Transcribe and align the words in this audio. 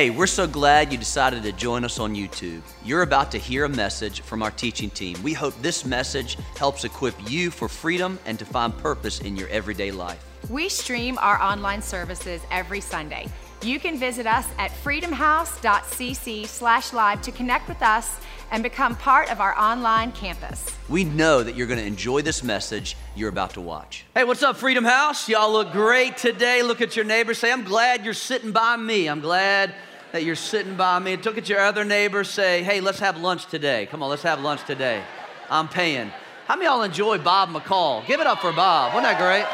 Hey, 0.00 0.08
we're 0.08 0.26
so 0.26 0.46
glad 0.46 0.92
you 0.92 0.96
decided 0.96 1.42
to 1.42 1.52
join 1.52 1.84
us 1.84 1.98
on 1.98 2.14
YouTube. 2.14 2.62
You're 2.86 3.02
about 3.02 3.30
to 3.32 3.38
hear 3.38 3.66
a 3.66 3.68
message 3.68 4.22
from 4.22 4.42
our 4.42 4.50
teaching 4.50 4.88
team. 4.88 5.22
We 5.22 5.34
hope 5.34 5.52
this 5.60 5.84
message 5.84 6.38
helps 6.56 6.84
equip 6.84 7.14
you 7.30 7.50
for 7.50 7.68
freedom 7.68 8.18
and 8.24 8.38
to 8.38 8.46
find 8.46 8.74
purpose 8.78 9.20
in 9.20 9.36
your 9.36 9.48
everyday 9.48 9.90
life. 9.90 10.24
We 10.48 10.70
stream 10.70 11.18
our 11.18 11.38
online 11.42 11.82
services 11.82 12.40
every 12.50 12.80
Sunday. 12.80 13.28
You 13.60 13.78
can 13.78 13.98
visit 13.98 14.26
us 14.26 14.46
at 14.56 14.70
freedomhouse.cc 14.70 16.46
slash 16.46 16.94
live 16.94 17.20
to 17.20 17.30
connect 17.30 17.68
with 17.68 17.82
us 17.82 18.20
and 18.52 18.62
become 18.62 18.96
part 18.96 19.30
of 19.30 19.38
our 19.42 19.54
online 19.58 20.12
campus. 20.12 20.64
We 20.88 21.04
know 21.04 21.42
that 21.42 21.56
you're 21.56 21.66
going 21.66 21.78
to 21.78 21.84
enjoy 21.84 22.22
this 22.22 22.42
message 22.42 22.96
you're 23.14 23.28
about 23.28 23.50
to 23.50 23.60
watch. 23.60 24.06
Hey, 24.14 24.24
what's 24.24 24.42
up, 24.42 24.56
Freedom 24.56 24.82
House? 24.82 25.28
Y'all 25.28 25.52
look 25.52 25.72
great 25.72 26.16
today. 26.16 26.62
Look 26.62 26.80
at 26.80 26.96
your 26.96 27.04
neighbor. 27.04 27.34
Say, 27.34 27.52
I'm 27.52 27.64
glad 27.64 28.02
you're 28.02 28.14
sitting 28.14 28.50
by 28.50 28.78
me. 28.78 29.06
I'm 29.06 29.20
glad 29.20 29.74
that 30.12 30.24
you're 30.24 30.34
sitting 30.34 30.76
by 30.76 30.98
me. 30.98 31.16
Look 31.16 31.38
at 31.38 31.48
your 31.48 31.60
other 31.60 31.84
neighbor. 31.84 32.24
Say, 32.24 32.62
hey, 32.62 32.80
let's 32.80 32.98
have 32.98 33.16
lunch 33.18 33.46
today. 33.46 33.86
Come 33.90 34.02
on, 34.02 34.10
let's 34.10 34.22
have 34.22 34.40
lunch 34.40 34.64
today. 34.64 35.02
I'm 35.48 35.68
paying. 35.68 36.10
How 36.46 36.56
many 36.56 36.66
y'all 36.66 36.82
enjoy 36.82 37.18
Bob 37.18 37.50
McCall? 37.50 38.06
Give 38.06 38.20
it 38.20 38.26
up 38.26 38.40
for 38.40 38.52
Bob. 38.52 38.94
Wasn't 38.94 39.04
that 39.04 39.18
great? 39.18 39.46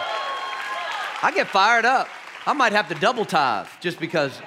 I 1.23 1.33
get 1.35 1.49
fired 1.49 1.85
up. 1.85 2.09
I 2.47 2.53
might 2.53 2.73
have 2.73 2.89
to 2.89 2.95
double 2.95 3.25
tithe 3.25 3.67
just 3.81 3.99
because 4.01 4.41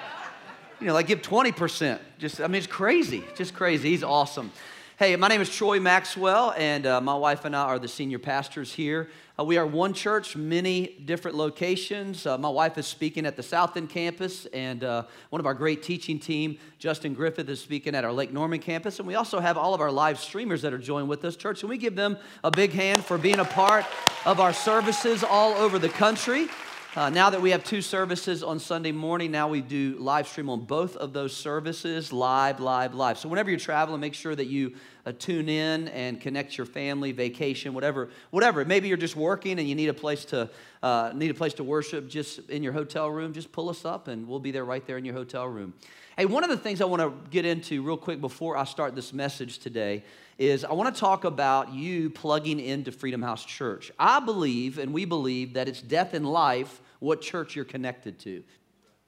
you 0.80 0.86
know, 0.86 0.94
like 0.94 1.06
give 1.06 1.22
20%. 1.22 1.98
Just, 2.18 2.40
I 2.40 2.46
mean, 2.46 2.56
it's 2.56 2.66
crazy, 2.66 3.22
just 3.36 3.54
crazy. 3.54 3.90
He's 3.90 4.02
awesome. 4.02 4.50
Hey, 4.98 5.14
my 5.16 5.28
name 5.28 5.40
is 5.40 5.48
Troy 5.48 5.80
Maxwell, 5.80 6.52
and 6.56 6.86
uh, 6.86 7.00
my 7.00 7.14
wife 7.14 7.44
and 7.44 7.54
I 7.54 7.62
are 7.62 7.78
the 7.78 7.88
senior 7.88 8.18
pastors 8.18 8.72
here. 8.72 9.08
Uh, 9.40 9.44
we 9.44 9.56
are 9.56 9.66
one 9.66 9.94
church, 9.94 10.36
many 10.36 10.88
different 11.06 11.34
locations. 11.34 12.26
Uh, 12.26 12.36
my 12.36 12.48
wife 12.48 12.76
is 12.76 12.86
speaking 12.86 13.24
at 13.24 13.36
the 13.36 13.42
South 13.42 13.74
End 13.74 13.88
campus, 13.88 14.44
and 14.46 14.84
uh, 14.84 15.04
one 15.30 15.40
of 15.40 15.46
our 15.46 15.54
great 15.54 15.82
teaching 15.82 16.18
team, 16.18 16.58
Justin 16.78 17.14
Griffith, 17.14 17.48
is 17.48 17.58
speaking 17.58 17.94
at 17.94 18.04
our 18.04 18.12
Lake 18.12 18.34
Norman 18.34 18.60
campus. 18.60 18.98
And 18.98 19.08
we 19.08 19.14
also 19.14 19.40
have 19.40 19.56
all 19.56 19.72
of 19.72 19.80
our 19.80 19.90
live 19.90 20.18
streamers 20.18 20.60
that 20.60 20.74
are 20.74 20.78
joining 20.78 21.08
with 21.08 21.24
us, 21.24 21.36
church. 21.36 21.62
And 21.62 21.70
we 21.70 21.78
give 21.78 21.96
them 21.96 22.18
a 22.44 22.50
big 22.50 22.72
hand 22.72 23.02
for 23.02 23.16
being 23.16 23.38
a 23.38 23.44
part 23.46 23.86
of 24.26 24.40
our 24.40 24.52
services 24.52 25.24
all 25.24 25.54
over 25.54 25.78
the 25.78 25.88
country. 25.88 26.48
Uh, 26.94 27.08
now 27.08 27.30
that 27.30 27.40
we 27.40 27.50
have 27.52 27.62
two 27.62 27.80
services 27.80 28.42
on 28.42 28.58
Sunday 28.58 28.92
morning, 28.92 29.30
now 29.30 29.48
we 29.48 29.62
do 29.62 29.96
live 30.00 30.26
stream 30.26 30.50
on 30.50 30.64
both 30.64 30.96
of 30.96 31.12
those 31.12 31.34
services, 31.34 32.12
live, 32.12 32.58
live, 32.60 32.94
live. 32.94 33.16
So 33.16 33.28
whenever 33.28 33.48
you're 33.48 33.60
traveling, 33.60 34.00
make 34.00 34.14
sure 34.14 34.34
that 34.34 34.48
you 34.48 34.74
uh, 35.06 35.12
tune 35.18 35.48
in 35.48 35.88
and 35.88 36.20
connect 36.20 36.56
your 36.58 36.66
family, 36.66 37.12
vacation, 37.12 37.74
whatever, 37.74 38.10
whatever. 38.30 38.64
Maybe 38.64 38.88
you're 38.88 38.96
just 38.96 39.16
working 39.16 39.58
and 39.58 39.68
you 39.68 39.74
need 39.74 39.88
a 39.88 39.94
place 39.94 40.24
to 40.26 40.50
uh, 40.82 41.12
need 41.14 41.30
a 41.30 41.34
place 41.34 41.54
to 41.54 41.64
worship, 41.64 42.08
just 42.08 42.48
in 42.50 42.62
your 42.62 42.72
hotel 42.72 43.10
room. 43.10 43.32
Just 43.32 43.52
pull 43.52 43.68
us 43.68 43.84
up, 43.84 44.08
and 44.08 44.26
we'll 44.26 44.38
be 44.38 44.50
there 44.50 44.64
right 44.64 44.86
there 44.86 44.96
in 44.96 45.04
your 45.04 45.14
hotel 45.14 45.46
room. 45.46 45.74
Hey, 46.16 46.26
one 46.26 46.44
of 46.44 46.50
the 46.50 46.56
things 46.56 46.80
I 46.80 46.84
want 46.84 47.00
to 47.00 47.12
get 47.30 47.44
into 47.44 47.82
real 47.82 47.96
quick 47.96 48.20
before 48.20 48.56
I 48.56 48.64
start 48.64 48.94
this 48.94 49.12
message 49.12 49.58
today 49.58 50.04
is 50.38 50.64
I 50.64 50.72
want 50.72 50.94
to 50.94 50.98
talk 51.00 51.24
about 51.24 51.72
you 51.72 52.10
plugging 52.10 52.60
into 52.60 52.92
Freedom 52.92 53.22
House 53.22 53.44
Church. 53.44 53.92
I 53.98 54.20
believe, 54.20 54.78
and 54.78 54.92
we 54.92 55.04
believe, 55.04 55.54
that 55.54 55.68
it's 55.68 55.82
death 55.82 56.14
and 56.14 56.26
life 56.26 56.80
what 56.98 57.20
church 57.20 57.56
you're 57.56 57.64
connected 57.64 58.18
to. 58.20 58.42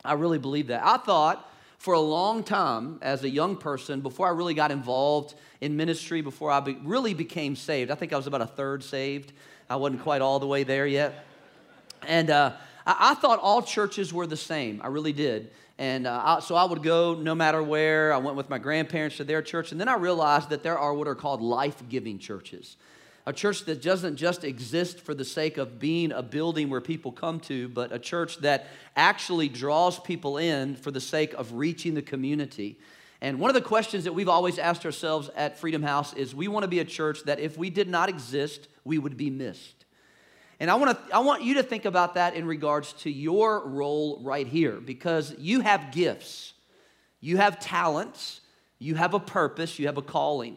I 0.05 0.15
really 0.15 0.39
believe 0.39 0.69
that. 0.69 0.85
I 0.85 0.97
thought 0.97 1.49
for 1.83 1.95
a 1.95 2.01
long 2.01 2.45
time 2.45 3.01
as 3.03 3.25
a 3.25 3.29
young 3.29 3.57
person, 3.57 4.03
before 4.03 4.29
I 4.29 4.31
really 4.31 4.55
got 4.55 4.71
involved 4.71 5.35
in 5.61 5.77
ministry, 5.77 6.21
before 6.21 6.49
I 6.49 6.61
be, 6.61 6.79
really 6.85 7.13
became 7.13 7.57
saved, 7.57 7.91
I 7.91 7.97
think 7.97 8.13
I 8.13 8.17
was 8.17 8.29
about 8.29 8.41
a 8.41 8.47
third 8.47 8.85
saved. 8.85 9.33
I 9.69 9.75
wasn't 9.75 10.01
quite 10.03 10.23
all 10.23 10.39
the 10.39 10.47
way 10.47 10.63
there 10.63 10.87
yet. 10.87 11.27
And 12.07 12.31
uh, 12.31 12.53
I, 12.87 13.11
I, 13.11 13.15
thought 13.15 13.41
all 13.41 13.63
churches 13.63 14.13
were 14.13 14.29
the 14.29 14.37
same. 14.37 14.81
I 14.81 14.87
really 14.87 15.13
did. 15.13 15.51
And 15.77 16.07
uh, 16.07 16.23
I, 16.25 16.39
so 16.39 16.55
I 16.55 16.67
would 16.67 16.85
go 16.85 17.15
no 17.15 17.35
matter 17.35 17.61
where. 17.61 18.13
I 18.13 18.19
went 18.19 18.37
with 18.37 18.49
my 18.49 18.59
grandparents 18.59 19.17
to 19.17 19.25
their 19.25 19.43
church. 19.43 19.73
And 19.73 19.81
then 19.81 19.89
I 19.89 19.97
realized 19.97 20.51
that 20.51 20.63
there 20.63 20.79
are 20.79 20.95
what 20.95 21.09
are 21.09 21.17
called 21.17 21.43
life 21.43 21.83
giving 21.89 22.21
churches. 22.21 22.77
A 23.25 23.33
church 23.33 23.65
that 23.67 23.81
doesn't 23.81 24.17
just 24.17 24.43
exist 24.43 25.01
for 25.01 25.15
the 25.15 25.25
sake 25.25 25.57
of 25.57 25.79
being 25.79 26.11
a 26.11 26.23
building 26.23 26.69
where 26.69 26.81
people 26.81 27.13
come 27.13 27.39
to, 27.41 27.69
but 27.69 27.93
a 27.93 27.99
church 27.99 28.39
that 28.39 28.67
actually 28.97 29.49
draws 29.49 30.01
people 30.01 30.39
in 30.39 30.75
for 30.75 30.91
the 30.91 31.01
sake 31.01 31.33
of 31.35 31.53
reaching 31.53 31.95
the 31.95 32.03
community. 32.03 32.79
And 33.21 33.39
one 33.39 33.49
of 33.49 33.55
the 33.55 33.61
questions 33.61 34.05
that 34.05 34.13
we've 34.13 34.29
always 34.29 34.59
asked 34.59 34.85
ourselves 34.85 35.31
at 35.37 35.57
Freedom 35.57 35.85
House 35.85 36.13
is 36.15 36.35
we 36.35 36.49
want 36.49 36.65
to 36.65 36.69
be 36.69 36.81
a 36.81 36.85
church 36.85 37.23
that 37.25 37.39
if 37.39 37.57
we 37.57 37.71
did 37.71 37.89
not 37.89 38.09
exist, 38.09 38.67
we 38.85 38.99
would 38.99 39.17
be 39.17 39.31
missed. 39.31 39.85
And 40.59 40.69
I 40.69 40.75
want, 40.75 40.97
to, 40.97 41.15
I 41.15 41.21
want 41.21 41.45
you 41.45 41.55
to 41.55 41.63
think 41.63 41.85
about 41.85 42.15
that 42.15 42.35
in 42.35 42.45
regards 42.45 42.93
to 42.95 43.11
your 43.11 43.67
role 43.69 44.21
right 44.23 44.47
here 44.47 44.81
because 44.81 45.35
you 45.39 45.61
have 45.61 45.93
gifts, 45.93 46.55
you 47.21 47.37
have 47.37 47.61
talents, 47.61 48.41
you 48.81 48.97
have 48.97 49.15
a 49.15 49.21
purpose, 49.21 49.79
you 49.79 49.87
have 49.87 49.99
a 49.99 50.03
calling. 50.03 50.57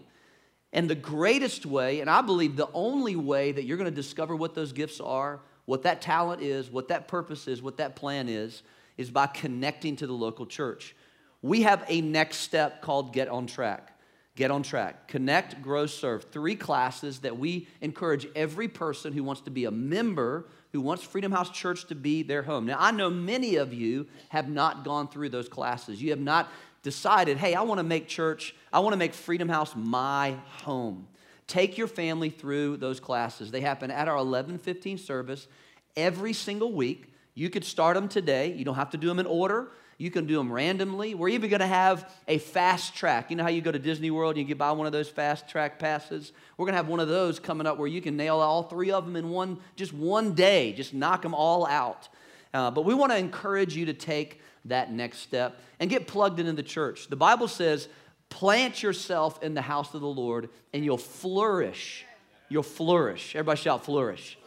And 0.76 0.90
the 0.90 0.94
greatest 0.94 1.66
way, 1.66 2.02
and 2.02 2.10
I 2.10 2.22
believe 2.22 2.58
the 2.58 2.68
only 2.74 3.16
way 3.16 3.54
that 3.54 3.64
you're 3.64 3.78
going 3.78 3.90
to 3.90 3.96
discover 3.96 4.36
what 4.36 4.56
those 4.56 4.74
gifts 4.74 5.00
are, 5.00 5.40
what 5.64 5.84
that 5.84 6.02
talent 6.02 6.42
is, 6.42 6.70
what 6.70 6.90
that 6.90 7.08
purpose 7.08 7.48
is, 7.48 7.62
what 7.62 7.78
that 7.78 7.96
plan 7.96 8.28
is, 8.28 8.62
is 8.98 9.10
by 9.10 9.26
connecting 9.26 9.96
to 9.96 10.06
the 10.06 10.14
local 10.14 10.46
church. 10.46 10.94
We 11.42 11.62
have 11.62 11.86
a 11.88 12.02
next 12.02 12.40
step 12.40 12.82
called 12.82 13.14
Get 13.14 13.30
on 13.30 13.48
Track. 13.48 13.94
Get 14.36 14.52
on 14.52 14.64
track. 14.64 15.08
Connect, 15.08 15.62
grow, 15.62 15.86
serve. 15.86 16.26
Three 16.26 16.58
classes 16.58 17.20
that 17.20 17.38
we 17.38 17.70
encourage 17.80 18.28
every 18.36 18.68
person 18.68 19.14
who 19.14 19.24
wants 19.24 19.40
to 19.44 19.50
be 19.50 19.64
a 19.64 19.72
member, 19.72 20.46
who 20.74 20.82
wants 20.82 21.06
Freedom 21.06 21.32
House 21.32 21.50
Church 21.52 21.86
to 21.88 21.96
be 21.96 22.22
their 22.22 22.44
home. 22.44 22.66
Now, 22.66 22.76
I 22.78 22.92
know 22.92 23.10
many 23.10 23.56
of 23.56 23.74
you 23.74 24.08
have 24.28 24.50
not 24.50 24.84
gone 24.84 25.08
through 25.08 25.30
those 25.30 25.48
classes. 25.48 26.02
You 26.02 26.10
have 26.10 26.20
not 26.20 26.50
decided, 26.86 27.38
hey, 27.38 27.56
I 27.56 27.64
want 27.64 27.80
to 27.80 27.84
make 27.84 28.08
church, 28.08 28.54
I 28.72 28.78
want 28.78 28.94
to 28.94 28.98
make 28.98 29.16
Freedom 29.16 29.50
House 29.50 29.76
my 29.76 30.36
home. 30.62 31.08
Take 31.48 31.80
your 31.80 31.88
family 31.88 32.30
through 32.30 32.78
those 32.78 33.00
classes. 33.00 33.50
They 33.50 33.62
happen 33.62 33.90
at 33.90 34.08
our 34.08 34.18
11:15 34.18 35.00
service 35.00 35.48
every 35.98 36.32
single 36.32 36.72
week. 36.72 37.12
You 37.34 37.50
could 37.50 37.66
start 37.66 37.96
them 37.96 38.08
today. 38.08 38.54
You 38.54 38.64
don't 38.66 38.76
have 38.76 38.92
to 38.92 38.98
do 38.98 39.08
them 39.08 39.18
in 39.18 39.26
order. 39.26 39.72
You 39.98 40.12
can 40.12 40.28
do 40.28 40.38
them 40.38 40.52
randomly. 40.52 41.16
We're 41.16 41.30
even 41.30 41.50
going 41.50 41.62
to 41.62 41.68
have 41.68 42.14
a 42.28 42.38
fast 42.38 42.96
track. 42.96 43.32
You 43.32 43.36
know 43.36 43.44
how 43.44 43.50
you 43.50 43.62
go 43.62 43.72
to 43.72 43.80
Disney 43.80 44.12
World 44.12 44.38
and 44.38 44.48
you 44.48 44.54
buy 44.54 44.72
one 44.74 44.86
of 44.86 44.94
those 44.94 45.10
fast 45.10 45.48
track 45.48 45.80
passes? 45.80 46.34
We're 46.56 46.66
going 46.66 46.74
to 46.74 46.78
have 46.78 46.88
one 46.88 47.00
of 47.00 47.08
those 47.08 47.40
coming 47.40 47.66
up 47.66 47.80
where 47.80 47.88
you 47.88 48.02
can 48.02 48.16
nail 48.16 48.42
all 48.42 48.64
three 48.64 48.92
of 48.92 49.06
them 49.06 49.16
in 49.16 49.32
one, 49.32 49.58
just 49.76 49.92
one 49.92 50.34
day, 50.34 50.74
just 50.74 50.94
knock 50.94 51.24
them 51.24 51.34
all 51.34 51.66
out. 51.66 52.10
Uh, 52.54 52.70
but 52.70 52.86
we 52.86 52.94
want 52.94 53.12
to 53.12 53.18
encourage 53.18 53.76
you 53.76 53.88
to 53.88 53.94
take 53.94 54.40
that 54.66 54.92
next 54.92 55.20
step 55.20 55.60
and 55.80 55.90
get 55.90 56.08
plugged 56.08 56.40
into 56.40 56.54
the 56.54 56.64
church. 56.64 57.08
The 57.08 57.16
Bible 57.16 57.48
says, 57.48 57.88
plant 58.30 58.84
yourself 58.84 59.42
in 59.44 59.54
the 59.54 59.62
house 59.62 59.94
of 59.94 60.02
the 60.02 60.08
Lord 60.08 60.50
and 60.74 60.84
you'll 60.84 60.98
flourish. 60.98 62.06
You'll 62.50 62.64
flourish. 62.64 63.36
Everybody 63.36 63.62
shout, 63.62 63.86
flourish. 63.86 64.38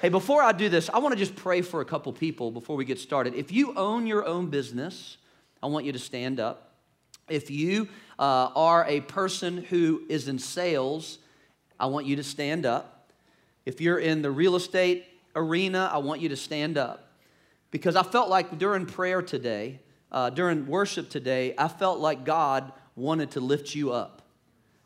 Hey, 0.00 0.08
before 0.08 0.42
I 0.42 0.52
do 0.52 0.68
this, 0.68 0.90
I 0.90 0.98
want 0.98 1.12
to 1.12 1.18
just 1.18 1.36
pray 1.36 1.62
for 1.62 1.80
a 1.80 1.84
couple 1.84 2.12
people 2.12 2.50
before 2.50 2.76
we 2.76 2.84
get 2.84 2.98
started. 2.98 3.34
If 3.34 3.52
you 3.52 3.74
own 3.74 4.06
your 4.06 4.26
own 4.26 4.50
business, 4.50 5.16
I 5.62 5.66
want 5.66 5.84
you 5.86 5.92
to 5.92 5.98
stand 5.98 6.40
up. 6.40 6.72
If 7.28 7.50
you 7.50 7.88
uh, 8.18 8.50
are 8.56 8.84
a 8.88 9.00
person 9.00 9.58
who 9.58 10.02
is 10.08 10.26
in 10.26 10.38
sales, 10.40 11.18
I 11.78 11.86
want 11.86 12.06
you 12.06 12.16
to 12.16 12.24
stand 12.24 12.66
up. 12.66 13.10
If 13.64 13.80
you're 13.80 13.98
in 13.98 14.22
the 14.22 14.30
real 14.30 14.56
estate 14.56 15.06
arena, 15.36 15.88
I 15.92 15.98
want 15.98 16.20
you 16.20 16.30
to 16.30 16.36
stand 16.36 16.76
up. 16.76 17.11
Because 17.72 17.96
I 17.96 18.04
felt 18.04 18.28
like 18.28 18.58
during 18.58 18.86
prayer 18.86 19.20
today, 19.20 19.80
uh, 20.12 20.30
during 20.30 20.68
worship 20.68 21.10
today, 21.10 21.54
I 21.58 21.66
felt 21.66 21.98
like 21.98 22.24
God 22.24 22.72
wanted 22.94 23.32
to 23.32 23.40
lift 23.40 23.74
you 23.74 23.92
up. 23.92 24.22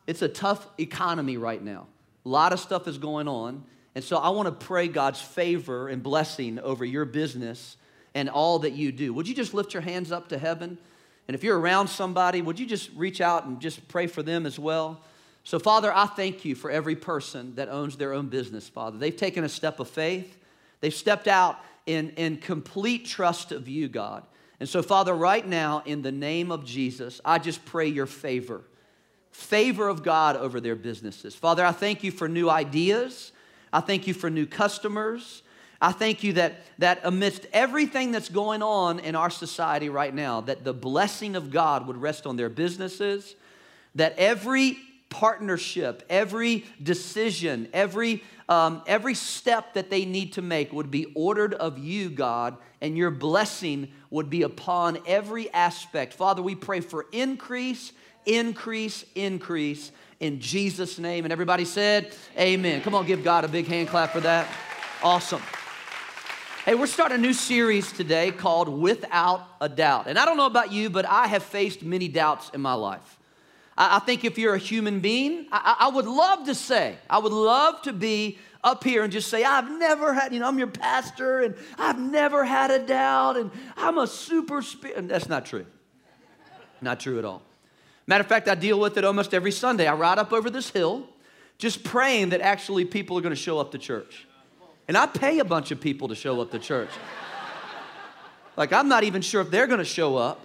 It's 0.07 0.23
a 0.23 0.29
tough 0.29 0.67
economy 0.79 1.37
right 1.37 1.63
now. 1.63 1.89
A 2.25 2.29
lot 2.29 2.55
of 2.55 2.61
stuff 2.61 2.89
is 2.89 2.97
going 2.97 3.29
on. 3.29 3.65
And 3.95 4.05
so 4.05 4.17
I 4.17 4.29
want 4.31 4.47
to 4.47 4.67
pray 4.67 4.89
God's 4.89 5.21
favor 5.21 5.89
and 5.89 6.03
blessing 6.03 6.59
over 6.61 6.85
your 6.85 7.05
business 7.05 7.77
and 8.15 8.31
all 8.31 8.61
that 8.61 8.73
you 8.73 8.93
do. 8.93 9.13
Would 9.15 9.27
you 9.27 9.35
just 9.35 9.53
lift 9.53 9.75
your 9.75 9.81
hands 9.81 10.13
up 10.13 10.29
to 10.29 10.39
heaven? 10.39 10.79
And 11.29 11.35
if 11.35 11.43
you're 11.43 11.59
around 11.59 11.89
somebody, 11.89 12.41
would 12.41 12.61
you 12.61 12.67
just 12.67 12.91
reach 12.95 13.21
out 13.21 13.47
and 13.47 13.61
just 13.61 13.89
pray 13.89 14.07
for 14.07 14.23
them 14.23 14.47
as 14.47 14.59
well? 14.59 15.03
So, 15.45 15.59
Father, 15.59 15.93
I 15.93 16.07
thank 16.07 16.45
you 16.45 16.55
for 16.55 16.71
every 16.71 16.97
person 16.97 17.55
that 17.57 17.69
owns 17.69 17.97
their 17.97 18.13
own 18.13 18.29
business, 18.29 18.69
Father. 18.69 18.99
They've 18.99 19.17
taken 19.17 19.45
a 19.45 19.49
step 19.49 19.81
of 19.81 19.89
faith, 19.89 20.37
they've 20.81 20.95
stepped 20.95 21.29
out 21.29 21.59
in, 21.87 22.11
in 22.11 22.37
complete 22.39 23.07
trust 23.07 23.53
of 23.53 23.69
you, 23.69 23.89
God. 23.89 24.25
And 24.59 24.69
so, 24.69 24.83
Father, 24.83 25.15
right 25.15 25.47
now, 25.47 25.83
in 25.85 26.03
the 26.03 26.13
name 26.13 26.51
of 26.51 26.65
Jesus, 26.65 27.21
I 27.25 27.39
just 27.39 27.65
pray 27.65 27.89
your 27.89 28.07
favor 28.07 28.63
favor 29.37 29.87
of 29.87 30.03
God 30.03 30.35
over 30.35 30.63
their 30.63 30.75
businesses. 30.75 31.35
Father, 31.35 31.63
I 31.63 31.71
thank 31.71 32.03
you 32.03 32.11
for 32.11 32.27
new 32.27 32.49
ideas. 32.49 33.33
I 33.71 33.81
thank 33.81 34.07
you 34.07 34.15
for 34.15 34.31
new 34.31 34.47
customers. 34.47 35.43
I 35.79 35.93
thank 35.93 36.23
you 36.23 36.33
that, 36.35 36.63
that 36.79 37.01
amidst 37.05 37.47
everything 37.53 38.13
that's 38.13 38.31
going 38.31 38.63
on 38.63 38.99
in 38.99 39.15
our 39.15 39.29
society 39.29 39.91
right 39.91 40.15
now, 40.15 40.41
that 40.41 40.65
the 40.65 40.73
blessing 40.73 41.37
of 41.37 41.51
God 41.51 41.87
would 41.87 41.99
rest 41.99 42.27
on 42.27 42.37
their 42.37 42.49
businesses, 42.49 43.35
that 43.95 44.15
every 44.17 44.79
partnership, 45.09 46.03
every 46.11 46.65
decision, 46.83 47.69
every, 47.73 48.23
um, 48.49 48.83
every 48.87 49.15
step 49.15 49.75
that 49.75 49.91
they 49.91 50.05
need 50.05 50.33
to 50.35 50.43
make 50.43 50.73
would 50.73 50.91
be 50.91 51.13
ordered 51.15 51.55
of 51.55 51.79
you, 51.79 52.11
God, 52.11 52.57
and 52.81 52.97
your 52.97 53.11
blessing 53.11 53.89
would 54.11 54.31
be 54.31 54.43
upon 54.43 54.99
every 55.07 55.53
aspect. 55.53 56.15
Father, 56.15 56.43
we 56.43 56.55
pray 56.55 56.81
for 56.81 57.07
increase, 57.13 57.93
increase, 58.27 59.05
increase 59.15 59.93
in 60.21 60.41
Jesus' 60.41 60.99
name. 60.99 61.25
And 61.25 61.33
everybody 61.33 61.65
said, 61.65 62.15
Amen. 62.39 62.81
Come 62.83 62.95
on, 62.95 63.07
give 63.07 63.23
God 63.25 63.45
a 63.45 63.49
big 63.49 63.67
hand 63.67 63.89
clap 63.89 64.11
for 64.11 64.21
that. 64.21 64.49
Awesome. 65.03 65.43
Hey, 66.65 66.75
we're 66.75 66.89
starting 66.89 67.19
a 67.19 67.21
new 67.21 67.33
series 67.33 67.93
today 67.93 68.33
called 68.33 68.69
Without 68.69 69.47
a 69.61 69.69
Doubt. 69.69 70.09
And 70.09 70.19
I 70.19 70.25
don't 70.25 70.37
know 70.37 70.47
about 70.47 70.73
you, 70.73 70.91
but 70.91 71.07
I 71.07 71.29
have 71.29 71.45
faced 71.45 71.83
many 71.83 72.09
doubts 72.09 72.51
in 72.51 72.61
my 72.61 72.75
life. 72.75 73.16
I, 73.79 73.99
think 73.99 74.25
if 74.25 74.39
you're 74.39 74.55
a 74.55 74.59
human 74.59 75.01
being, 75.01 75.47
I, 75.53 75.77
I 75.81 75.89
would 75.89 76.07
love 76.07 76.47
to 76.47 76.55
say, 76.55 76.97
I 77.11 77.19
would 77.19 77.33
love 77.33 77.83
to 77.83 77.93
be 77.93 78.39
up 78.65 78.83
here 78.83 79.05
and 79.05 79.13
just 79.13 79.29
say, 79.29 79.45
I've 79.45 79.71
never 79.71 80.15
had, 80.15 80.33
you 80.33 80.41
know, 80.41 80.49
I'm 80.49 80.59
your 80.59 80.67
pastor 80.67 81.41
and 81.41 81.55
I've 81.79 81.99
never 81.99 82.45
had 82.45 82.71
a 82.71 82.79
doubt 82.79 83.37
and 83.37 83.51
I'm 83.77 83.99
a 83.99 84.07
super 84.07 84.63
spirit. 84.63 85.09
That's 85.09 85.29
not 85.29 85.47
true. 85.47 85.67
Not 86.81 87.01
true 87.01 87.19
at 87.19 87.25
all. 87.25 87.43
Matter 88.07 88.23
of 88.23 88.29
fact, 88.29 88.49
I 88.49 88.55
deal 88.55 88.79
with 88.81 88.97
it 88.97 89.05
almost 89.05 89.35
every 89.35 89.53
Sunday. 89.53 89.87
I 89.87 89.95
ride 89.95 90.19
up 90.19 90.33
over 90.33 90.49
this 90.51 90.71
hill 90.71 91.09
just 91.59 91.85
praying 91.85 92.31
that 92.31 92.41
actually 92.41 92.85
people 92.85 93.19
are 93.19 93.21
going 93.21 93.35
to 93.35 93.41
show 93.41 93.59
up 93.59 93.73
to 93.73 93.79
church. 93.79 94.27
And 94.89 94.97
I 94.97 95.07
pay 95.07 95.39
a 95.41 95.45
bunch 95.45 95.71
of 95.71 95.81
people 95.81 96.09
to 96.09 96.15
show 96.15 96.41
up 96.41 96.51
to 96.53 96.59
church. 96.59 96.91
Like, 98.57 98.73
I'm 98.73 98.89
not 98.89 99.05
even 99.05 99.23
sure 99.23 99.41
if 99.41 99.51
they're 99.51 99.67
going 99.67 99.81
to 99.81 99.85
show 99.85 100.17
up. 100.17 100.41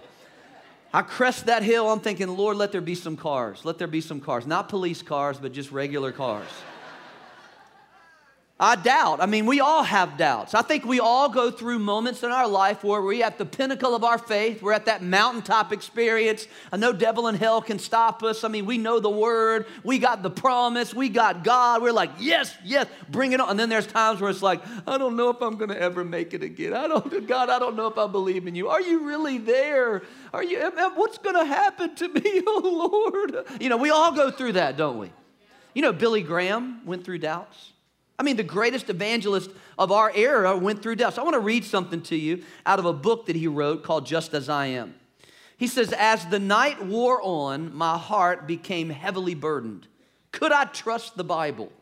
I 0.94 1.00
crest 1.00 1.46
that 1.46 1.62
hill, 1.62 1.90
I'm 1.90 2.00
thinking, 2.00 2.28
Lord, 2.28 2.58
let 2.58 2.70
there 2.70 2.82
be 2.82 2.94
some 2.94 3.16
cars. 3.16 3.64
Let 3.64 3.78
there 3.78 3.88
be 3.88 4.02
some 4.02 4.20
cars. 4.20 4.46
Not 4.46 4.68
police 4.68 5.00
cars, 5.00 5.38
but 5.38 5.52
just 5.52 5.72
regular 5.72 6.12
cars. 6.12 6.48
I 8.62 8.76
doubt. 8.76 9.20
I 9.20 9.26
mean, 9.26 9.46
we 9.46 9.58
all 9.58 9.82
have 9.82 10.16
doubts. 10.16 10.54
I 10.54 10.62
think 10.62 10.84
we 10.84 11.00
all 11.00 11.28
go 11.28 11.50
through 11.50 11.80
moments 11.80 12.22
in 12.22 12.30
our 12.30 12.46
life 12.46 12.84
where 12.84 13.02
we're 13.02 13.24
at 13.24 13.36
the 13.36 13.44
pinnacle 13.44 13.92
of 13.92 14.04
our 14.04 14.18
faith. 14.18 14.62
We're 14.62 14.72
at 14.72 14.84
that 14.86 15.02
mountaintop 15.02 15.72
experience. 15.72 16.46
I 16.70 16.76
know 16.76 16.92
devil 16.92 17.26
and 17.26 17.36
hell 17.36 17.60
can 17.60 17.80
stop 17.80 18.22
us. 18.22 18.44
I 18.44 18.48
mean, 18.48 18.64
we 18.64 18.78
know 18.78 19.00
the 19.00 19.10
word. 19.10 19.66
We 19.82 19.98
got 19.98 20.22
the 20.22 20.30
promise. 20.30 20.94
We 20.94 21.08
got 21.08 21.42
God. 21.42 21.82
We're 21.82 21.90
like, 21.90 22.10
yes, 22.20 22.56
yes, 22.62 22.86
bring 23.08 23.32
it 23.32 23.40
on. 23.40 23.50
And 23.50 23.58
then 23.58 23.68
there's 23.68 23.88
times 23.88 24.20
where 24.20 24.30
it's 24.30 24.42
like, 24.42 24.62
I 24.86 24.96
don't 24.96 25.16
know 25.16 25.30
if 25.30 25.42
I'm 25.42 25.56
going 25.56 25.70
to 25.70 25.80
ever 25.80 26.04
make 26.04 26.32
it 26.32 26.44
again. 26.44 26.72
I 26.72 26.86
don't, 26.86 27.26
God, 27.26 27.50
I 27.50 27.58
don't 27.58 27.74
know 27.74 27.88
if 27.88 27.98
I 27.98 28.06
believe 28.06 28.46
in 28.46 28.54
you. 28.54 28.68
Are 28.68 28.80
you 28.80 29.04
really 29.04 29.38
there? 29.38 30.02
Are 30.32 30.44
you, 30.44 30.70
what's 30.94 31.18
going 31.18 31.34
to 31.34 31.44
happen 31.44 31.96
to 31.96 32.08
me? 32.08 32.22
Oh, 32.46 33.10
Lord. 33.12 33.44
You 33.60 33.68
know, 33.70 33.76
we 33.76 33.90
all 33.90 34.12
go 34.12 34.30
through 34.30 34.52
that, 34.52 34.76
don't 34.76 34.98
we? 34.98 35.10
You 35.74 35.82
know, 35.82 35.92
Billy 35.92 36.22
Graham 36.22 36.86
went 36.86 37.04
through 37.04 37.18
doubts. 37.18 37.71
I 38.18 38.22
mean, 38.22 38.36
the 38.36 38.42
greatest 38.42 38.90
evangelist 38.90 39.50
of 39.78 39.90
our 39.90 40.12
era 40.14 40.56
went 40.56 40.82
through 40.82 40.96
death. 40.96 41.14
So 41.14 41.22
I 41.22 41.24
want 41.24 41.34
to 41.34 41.40
read 41.40 41.64
something 41.64 42.02
to 42.02 42.16
you 42.16 42.44
out 42.66 42.78
of 42.78 42.84
a 42.84 42.92
book 42.92 43.26
that 43.26 43.36
he 43.36 43.48
wrote 43.48 43.82
called 43.82 44.06
Just 44.06 44.34
As 44.34 44.48
I 44.48 44.66
Am. 44.66 44.94
He 45.56 45.66
says, 45.66 45.92
As 45.92 46.26
the 46.26 46.38
night 46.38 46.84
wore 46.84 47.20
on, 47.22 47.74
my 47.74 47.96
heart 47.96 48.46
became 48.46 48.90
heavily 48.90 49.34
burdened. 49.34 49.86
Could 50.30 50.52
I 50.52 50.64
trust 50.64 51.16
the 51.16 51.24
Bible? 51.24 51.72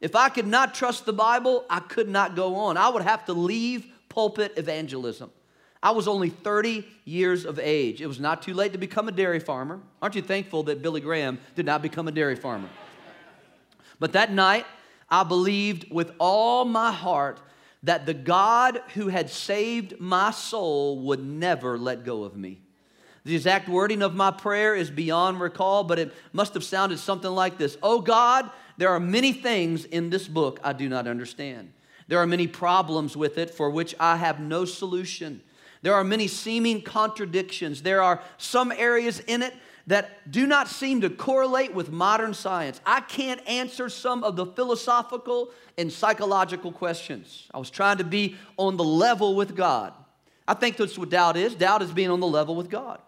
If 0.00 0.14
I 0.14 0.28
could 0.28 0.46
not 0.46 0.74
trust 0.74 1.06
the 1.06 1.12
Bible, 1.12 1.64
I 1.68 1.80
could 1.80 2.08
not 2.08 2.36
go 2.36 2.56
on. 2.56 2.76
I 2.76 2.88
would 2.88 3.02
have 3.02 3.24
to 3.26 3.32
leave 3.32 3.86
pulpit 4.08 4.54
evangelism. 4.56 5.30
I 5.82 5.92
was 5.92 6.08
only 6.08 6.28
30 6.28 6.84
years 7.04 7.44
of 7.44 7.58
age. 7.58 8.00
It 8.00 8.06
was 8.06 8.18
not 8.18 8.42
too 8.42 8.54
late 8.54 8.72
to 8.72 8.78
become 8.78 9.08
a 9.08 9.12
dairy 9.12 9.38
farmer. 9.38 9.80
Aren't 10.02 10.14
you 10.14 10.22
thankful 10.22 10.64
that 10.64 10.82
Billy 10.82 11.00
Graham 11.00 11.38
did 11.54 11.66
not 11.66 11.82
become 11.82 12.08
a 12.08 12.12
dairy 12.12 12.36
farmer? 12.36 12.68
But 14.00 14.12
that 14.12 14.32
night, 14.32 14.66
I 15.10 15.24
believed 15.24 15.90
with 15.90 16.12
all 16.18 16.64
my 16.64 16.92
heart 16.92 17.40
that 17.82 18.06
the 18.06 18.14
God 18.14 18.80
who 18.94 19.08
had 19.08 19.30
saved 19.30 20.00
my 20.00 20.30
soul 20.30 21.00
would 21.04 21.24
never 21.24 21.78
let 21.78 22.04
go 22.04 22.24
of 22.24 22.36
me. 22.36 22.60
The 23.24 23.34
exact 23.34 23.68
wording 23.68 24.02
of 24.02 24.14
my 24.14 24.30
prayer 24.30 24.74
is 24.74 24.90
beyond 24.90 25.40
recall, 25.40 25.84
but 25.84 25.98
it 25.98 26.14
must 26.32 26.54
have 26.54 26.64
sounded 26.64 26.98
something 26.98 27.30
like 27.30 27.58
this 27.58 27.76
Oh 27.82 28.00
God, 28.00 28.50
there 28.78 28.90
are 28.90 29.00
many 29.00 29.32
things 29.32 29.84
in 29.84 30.10
this 30.10 30.26
book 30.26 30.60
I 30.64 30.72
do 30.72 30.88
not 30.88 31.06
understand. 31.06 31.72
There 32.08 32.18
are 32.18 32.26
many 32.26 32.46
problems 32.46 33.16
with 33.16 33.36
it 33.36 33.50
for 33.50 33.68
which 33.70 33.94
I 34.00 34.16
have 34.16 34.40
no 34.40 34.64
solution. 34.64 35.42
There 35.82 35.94
are 35.94 36.04
many 36.04 36.26
seeming 36.26 36.82
contradictions. 36.82 37.82
There 37.82 38.02
are 38.02 38.22
some 38.38 38.72
areas 38.72 39.20
in 39.20 39.42
it 39.42 39.54
that 39.88 40.30
do 40.30 40.46
not 40.46 40.68
seem 40.68 41.00
to 41.00 41.08
correlate 41.08 41.74
with 41.74 41.90
modern 41.90 42.34
science. 42.34 42.78
I 42.84 43.00
can't 43.00 43.40
answer 43.48 43.88
some 43.88 44.22
of 44.22 44.36
the 44.36 44.44
philosophical 44.44 45.50
and 45.78 45.90
psychological 45.90 46.72
questions. 46.72 47.48
I 47.52 47.58
was 47.58 47.70
trying 47.70 47.96
to 47.98 48.04
be 48.04 48.36
on 48.58 48.76
the 48.76 48.84
level 48.84 49.34
with 49.34 49.56
God. 49.56 49.94
I 50.46 50.52
think 50.54 50.76
that's 50.76 50.98
what 50.98 51.08
doubt 51.08 51.38
is. 51.38 51.54
Doubt 51.54 51.80
is 51.80 51.90
being 51.90 52.10
on 52.10 52.20
the 52.20 52.26
level 52.26 52.54
with 52.54 52.68
God. 52.68 53.00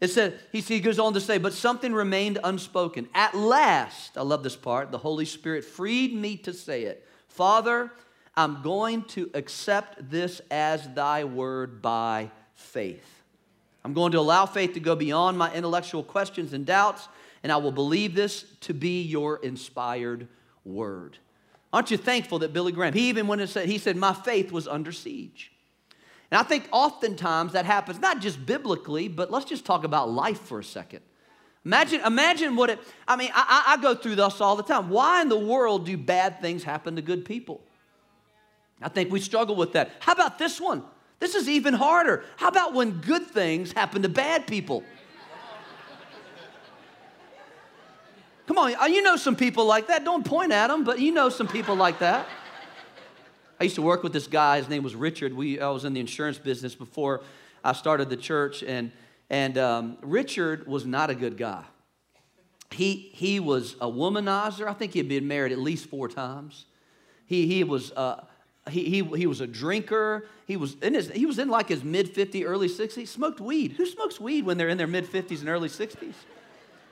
It 0.00 0.40
he, 0.50 0.60
he 0.60 0.80
goes 0.80 0.98
on 0.98 1.14
to 1.14 1.20
say, 1.20 1.38
but 1.38 1.52
something 1.52 1.92
remained 1.92 2.40
unspoken. 2.42 3.08
At 3.14 3.36
last, 3.36 4.18
I 4.18 4.22
love 4.22 4.42
this 4.42 4.56
part, 4.56 4.90
the 4.90 4.98
Holy 4.98 5.24
Spirit 5.24 5.64
freed 5.64 6.12
me 6.12 6.36
to 6.38 6.52
say 6.52 6.82
it. 6.82 7.06
Father, 7.28 7.92
I'm 8.36 8.62
going 8.62 9.04
to 9.10 9.30
accept 9.34 10.10
this 10.10 10.40
as 10.50 10.88
thy 10.94 11.22
word 11.22 11.80
by 11.80 12.32
faith. 12.56 13.11
I'm 13.84 13.94
going 13.94 14.12
to 14.12 14.18
allow 14.18 14.46
faith 14.46 14.74
to 14.74 14.80
go 14.80 14.94
beyond 14.94 15.36
my 15.36 15.52
intellectual 15.52 16.02
questions 16.02 16.52
and 16.52 16.64
doubts, 16.64 17.08
and 17.42 17.50
I 17.50 17.56
will 17.56 17.72
believe 17.72 18.14
this 18.14 18.44
to 18.60 18.74
be 18.74 19.02
your 19.02 19.38
inspired 19.38 20.28
word. 20.64 21.18
Aren't 21.72 21.90
you 21.90 21.96
thankful 21.96 22.38
that 22.40 22.52
Billy 22.52 22.70
Graham, 22.70 22.92
he 22.92 23.08
even 23.08 23.26
went 23.26 23.40
and 23.40 23.50
said, 23.50 23.68
he 23.68 23.78
said, 23.78 23.96
my 23.96 24.12
faith 24.12 24.52
was 24.52 24.68
under 24.68 24.92
siege. 24.92 25.50
And 26.30 26.38
I 26.38 26.42
think 26.44 26.68
oftentimes 26.70 27.52
that 27.52 27.66
happens, 27.66 27.98
not 27.98 28.20
just 28.20 28.44
biblically, 28.44 29.08
but 29.08 29.30
let's 29.30 29.44
just 29.44 29.64
talk 29.64 29.84
about 29.84 30.10
life 30.10 30.40
for 30.40 30.60
a 30.60 30.64
second. 30.64 31.00
Imagine, 31.64 32.00
imagine 32.04 32.56
what 32.56 32.70
it, 32.70 32.78
I 33.06 33.16
mean, 33.16 33.30
I, 33.34 33.76
I 33.78 33.82
go 33.82 33.94
through 33.94 34.16
this 34.16 34.40
all 34.40 34.56
the 34.56 34.62
time. 34.62 34.90
Why 34.90 35.22
in 35.22 35.28
the 35.28 35.38
world 35.38 35.86
do 35.86 35.96
bad 35.96 36.40
things 36.40 36.64
happen 36.64 36.96
to 36.96 37.02
good 37.02 37.24
people? 37.24 37.60
I 38.80 38.88
think 38.88 39.12
we 39.12 39.20
struggle 39.20 39.54
with 39.54 39.72
that. 39.72 39.92
How 40.00 40.12
about 40.12 40.38
this 40.38 40.60
one? 40.60 40.82
This 41.22 41.36
is 41.36 41.48
even 41.48 41.72
harder. 41.72 42.24
How 42.34 42.48
about 42.48 42.74
when 42.74 43.00
good 43.00 43.28
things 43.28 43.70
happen 43.70 44.02
to 44.02 44.08
bad 44.08 44.44
people? 44.44 44.82
Come 48.48 48.58
on, 48.58 48.74
uh, 48.74 48.86
you 48.86 49.02
know 49.02 49.14
some 49.14 49.36
people 49.36 49.64
like 49.64 49.86
that. 49.86 50.04
Don't 50.04 50.24
point 50.24 50.50
at 50.50 50.66
them, 50.66 50.82
but 50.82 50.98
you 50.98 51.12
know 51.12 51.28
some 51.28 51.46
people 51.46 51.76
like 51.76 52.00
that. 52.00 52.26
I 53.60 53.62
used 53.62 53.76
to 53.76 53.82
work 53.82 54.02
with 54.02 54.12
this 54.12 54.26
guy. 54.26 54.56
His 54.56 54.68
name 54.68 54.82
was 54.82 54.96
Richard. 54.96 55.32
We, 55.32 55.60
I 55.60 55.68
was 55.68 55.84
in 55.84 55.92
the 55.92 56.00
insurance 56.00 56.38
business 56.38 56.74
before 56.74 57.22
I 57.62 57.72
started 57.72 58.10
the 58.10 58.16
church, 58.16 58.64
and, 58.64 58.90
and 59.30 59.56
um, 59.58 59.98
Richard 60.02 60.66
was 60.66 60.84
not 60.84 61.08
a 61.08 61.14
good 61.14 61.38
guy. 61.38 61.62
He, 62.72 63.12
he 63.14 63.38
was 63.38 63.76
a 63.80 63.86
womanizer. 63.86 64.66
I 64.66 64.72
think 64.72 64.92
he 64.92 64.98
had 64.98 65.08
been 65.08 65.28
married 65.28 65.52
at 65.52 65.58
least 65.58 65.86
four 65.86 66.08
times. 66.08 66.64
He, 67.26 67.46
he 67.46 67.62
was 67.62 67.92
uh, 67.92 68.24
he, 68.70 68.84
he, 68.84 69.02
he 69.16 69.26
was 69.26 69.40
a 69.40 69.46
drinker. 69.46 70.26
He 70.46 70.56
was 70.56 70.76
in, 70.82 70.94
his, 70.94 71.10
he 71.10 71.26
was 71.26 71.38
in 71.38 71.48
like 71.48 71.68
his 71.68 71.82
mid 71.82 72.14
50s, 72.14 72.44
early 72.44 72.68
60s. 72.68 73.08
Smoked 73.08 73.40
weed. 73.40 73.72
Who 73.72 73.86
smokes 73.86 74.20
weed 74.20 74.44
when 74.46 74.56
they're 74.56 74.68
in 74.68 74.78
their 74.78 74.86
mid 74.86 75.06
50s 75.06 75.40
and 75.40 75.48
early 75.48 75.68
60s? 75.68 76.14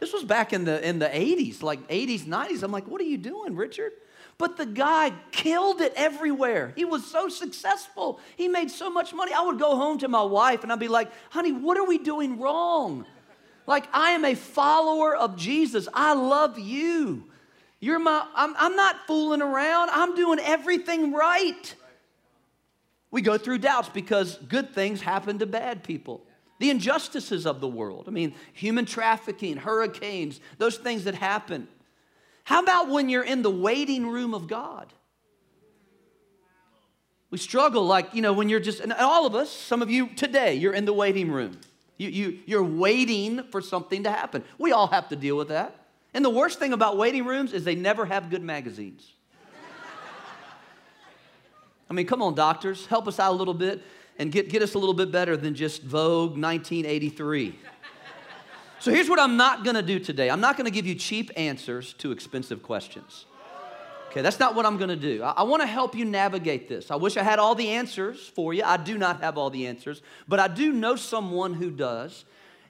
This 0.01 0.13
was 0.13 0.25
back 0.25 0.53
in 0.53 0.65
the, 0.65 0.87
in 0.87 0.99
the 0.99 1.09
80s, 1.09 1.63
like 1.63 1.87
80s, 1.89 2.23
90s. 2.23 2.63
I'm 2.63 2.73
like, 2.73 2.89
what 2.89 3.01
are 3.01 3.05
you 3.05 3.19
doing, 3.19 3.55
Richard? 3.55 3.93
But 4.39 4.57
the 4.57 4.65
guy 4.65 5.13
killed 5.31 5.83
it 5.83 5.93
everywhere. 5.95 6.73
He 6.75 6.87
was 6.87 7.07
so 7.07 7.29
successful. 7.29 8.19
He 8.37 8.49
made 8.49 8.71
so 8.71 8.91
much 8.91 9.13
money. 9.13 9.33
I 9.35 9.43
would 9.43 9.59
go 9.59 9.77
home 9.77 9.99
to 9.99 10.09
my 10.09 10.23
wife 10.23 10.63
and 10.63 10.73
I'd 10.73 10.81
be 10.81 10.89
like, 10.89 11.13
honey, 11.29 11.53
what 11.53 11.77
are 11.77 11.85
we 11.85 11.99
doing 11.99 12.41
wrong? 12.41 13.05
Like, 13.67 13.87
I 13.93 14.13
am 14.13 14.25
a 14.25 14.35
follower 14.35 15.15
of 15.15 15.37
Jesus. 15.37 15.87
I 15.93 16.15
love 16.15 16.59
you. 16.59 17.30
You're 17.81 17.99
my, 17.99 18.27
I'm, 18.35 18.55
I'm 18.59 18.77
not 18.77 19.07
fooling 19.07 19.41
around. 19.41 19.91
I'm 19.91 20.15
doing 20.15 20.39
everything 20.39 21.13
right. 21.13 21.75
We 23.11 23.23
go 23.23 23.39
through 23.39 23.59
doubts 23.59 23.89
because 23.89 24.37
good 24.37 24.75
things 24.75 25.01
happen 25.01 25.39
to 25.39 25.47
bad 25.47 25.83
people. 25.83 26.23
The 26.59 26.71
injustices 26.71 27.47
of 27.47 27.61
the 27.61 27.69
world. 27.69 28.05
I 28.07 28.11
mean, 28.11 28.35
human 28.53 28.85
trafficking, 28.85 29.57
hurricanes, 29.57 30.41
those 30.59 30.77
things 30.77 31.05
that 31.05 31.15
happen. 31.15 31.69
How 32.45 32.63
about 32.63 32.91
when 32.91 33.09
you're 33.09 33.25
in 33.25 33.41
the 33.41 33.51
waiting 33.51 34.07
room 34.07 34.35
of 34.35 34.47
God? 34.47 34.93
We 37.31 37.39
struggle 37.39 37.87
like, 37.87 38.13
you 38.15 38.21
know, 38.23 38.33
when 38.33 38.49
you're 38.49 38.61
just, 38.61 38.81
and 38.81 38.93
all 38.93 39.25
of 39.25 39.35
us, 39.35 39.51
some 39.51 39.81
of 39.83 39.91
you 39.91 40.09
today, 40.09 40.55
you're 40.55 40.75
in 40.75 40.85
the 40.85 40.93
waiting 40.93 41.31
room. 41.31 41.59
You, 41.97 42.09
you, 42.09 42.39
you're 42.45 42.65
waiting 42.65 43.45
for 43.45 43.61
something 43.61 44.03
to 44.03 44.11
happen. 44.11 44.45
We 44.59 44.73
all 44.73 44.89
have 44.89 45.09
to 45.11 45.17
deal 45.17 45.37
with 45.37 45.49
that. 45.49 45.80
And 46.13 46.25
the 46.25 46.31
worst 46.31 46.59
thing 46.59 46.73
about 46.73 46.97
waiting 46.97 47.25
rooms 47.25 47.53
is 47.53 47.65
they 47.65 47.75
never 47.75 48.05
have 48.05 48.31
good 48.31 48.43
magazines. 48.43 49.13
I 51.89 51.93
mean, 51.93 52.07
come 52.07 52.23
on, 52.23 52.35
doctors, 52.35 52.87
help 52.87 53.09
us 53.09 53.19
out 53.19 53.33
a 53.33 53.37
little 53.37 53.55
bit 53.55 53.83
and 54.19 54.31
get, 54.31 54.49
get 54.49 54.63
us 54.63 54.75
a 54.75 54.79
little 54.79 54.95
bit 54.95 55.11
better 55.11 55.37
than 55.37 55.55
just 55.55 55.83
Vogue 55.83 56.39
1983. 56.39 57.59
So 58.79 58.91
here's 58.91 59.11
what 59.11 59.19
I'm 59.19 59.37
not 59.37 59.65
gonna 59.65 59.83
do 59.83 59.99
today 59.99 60.31
I'm 60.31 60.41
not 60.41 60.57
gonna 60.57 60.71
give 60.71 60.87
you 60.87 60.95
cheap 60.95 61.31
answers 61.37 61.93
to 61.95 62.13
expensive 62.13 62.63
questions. 62.63 63.27
Okay, 64.11 64.23
that's 64.23 64.41
not 64.41 64.55
what 64.55 64.67
I'm 64.67 64.79
gonna 64.79 64.97
do. 64.97 65.23
I, 65.23 65.31
I 65.39 65.43
wanna 65.43 65.67
help 65.67 65.95
you 65.95 66.05
navigate 66.05 66.69
this. 66.69 66.91
I 66.91 66.97
wish 66.97 67.17
I 67.17 67.23
had 67.23 67.39
all 67.39 67.55
the 67.55 67.69
answers 67.69 68.29
for 68.29 68.55
you. 68.55 68.63
I 68.65 68.77
do 68.77 68.97
not 68.97 69.21
have 69.21 69.37
all 69.37 69.51
the 69.51 69.67
answers, 69.67 70.01
but 70.27 70.41
I 70.41 70.49
do 70.49 70.73
know 70.73 70.97
someone 70.97 71.55
who 71.55 71.71
does. 71.71 72.25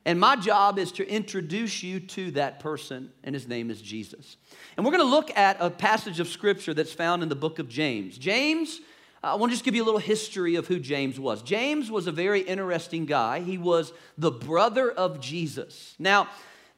And 0.05 0.19
my 0.19 0.37
job 0.37 0.79
is 0.79 0.93
to 0.93 1.07
introduce 1.07 1.83
you 1.83 2.01
to 2.01 2.31
that 2.33 2.61
person, 2.61 3.13
and 3.23 3.35
his 3.35 3.47
name 3.47 3.71
is 3.71 3.83
Jesus. 3.83 4.37
And 4.77 4.85
we're 4.85 4.93
gonna 4.93 5.05
look 5.05 5.37
at 5.37 5.59
a 5.61 5.71
passage 5.71 6.21
of 6.21 6.29
scripture 6.29 6.73
that's 6.73 6.93
found 6.93 7.23
in 7.23 7.29
the 7.29 7.35
book 7.35 7.59
of 7.59 7.69
James. 7.69 8.17
James 8.17 8.81
I 9.23 9.35
want 9.35 9.51
to 9.51 9.55
just 9.55 9.65
give 9.65 9.75
you 9.75 9.83
a 9.83 9.85
little 9.85 10.01
history 10.01 10.55
of 10.55 10.67
who 10.67 10.79
James 10.79 11.21
was. 11.21 11.43
James 11.43 11.91
was 11.91 12.07
a 12.07 12.13
very 12.13 12.41
interesting 12.41 13.05
guy. 13.05 13.41
He 13.41 13.59
was 13.59 13.93
the 14.17 14.31
brother 14.31 14.91
of 14.91 15.21
Jesus. 15.21 15.95
Now, 15.99 16.29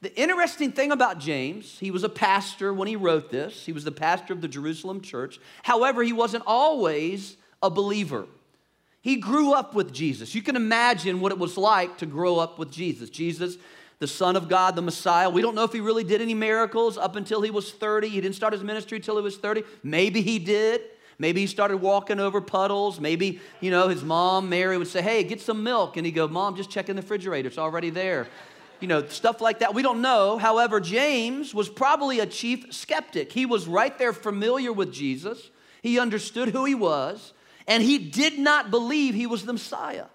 the 0.01 0.13
interesting 0.19 0.73
thing 0.73 0.91
about 0.91 1.19
James, 1.19 1.79
he 1.79 1.89
was 1.89 2.03
a 2.03 2.09
pastor 2.09 2.73
when 2.73 2.89
he 2.89 2.97
wrote 2.97 3.31
this. 3.31 3.65
He 3.65 3.71
was 3.71 3.85
the 3.85 3.93
pastor 3.93 4.33
of 4.33 4.41
the 4.41 4.49
Jerusalem 4.49 4.99
church. 4.99 5.39
However, 5.63 6.03
he 6.03 6.11
wasn't 6.11 6.43
always 6.45 7.37
a 7.61 7.69
believer. 7.69 8.25
He 9.03 9.17
grew 9.17 9.51
up 9.51 9.75
with 9.75 9.93
Jesus. 9.93 10.33
You 10.33 10.41
can 10.41 10.55
imagine 10.55 11.19
what 11.19 11.33
it 11.33 11.37
was 11.37 11.57
like 11.57 11.97
to 11.97 12.05
grow 12.05 12.39
up 12.39 12.57
with 12.57 12.71
Jesus. 12.71 13.09
Jesus, 13.09 13.57
the 13.99 14.07
Son 14.07 14.37
of 14.37 14.47
God, 14.47 14.77
the 14.77 14.81
Messiah. 14.81 15.29
We 15.29 15.41
don't 15.41 15.55
know 15.55 15.65
if 15.65 15.73
he 15.73 15.81
really 15.81 16.05
did 16.05 16.21
any 16.21 16.33
miracles 16.33 16.97
up 16.97 17.17
until 17.17 17.41
he 17.41 17.51
was 17.51 17.69
30. 17.73 18.07
He 18.07 18.21
didn't 18.21 18.35
start 18.35 18.53
his 18.53 18.63
ministry 18.63 18.97
until 18.97 19.17
he 19.17 19.21
was 19.21 19.35
30. 19.35 19.63
Maybe 19.83 20.21
he 20.21 20.39
did. 20.39 20.83
Maybe 21.19 21.41
he 21.41 21.47
started 21.47 21.77
walking 21.77 22.21
over 22.21 22.39
puddles. 22.39 23.01
Maybe, 23.01 23.41
you 23.59 23.71
know, 23.71 23.89
his 23.89 24.05
mom, 24.05 24.47
Mary, 24.47 24.77
would 24.77 24.87
say, 24.87 25.01
Hey, 25.01 25.25
get 25.25 25.41
some 25.41 25.63
milk. 25.63 25.97
And 25.97 26.05
he'd 26.05 26.13
go, 26.13 26.29
Mom, 26.29 26.55
just 26.55 26.69
check 26.69 26.87
in 26.87 26.95
the 26.95 27.01
refrigerator. 27.01 27.49
It's 27.49 27.57
already 27.57 27.89
there. 27.89 28.29
You 28.79 28.87
know, 28.87 29.05
stuff 29.07 29.41
like 29.41 29.59
that. 29.59 29.73
We 29.73 29.81
don't 29.81 30.01
know. 30.01 30.37
However, 30.37 30.79
James 30.79 31.53
was 31.53 31.67
probably 31.67 32.21
a 32.21 32.25
chief 32.25 32.73
skeptic. 32.73 33.33
He 33.33 33.45
was 33.45 33.67
right 33.67 33.97
there 33.97 34.13
familiar 34.13 34.71
with 34.71 34.93
Jesus, 34.93 35.49
he 35.81 35.99
understood 35.99 36.49
who 36.49 36.63
he 36.63 36.75
was, 36.75 37.33
and 37.67 37.83
he 37.83 37.97
did 37.97 38.39
not 38.39 38.71
believe 38.71 39.13
he 39.13 39.27
was 39.27 39.45
the 39.45 39.53
Messiah. 39.53 40.05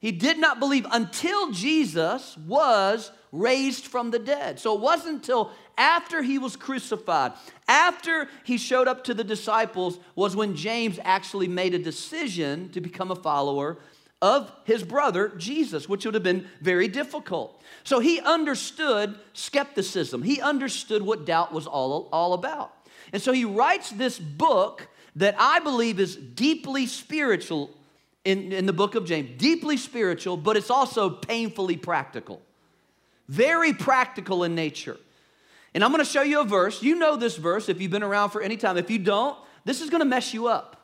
He 0.00 0.10
did 0.10 0.38
not 0.38 0.58
believe 0.58 0.86
until 0.90 1.52
Jesus 1.52 2.36
was 2.36 3.12
raised 3.30 3.86
from 3.86 4.10
the 4.10 4.18
dead. 4.18 4.58
So 4.58 4.74
it 4.74 4.80
wasn't 4.80 5.16
until 5.16 5.52
after 5.78 6.22
he 6.22 6.38
was 6.38 6.56
crucified, 6.56 7.32
after 7.68 8.28
he 8.44 8.58
showed 8.58 8.88
up 8.88 9.04
to 9.04 9.14
the 9.14 9.24
disciples, 9.24 9.98
was 10.16 10.34
when 10.34 10.56
James 10.56 10.98
actually 11.02 11.48
made 11.48 11.74
a 11.74 11.78
decision 11.78 12.68
to 12.70 12.80
become 12.80 13.10
a 13.10 13.16
follower 13.16 13.78
of 14.20 14.52
his 14.64 14.82
brother 14.82 15.30
Jesus, 15.36 15.88
which 15.88 16.04
would 16.04 16.14
have 16.14 16.22
been 16.22 16.46
very 16.60 16.88
difficult. 16.88 17.60
So 17.84 17.98
he 17.98 18.20
understood 18.20 19.18
skepticism, 19.32 20.22
he 20.22 20.40
understood 20.40 21.02
what 21.02 21.24
doubt 21.26 21.52
was 21.52 21.66
all, 21.66 22.08
all 22.12 22.32
about. 22.32 22.72
And 23.12 23.20
so 23.20 23.32
he 23.32 23.44
writes 23.44 23.90
this 23.90 24.18
book 24.18 24.88
that 25.16 25.34
I 25.38 25.58
believe 25.60 26.00
is 26.00 26.16
deeply 26.16 26.86
spiritual 26.86 27.70
in, 28.24 28.52
in 28.52 28.66
the 28.66 28.72
book 28.72 28.94
of 28.94 29.04
James, 29.04 29.30
deeply 29.36 29.76
spiritual, 29.76 30.36
but 30.36 30.56
it's 30.56 30.70
also 30.70 31.10
painfully 31.10 31.76
practical. 31.76 32.40
Very 33.28 33.72
practical 33.72 34.44
in 34.44 34.54
nature. 34.54 34.96
And 35.74 35.82
I'm 35.82 35.90
gonna 35.90 36.04
show 36.04 36.22
you 36.22 36.40
a 36.40 36.44
verse. 36.44 36.82
You 36.82 36.96
know 36.96 37.16
this 37.16 37.36
verse 37.36 37.68
if 37.68 37.80
you've 37.80 37.90
been 37.90 38.02
around 38.02 38.30
for 38.30 38.42
any 38.42 38.56
time. 38.56 38.76
If 38.76 38.90
you 38.90 38.98
don't, 38.98 39.36
this 39.64 39.80
is 39.80 39.90
gonna 39.90 40.04
mess 40.04 40.32
you 40.32 40.48
up. 40.48 40.82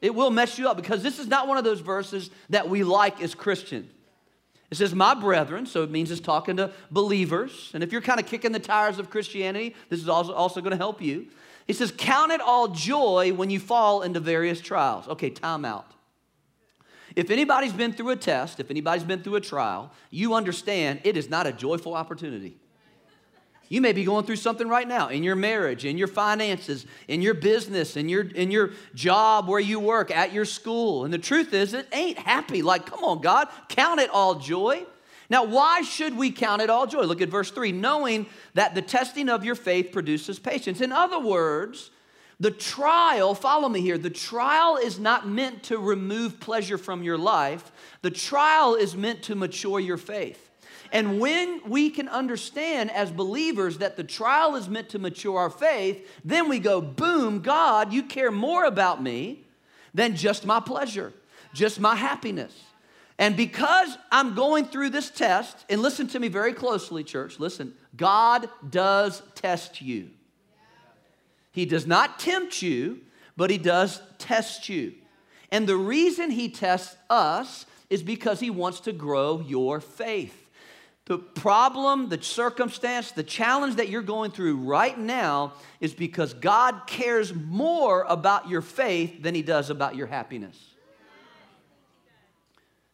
It 0.00 0.14
will 0.14 0.30
mess 0.30 0.58
you 0.58 0.68
up 0.68 0.76
because 0.76 1.02
this 1.02 1.18
is 1.18 1.26
not 1.26 1.48
one 1.48 1.56
of 1.58 1.64
those 1.64 1.80
verses 1.80 2.30
that 2.50 2.68
we 2.68 2.84
like 2.84 3.20
as 3.20 3.34
Christians. 3.34 3.90
It 4.70 4.76
says, 4.76 4.94
My 4.94 5.14
brethren, 5.14 5.66
so 5.66 5.82
it 5.82 5.90
means 5.90 6.10
it's 6.10 6.20
talking 6.20 6.56
to 6.58 6.72
believers. 6.90 7.70
And 7.74 7.82
if 7.82 7.90
you're 7.90 8.02
kind 8.02 8.20
of 8.20 8.26
kicking 8.26 8.52
the 8.52 8.58
tires 8.58 8.98
of 8.98 9.10
Christianity, 9.10 9.74
this 9.88 10.00
is 10.00 10.08
also, 10.08 10.34
also 10.34 10.60
going 10.60 10.72
to 10.72 10.76
help 10.76 11.00
you. 11.00 11.28
He 11.68 11.74
says, 11.74 11.92
Count 11.96 12.32
it 12.32 12.40
all 12.40 12.68
joy 12.68 13.32
when 13.32 13.50
you 13.50 13.60
fall 13.60 14.02
into 14.02 14.18
various 14.18 14.60
trials. 14.60 15.06
Okay, 15.06 15.30
time 15.30 15.64
out. 15.64 15.92
If 17.14 17.30
anybody's 17.30 17.72
been 17.72 17.92
through 17.92 18.10
a 18.10 18.16
test, 18.16 18.58
if 18.58 18.70
anybody's 18.70 19.04
been 19.04 19.22
through 19.22 19.36
a 19.36 19.40
trial, 19.40 19.92
you 20.10 20.34
understand 20.34 21.00
it 21.04 21.16
is 21.16 21.28
not 21.28 21.46
a 21.46 21.52
joyful 21.52 21.94
opportunity. 21.94 22.56
You 23.68 23.82
may 23.82 23.92
be 23.92 24.04
going 24.04 24.24
through 24.24 24.36
something 24.36 24.66
right 24.66 24.88
now 24.88 25.08
in 25.08 25.22
your 25.22 25.36
marriage, 25.36 25.84
in 25.84 25.98
your 25.98 26.08
finances, 26.08 26.86
in 27.06 27.20
your 27.20 27.34
business, 27.34 27.96
in 27.96 28.08
your, 28.08 28.22
in 28.22 28.50
your 28.50 28.70
job 28.94 29.46
where 29.46 29.60
you 29.60 29.78
work, 29.78 30.10
at 30.10 30.32
your 30.32 30.46
school. 30.46 31.04
And 31.04 31.12
the 31.12 31.18
truth 31.18 31.52
is, 31.52 31.74
it 31.74 31.86
ain't 31.92 32.18
happy. 32.18 32.62
Like, 32.62 32.86
come 32.86 33.04
on, 33.04 33.20
God, 33.20 33.48
count 33.68 34.00
it 34.00 34.08
all 34.08 34.36
joy. 34.36 34.86
Now, 35.30 35.44
why 35.44 35.82
should 35.82 36.16
we 36.16 36.30
count 36.30 36.62
it 36.62 36.70
all 36.70 36.86
joy? 36.86 37.02
Look 37.02 37.20
at 37.20 37.28
verse 37.28 37.50
3 37.50 37.72
knowing 37.72 38.26
that 38.54 38.74
the 38.74 38.82
testing 38.82 39.28
of 39.28 39.44
your 39.44 39.54
faith 39.54 39.92
produces 39.92 40.38
patience. 40.38 40.80
In 40.80 40.92
other 40.92 41.18
words, 41.18 41.90
the 42.40 42.50
trial, 42.50 43.34
follow 43.34 43.68
me 43.68 43.80
here, 43.80 43.98
the 43.98 44.10
trial 44.10 44.76
is 44.76 44.98
not 44.98 45.28
meant 45.28 45.64
to 45.64 45.78
remove 45.78 46.38
pleasure 46.38 46.78
from 46.78 47.02
your 47.02 47.18
life, 47.18 47.72
the 48.02 48.10
trial 48.10 48.74
is 48.74 48.96
meant 48.96 49.22
to 49.24 49.34
mature 49.34 49.80
your 49.80 49.96
faith. 49.96 50.44
And 50.92 51.20
when 51.20 51.60
we 51.66 51.90
can 51.90 52.08
understand 52.08 52.90
as 52.92 53.10
believers 53.10 53.78
that 53.78 53.96
the 53.96 54.04
trial 54.04 54.56
is 54.56 54.68
meant 54.68 54.88
to 54.90 54.98
mature 54.98 55.38
our 55.38 55.50
faith, 55.50 56.08
then 56.24 56.48
we 56.48 56.60
go, 56.60 56.80
boom, 56.80 57.40
God, 57.40 57.92
you 57.92 58.04
care 58.04 58.30
more 58.30 58.64
about 58.64 59.02
me 59.02 59.44
than 59.92 60.16
just 60.16 60.46
my 60.46 60.60
pleasure, 60.60 61.12
just 61.52 61.80
my 61.80 61.94
happiness. 61.94 62.54
And 63.18 63.36
because 63.36 63.98
I'm 64.12 64.34
going 64.34 64.66
through 64.66 64.90
this 64.90 65.10
test, 65.10 65.64
and 65.68 65.82
listen 65.82 66.06
to 66.08 66.20
me 66.20 66.28
very 66.28 66.52
closely, 66.52 67.02
church, 67.02 67.40
listen, 67.40 67.74
God 67.96 68.48
does 68.68 69.22
test 69.34 69.82
you. 69.82 70.10
He 71.50 71.66
does 71.66 71.86
not 71.86 72.20
tempt 72.20 72.62
you, 72.62 73.00
but 73.36 73.50
He 73.50 73.58
does 73.58 74.00
test 74.18 74.68
you. 74.68 74.94
And 75.50 75.66
the 75.66 75.76
reason 75.76 76.30
He 76.30 76.48
tests 76.48 76.96
us 77.10 77.66
is 77.90 78.02
because 78.04 78.38
He 78.38 78.50
wants 78.50 78.80
to 78.80 78.92
grow 78.92 79.40
your 79.40 79.80
faith. 79.80 80.48
The 81.06 81.18
problem, 81.18 82.10
the 82.10 82.22
circumstance, 82.22 83.12
the 83.12 83.22
challenge 83.22 83.76
that 83.76 83.88
you're 83.88 84.02
going 84.02 84.30
through 84.30 84.58
right 84.58 84.96
now 84.96 85.54
is 85.80 85.94
because 85.94 86.34
God 86.34 86.82
cares 86.86 87.34
more 87.34 88.04
about 88.08 88.48
your 88.48 88.60
faith 88.60 89.22
than 89.22 89.34
He 89.34 89.42
does 89.42 89.70
about 89.70 89.96
your 89.96 90.06
happiness. 90.06 90.56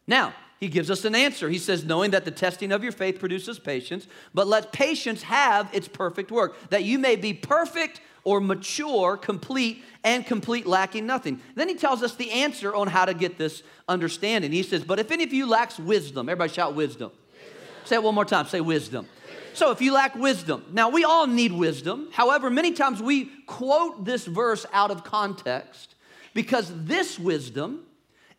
Now, 0.07 0.33
he 0.59 0.67
gives 0.67 0.89
us 0.89 1.03
an 1.05 1.15
answer. 1.15 1.49
He 1.49 1.57
says, 1.57 1.83
knowing 1.83 2.11
that 2.11 2.25
the 2.25 2.31
testing 2.31 2.71
of 2.71 2.81
your 2.83 2.91
faith 2.91 3.19
produces 3.19 3.59
patience, 3.59 4.07
but 4.33 4.47
let 4.47 4.71
patience 4.71 5.23
have 5.23 5.69
its 5.73 5.87
perfect 5.87 6.31
work, 6.31 6.69
that 6.69 6.83
you 6.83 6.97
may 6.97 7.15
be 7.15 7.33
perfect, 7.33 8.01
or 8.25 8.41
mature, 8.41 9.15
complete, 9.15 9.83
and 10.03 10.25
complete, 10.25 10.65
lacking 10.65 11.05
nothing. 11.05 11.39
Then 11.53 11.69
he 11.69 11.75
tells 11.75 12.01
us 12.01 12.15
the 12.15 12.31
answer 12.31 12.73
on 12.73 12.87
how 12.87 13.05
to 13.05 13.13
get 13.13 13.37
this 13.37 13.61
understanding. 13.87 14.51
He 14.51 14.63
says, 14.63 14.83
But 14.83 14.99
if 14.99 15.11
any 15.11 15.23
of 15.23 15.31
you 15.31 15.45
lacks 15.45 15.79
wisdom, 15.79 16.27
everybody 16.27 16.51
shout 16.51 16.73
wisdom. 16.73 17.11
wisdom. 17.11 17.85
Say 17.85 17.95
it 17.95 18.03
one 18.03 18.15
more 18.15 18.25
time 18.25 18.47
say 18.47 18.61
wisdom. 18.61 19.05
wisdom. 19.05 19.53
So 19.53 19.71
if 19.71 19.79
you 19.79 19.93
lack 19.93 20.15
wisdom, 20.15 20.65
now 20.71 20.89
we 20.89 21.03
all 21.03 21.27
need 21.27 21.53
wisdom. 21.53 22.09
However, 22.11 22.49
many 22.49 22.71
times 22.71 23.01
we 23.01 23.25
quote 23.45 24.03
this 24.03 24.25
verse 24.25 24.65
out 24.73 24.89
of 24.89 25.03
context 25.03 25.93
because 26.33 26.71
this 26.85 27.19
wisdom 27.19 27.85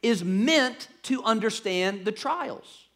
is 0.03 0.25
meant 0.25 0.89
to 1.03 1.23
understand 1.23 2.05
the 2.05 2.13
trials. 2.13 2.87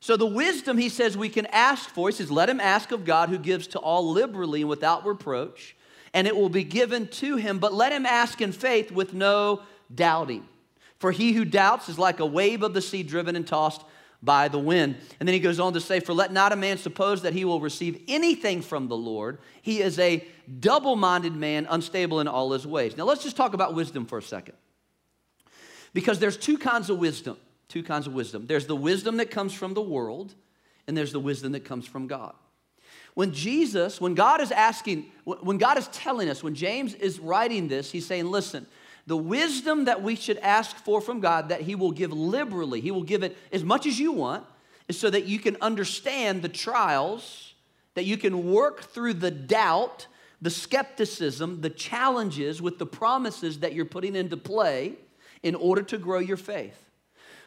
So, 0.00 0.16
the 0.16 0.26
wisdom 0.26 0.78
he 0.78 0.88
says 0.88 1.16
we 1.16 1.28
can 1.28 1.46
ask 1.46 1.88
for, 1.88 2.08
he 2.08 2.14
says, 2.14 2.30
let 2.30 2.48
him 2.48 2.60
ask 2.60 2.92
of 2.92 3.04
God 3.04 3.28
who 3.28 3.38
gives 3.38 3.66
to 3.68 3.78
all 3.78 4.12
liberally 4.12 4.60
and 4.60 4.70
without 4.70 5.04
reproach, 5.06 5.74
and 6.14 6.26
it 6.26 6.36
will 6.36 6.48
be 6.48 6.64
given 6.64 7.08
to 7.08 7.36
him. 7.36 7.58
But 7.58 7.74
let 7.74 7.92
him 7.92 8.06
ask 8.06 8.40
in 8.40 8.52
faith 8.52 8.92
with 8.92 9.14
no 9.14 9.62
doubting. 9.92 10.46
For 10.98 11.12
he 11.12 11.32
who 11.32 11.44
doubts 11.44 11.88
is 11.88 11.98
like 11.98 12.20
a 12.20 12.26
wave 12.26 12.62
of 12.62 12.72
the 12.72 12.80
sea 12.80 13.02
driven 13.02 13.36
and 13.36 13.46
tossed 13.46 13.82
by 14.22 14.48
the 14.48 14.58
wind. 14.58 14.96
And 15.20 15.28
then 15.28 15.34
he 15.34 15.40
goes 15.40 15.60
on 15.60 15.72
to 15.74 15.80
say, 15.80 16.00
For 16.00 16.14
let 16.14 16.32
not 16.32 16.52
a 16.52 16.56
man 16.56 16.78
suppose 16.78 17.22
that 17.22 17.32
he 17.32 17.44
will 17.44 17.60
receive 17.60 18.02
anything 18.08 18.62
from 18.62 18.88
the 18.88 18.96
Lord. 18.96 19.38
He 19.62 19.80
is 19.80 19.98
a 19.98 20.26
double 20.60 20.96
minded 20.96 21.34
man, 21.34 21.66
unstable 21.68 22.20
in 22.20 22.28
all 22.28 22.52
his 22.52 22.66
ways. 22.66 22.96
Now 22.96 23.04
let's 23.04 23.22
just 23.22 23.36
talk 23.36 23.54
about 23.54 23.74
wisdom 23.74 24.06
for 24.06 24.18
a 24.18 24.22
second. 24.22 24.54
Because 25.96 26.18
there's 26.18 26.36
two 26.36 26.58
kinds 26.58 26.90
of 26.90 26.98
wisdom. 26.98 27.38
Two 27.68 27.82
kinds 27.82 28.06
of 28.06 28.12
wisdom. 28.12 28.46
There's 28.46 28.66
the 28.66 28.76
wisdom 28.76 29.16
that 29.16 29.30
comes 29.30 29.54
from 29.54 29.72
the 29.72 29.80
world, 29.80 30.34
and 30.86 30.94
there's 30.94 31.10
the 31.10 31.18
wisdom 31.18 31.52
that 31.52 31.64
comes 31.64 31.86
from 31.86 32.06
God. 32.06 32.34
When 33.14 33.32
Jesus, 33.32 33.98
when 33.98 34.14
God 34.14 34.42
is 34.42 34.52
asking, 34.52 35.06
when 35.24 35.56
God 35.56 35.78
is 35.78 35.88
telling 35.88 36.28
us, 36.28 36.42
when 36.42 36.54
James 36.54 36.92
is 36.92 37.18
writing 37.18 37.68
this, 37.68 37.90
he's 37.90 38.04
saying, 38.04 38.26
listen, 38.26 38.66
the 39.06 39.16
wisdom 39.16 39.86
that 39.86 40.02
we 40.02 40.16
should 40.16 40.36
ask 40.40 40.76
for 40.76 41.00
from 41.00 41.20
God, 41.20 41.48
that 41.48 41.62
He 41.62 41.74
will 41.74 41.92
give 41.92 42.12
liberally, 42.12 42.82
He 42.82 42.90
will 42.90 43.02
give 43.02 43.22
it 43.22 43.34
as 43.50 43.64
much 43.64 43.86
as 43.86 43.98
you 43.98 44.12
want, 44.12 44.44
is 44.88 45.00
so 45.00 45.08
that 45.08 45.24
you 45.24 45.38
can 45.38 45.56
understand 45.62 46.42
the 46.42 46.50
trials, 46.50 47.54
that 47.94 48.04
you 48.04 48.18
can 48.18 48.52
work 48.52 48.82
through 48.82 49.14
the 49.14 49.30
doubt, 49.30 50.08
the 50.42 50.50
skepticism, 50.50 51.62
the 51.62 51.70
challenges 51.70 52.60
with 52.60 52.78
the 52.78 52.84
promises 52.84 53.60
that 53.60 53.72
you're 53.72 53.86
putting 53.86 54.14
into 54.14 54.36
play 54.36 54.98
in 55.42 55.54
order 55.54 55.82
to 55.82 55.98
grow 55.98 56.18
your 56.18 56.36
faith. 56.36 56.82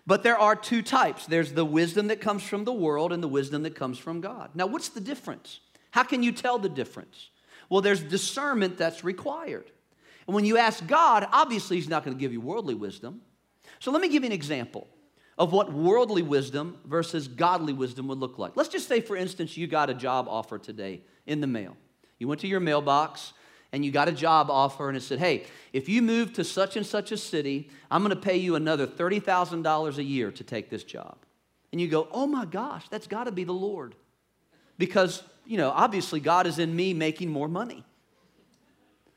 But 0.05 0.23
there 0.23 0.37
are 0.37 0.55
two 0.55 0.81
types 0.81 1.25
there's 1.25 1.53
the 1.53 1.65
wisdom 1.65 2.07
that 2.07 2.21
comes 2.21 2.43
from 2.43 2.63
the 2.63 2.73
world 2.73 3.13
and 3.13 3.21
the 3.21 3.27
wisdom 3.27 3.63
that 3.63 3.75
comes 3.75 3.97
from 3.97 4.21
God. 4.21 4.51
Now, 4.55 4.65
what's 4.65 4.89
the 4.89 5.01
difference? 5.01 5.59
How 5.91 6.03
can 6.03 6.23
you 6.23 6.31
tell 6.31 6.57
the 6.57 6.69
difference? 6.69 7.29
Well, 7.69 7.81
there's 7.81 8.01
discernment 8.01 8.77
that's 8.77 9.03
required. 9.03 9.69
And 10.27 10.35
when 10.35 10.45
you 10.45 10.57
ask 10.57 10.85
God, 10.85 11.27
obviously, 11.31 11.77
He's 11.77 11.89
not 11.89 12.03
going 12.03 12.15
to 12.15 12.19
give 12.19 12.33
you 12.33 12.41
worldly 12.41 12.75
wisdom. 12.75 13.21
So 13.79 13.91
let 13.91 14.01
me 14.01 14.09
give 14.09 14.23
you 14.23 14.27
an 14.27 14.33
example 14.33 14.87
of 15.37 15.53
what 15.53 15.71
worldly 15.71 16.21
wisdom 16.21 16.77
versus 16.85 17.27
godly 17.27 17.73
wisdom 17.73 18.07
would 18.07 18.17
look 18.17 18.37
like. 18.37 18.57
Let's 18.57 18.69
just 18.69 18.87
say, 18.87 18.99
for 18.99 19.15
instance, 19.15 19.55
you 19.55 19.67
got 19.67 19.89
a 19.89 19.93
job 19.93 20.27
offer 20.27 20.57
today 20.57 21.01
in 21.25 21.39
the 21.39 21.47
mail. 21.47 21.77
You 22.17 22.27
went 22.27 22.41
to 22.41 22.47
your 22.47 22.59
mailbox 22.59 23.33
and 23.71 23.85
you 23.85 23.91
got 23.91 24.07
a 24.07 24.11
job 24.11 24.49
offer 24.49 24.87
and 24.87 24.97
it 24.97 25.01
said, 25.01 25.19
hey, 25.19 25.45
if 25.73 25.87
you 25.87 26.01
move 26.01 26.33
to 26.33 26.43
such 26.43 26.75
and 26.75 26.85
such 26.85 27.11
a 27.11 27.17
city, 27.17 27.69
I'm 27.91 28.03
going 28.03 28.15
to 28.15 28.21
pay 28.21 28.37
you 28.37 28.55
another 28.55 28.87
$30,000 28.87 29.97
a 29.97 30.03
year 30.03 30.31
to 30.31 30.43
take 30.43 30.69
this 30.69 30.83
job. 30.83 31.17
And 31.71 31.79
you 31.79 31.87
go, 31.87 32.07
oh 32.11 32.25
my 32.25 32.45
gosh, 32.45 32.87
that's 32.89 33.07
got 33.07 33.25
to 33.25 33.31
be 33.31 33.43
the 33.43 33.51
Lord. 33.51 33.93
Because, 34.77 35.21
you 35.45 35.57
know, 35.57 35.69
obviously 35.69 36.19
God 36.19 36.47
is 36.47 36.57
in 36.57 36.75
me 36.75 36.93
making 36.93 37.29
more 37.29 37.47
money. 37.47 37.83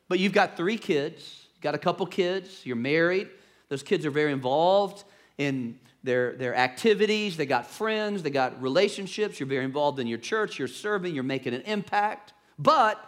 But 0.09 0.19
you've 0.19 0.35
got 0.35 0.57
three 0.57 0.77
kids, 0.77 1.47
got 1.63 1.75
a 1.75 1.79
couple 1.79 2.05
kids, 2.07 2.67
you're 2.67 2.77
married. 2.77 3.31
Those 3.71 3.83
kids 3.83 4.05
are 4.05 4.11
very 4.11 4.33
involved 4.33 5.05
in 5.39 5.79
their, 6.05 6.35
their 6.37 6.55
activities, 6.55 7.37
they 7.37 7.47
got 7.47 7.67
friends, 7.67 8.23
they 8.23 8.31
got 8.31 8.61
relationships, 8.61 9.39
you're 9.39 9.49
very 9.49 9.65
involved 9.65 10.01
in 10.01 10.07
your 10.07 10.19
church, 10.19 10.59
you're 10.59 10.69
serving, 10.69 11.15
you're 11.15 11.23
making 11.23 11.55
an 11.55 11.63
impact. 11.63 12.33
But 12.59 13.03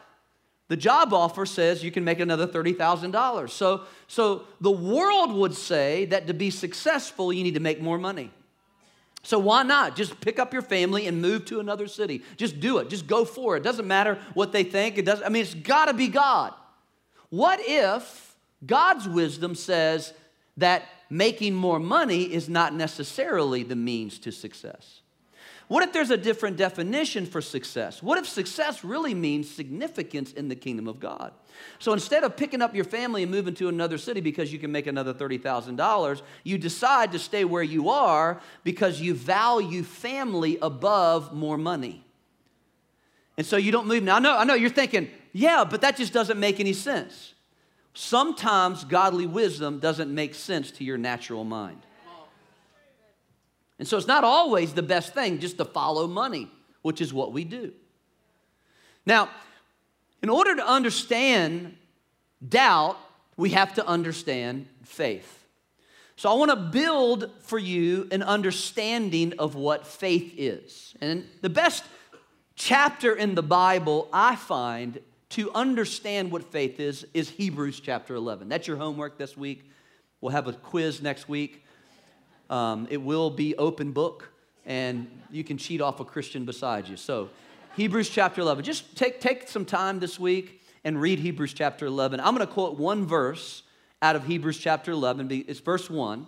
the 0.68 0.76
job 0.76 1.12
offer 1.12 1.44
says 1.44 1.84
you 1.84 1.90
can 1.90 2.04
make 2.04 2.20
another 2.20 2.46
$30,000. 2.46 3.50
So, 3.50 3.82
so 4.06 4.44
the 4.60 4.70
world 4.70 5.32
would 5.32 5.54
say 5.54 6.06
that 6.06 6.26
to 6.26 6.34
be 6.34 6.50
successful, 6.50 7.32
you 7.32 7.44
need 7.44 7.54
to 7.54 7.60
make 7.60 7.82
more 7.82 7.98
money. 7.98 8.30
So 9.22 9.38
why 9.38 9.62
not? 9.62 9.96
Just 9.96 10.20
pick 10.20 10.38
up 10.38 10.52
your 10.52 10.62
family 10.62 11.06
and 11.06 11.20
move 11.20 11.46
to 11.46 11.60
another 11.60 11.86
city. 11.86 12.22
Just 12.36 12.60
do 12.60 12.78
it. 12.78 12.90
Just 12.90 13.06
go 13.06 13.24
for 13.24 13.56
it. 13.56 13.60
it 13.60 13.62
doesn't 13.62 13.86
matter 13.86 14.18
what 14.34 14.52
they 14.52 14.64
think. 14.64 14.98
It 14.98 15.04
doesn't, 15.04 15.24
I 15.24 15.28
mean, 15.30 15.42
it's 15.42 15.54
got 15.54 15.86
to 15.86 15.94
be 15.94 16.08
God. 16.08 16.52
What 17.30 17.58
if 17.62 18.36
God's 18.64 19.08
wisdom 19.08 19.54
says 19.54 20.12
that 20.58 20.84
making 21.10 21.54
more 21.54 21.78
money 21.78 22.22
is 22.22 22.48
not 22.48 22.74
necessarily 22.74 23.62
the 23.62 23.76
means 23.76 24.18
to 24.20 24.32
success? 24.32 25.00
What 25.68 25.82
if 25.82 25.92
there's 25.92 26.10
a 26.10 26.16
different 26.16 26.56
definition 26.56 27.24
for 27.24 27.40
success? 27.40 28.02
What 28.02 28.18
if 28.18 28.28
success 28.28 28.84
really 28.84 29.14
means 29.14 29.50
significance 29.50 30.32
in 30.32 30.48
the 30.48 30.54
kingdom 30.54 30.86
of 30.86 31.00
God? 31.00 31.32
So 31.78 31.92
instead 31.92 32.22
of 32.22 32.36
picking 32.36 32.60
up 32.60 32.74
your 32.74 32.84
family 32.84 33.22
and 33.22 33.32
moving 33.32 33.54
to 33.54 33.68
another 33.68 33.96
city 33.96 34.20
because 34.20 34.52
you 34.52 34.58
can 34.58 34.72
make 34.72 34.86
another 34.86 35.14
$30,000, 35.14 36.22
you 36.42 36.58
decide 36.58 37.12
to 37.12 37.18
stay 37.18 37.44
where 37.44 37.62
you 37.62 37.88
are 37.88 38.40
because 38.62 39.00
you 39.00 39.14
value 39.14 39.82
family 39.82 40.58
above 40.60 41.32
more 41.32 41.56
money. 41.56 42.04
And 43.36 43.46
so 43.46 43.56
you 43.56 43.72
don't 43.72 43.86
move. 43.86 44.02
Now, 44.02 44.16
I 44.16 44.18
know, 44.20 44.36
I 44.36 44.44
know 44.44 44.54
you're 44.54 44.70
thinking, 44.70 45.08
yeah, 45.32 45.64
but 45.64 45.80
that 45.80 45.96
just 45.96 46.12
doesn't 46.12 46.38
make 46.38 46.60
any 46.60 46.72
sense. 46.72 47.34
Sometimes 47.94 48.84
godly 48.84 49.26
wisdom 49.26 49.78
doesn't 49.78 50.12
make 50.12 50.34
sense 50.34 50.70
to 50.72 50.84
your 50.84 50.98
natural 50.98 51.44
mind. 51.44 51.80
And 53.78 53.88
so 53.88 53.96
it's 53.96 54.06
not 54.06 54.24
always 54.24 54.72
the 54.72 54.82
best 54.82 55.14
thing 55.14 55.38
just 55.38 55.58
to 55.58 55.64
follow 55.64 56.06
money, 56.06 56.50
which 56.82 57.00
is 57.00 57.12
what 57.12 57.32
we 57.32 57.44
do. 57.44 57.72
Now, 59.06 59.28
in 60.22 60.28
order 60.28 60.56
to 60.56 60.66
understand 60.66 61.76
doubt, 62.46 62.96
we 63.36 63.50
have 63.50 63.74
to 63.74 63.86
understand 63.86 64.66
faith. 64.84 65.44
So 66.16 66.30
I 66.30 66.34
want 66.34 66.50
to 66.50 66.56
build 66.56 67.30
for 67.40 67.58
you 67.58 68.08
an 68.12 68.22
understanding 68.22 69.34
of 69.38 69.56
what 69.56 69.86
faith 69.86 70.34
is. 70.36 70.94
And 71.00 71.26
the 71.42 71.50
best 71.50 71.84
chapter 72.54 73.14
in 73.14 73.34
the 73.34 73.42
Bible 73.42 74.08
I 74.12 74.36
find 74.36 75.00
to 75.30 75.50
understand 75.52 76.30
what 76.30 76.52
faith 76.52 76.78
is 76.78 77.04
is 77.12 77.28
Hebrews 77.30 77.80
chapter 77.80 78.14
11. 78.14 78.48
That's 78.48 78.68
your 78.68 78.76
homework 78.76 79.18
this 79.18 79.36
week. 79.36 79.68
We'll 80.20 80.30
have 80.30 80.46
a 80.46 80.52
quiz 80.52 81.02
next 81.02 81.28
week. 81.28 81.63
Um, 82.50 82.86
it 82.90 83.00
will 83.00 83.30
be 83.30 83.56
open 83.56 83.92
book, 83.92 84.30
and 84.66 85.10
you 85.30 85.44
can 85.44 85.58
cheat 85.58 85.80
off 85.80 86.00
a 86.00 86.04
Christian 86.04 86.44
beside 86.44 86.88
you. 86.88 86.96
So, 86.96 87.30
Hebrews 87.76 88.08
chapter 88.08 88.40
11. 88.40 88.64
Just 88.64 88.96
take, 88.96 89.20
take 89.20 89.48
some 89.48 89.64
time 89.64 89.98
this 89.98 90.18
week 90.18 90.62
and 90.84 91.00
read 91.00 91.18
Hebrews 91.18 91.54
chapter 91.54 91.86
11. 91.86 92.20
I'm 92.20 92.34
going 92.34 92.46
to 92.46 92.52
quote 92.52 92.78
one 92.78 93.06
verse 93.06 93.62
out 94.00 94.14
of 94.14 94.26
Hebrews 94.26 94.58
chapter 94.58 94.92
11. 94.92 95.44
It's 95.48 95.60
verse 95.60 95.90
1. 95.90 96.26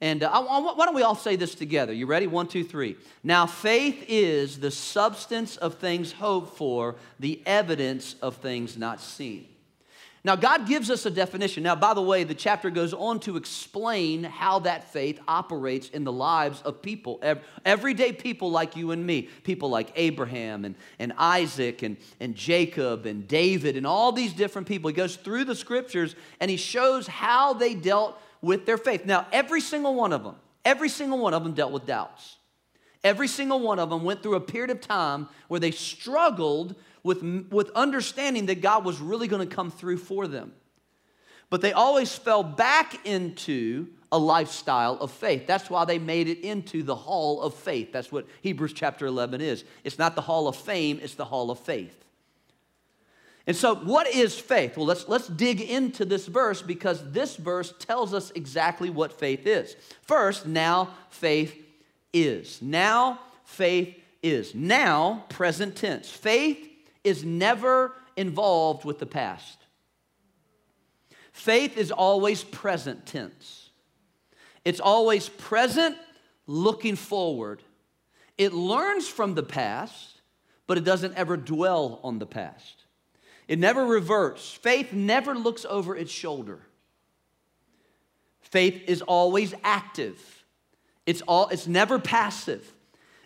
And 0.00 0.22
uh, 0.22 0.30
I, 0.32 0.40
why 0.40 0.84
don't 0.84 0.94
we 0.94 1.02
all 1.02 1.14
say 1.14 1.36
this 1.36 1.54
together? 1.54 1.92
You 1.92 2.06
ready? 2.06 2.26
One, 2.26 2.46
two, 2.46 2.64
three. 2.64 2.96
Now, 3.24 3.46
faith 3.46 4.04
is 4.08 4.60
the 4.60 4.70
substance 4.70 5.56
of 5.56 5.74
things 5.74 6.12
hoped 6.12 6.56
for, 6.56 6.96
the 7.18 7.42
evidence 7.46 8.14
of 8.22 8.36
things 8.36 8.76
not 8.76 9.00
seen. 9.00 9.48
Now, 10.24 10.34
God 10.36 10.66
gives 10.66 10.90
us 10.90 11.06
a 11.06 11.10
definition. 11.10 11.62
Now, 11.62 11.76
by 11.76 11.94
the 11.94 12.02
way, 12.02 12.24
the 12.24 12.34
chapter 12.34 12.70
goes 12.70 12.92
on 12.92 13.20
to 13.20 13.36
explain 13.36 14.24
how 14.24 14.58
that 14.60 14.92
faith 14.92 15.20
operates 15.28 15.88
in 15.90 16.04
the 16.04 16.12
lives 16.12 16.60
of 16.62 16.82
people, 16.82 17.22
everyday 17.64 18.12
people 18.12 18.50
like 18.50 18.76
you 18.76 18.90
and 18.90 19.06
me, 19.06 19.28
people 19.44 19.70
like 19.70 19.92
Abraham 19.94 20.64
and, 20.64 20.74
and 20.98 21.12
Isaac 21.16 21.82
and, 21.82 21.96
and 22.18 22.34
Jacob 22.34 23.06
and 23.06 23.28
David 23.28 23.76
and 23.76 23.86
all 23.86 24.10
these 24.10 24.32
different 24.32 24.66
people. 24.66 24.88
He 24.88 24.94
goes 24.94 25.16
through 25.16 25.44
the 25.44 25.54
scriptures 25.54 26.16
and 26.40 26.50
he 26.50 26.56
shows 26.56 27.06
how 27.06 27.52
they 27.52 27.74
dealt 27.74 28.20
with 28.42 28.66
their 28.66 28.78
faith. 28.78 29.06
Now, 29.06 29.26
every 29.32 29.60
single 29.60 29.94
one 29.94 30.12
of 30.12 30.24
them, 30.24 30.34
every 30.64 30.88
single 30.88 31.18
one 31.18 31.32
of 31.32 31.44
them 31.44 31.54
dealt 31.54 31.72
with 31.72 31.86
doubts. 31.86 32.36
Every 33.04 33.28
single 33.28 33.60
one 33.60 33.78
of 33.78 33.90
them 33.90 34.02
went 34.02 34.22
through 34.22 34.34
a 34.34 34.40
period 34.40 34.70
of 34.70 34.80
time 34.80 35.28
where 35.46 35.60
they 35.60 35.70
struggled 35.70 36.74
with, 37.08 37.22
with 37.50 37.70
understanding 37.74 38.46
that 38.46 38.60
God 38.60 38.84
was 38.84 39.00
really 39.00 39.28
going 39.28 39.48
to 39.48 39.54
come 39.54 39.70
through 39.70 39.96
for 39.96 40.26
them. 40.26 40.52
But 41.48 41.62
they 41.62 41.72
always 41.72 42.14
fell 42.14 42.42
back 42.42 43.06
into 43.06 43.88
a 44.12 44.18
lifestyle 44.18 44.96
of 44.96 45.10
faith. 45.10 45.46
That's 45.46 45.70
why 45.70 45.86
they 45.86 45.98
made 45.98 46.28
it 46.28 46.40
into 46.40 46.82
the 46.82 46.94
hall 46.94 47.40
of 47.40 47.54
faith. 47.54 47.92
That's 47.92 48.12
what 48.12 48.26
Hebrews 48.42 48.74
chapter 48.74 49.06
11 49.06 49.40
is. 49.40 49.64
It's 49.84 49.98
not 49.98 50.16
the 50.16 50.20
hall 50.20 50.48
of 50.48 50.56
fame, 50.56 51.00
it's 51.02 51.14
the 51.14 51.24
hall 51.24 51.50
of 51.50 51.58
faith. 51.58 52.04
And 53.46 53.56
so, 53.56 53.76
what 53.76 54.06
is 54.06 54.38
faith? 54.38 54.76
Well, 54.76 54.84
let's, 54.84 55.08
let's 55.08 55.28
dig 55.28 55.62
into 55.62 56.04
this 56.04 56.26
verse 56.26 56.60
because 56.60 57.10
this 57.12 57.36
verse 57.36 57.72
tells 57.78 58.12
us 58.12 58.30
exactly 58.34 58.90
what 58.90 59.18
faith 59.18 59.46
is. 59.46 59.74
First, 60.02 60.46
now 60.46 60.90
faith 61.08 61.56
is. 62.12 62.60
Now 62.60 63.20
faith 63.44 63.96
is. 64.22 64.54
Now, 64.54 65.24
present 65.30 65.76
tense. 65.76 66.10
Faith 66.10 66.67
is 67.08 67.24
never 67.24 67.94
involved 68.16 68.84
with 68.84 68.98
the 68.98 69.06
past. 69.06 69.58
Faith 71.32 71.76
is 71.76 71.90
always 71.90 72.44
present 72.44 73.06
tense. 73.06 73.70
It's 74.64 74.80
always 74.80 75.28
present, 75.28 75.96
looking 76.46 76.96
forward. 76.96 77.62
It 78.36 78.52
learns 78.52 79.08
from 79.08 79.34
the 79.34 79.42
past, 79.42 80.20
but 80.66 80.76
it 80.76 80.84
doesn't 80.84 81.14
ever 81.14 81.36
dwell 81.36 82.00
on 82.02 82.18
the 82.18 82.26
past. 82.26 82.84
It 83.46 83.58
never 83.58 83.86
reverts. 83.86 84.50
Faith 84.50 84.92
never 84.92 85.34
looks 85.34 85.64
over 85.64 85.96
its 85.96 86.12
shoulder. 86.12 86.60
Faith 88.40 88.82
is 88.86 89.00
always 89.02 89.54
active. 89.64 90.44
It's 91.06 91.22
all 91.22 91.48
it's 91.48 91.66
never 91.66 91.98
passive. 91.98 92.70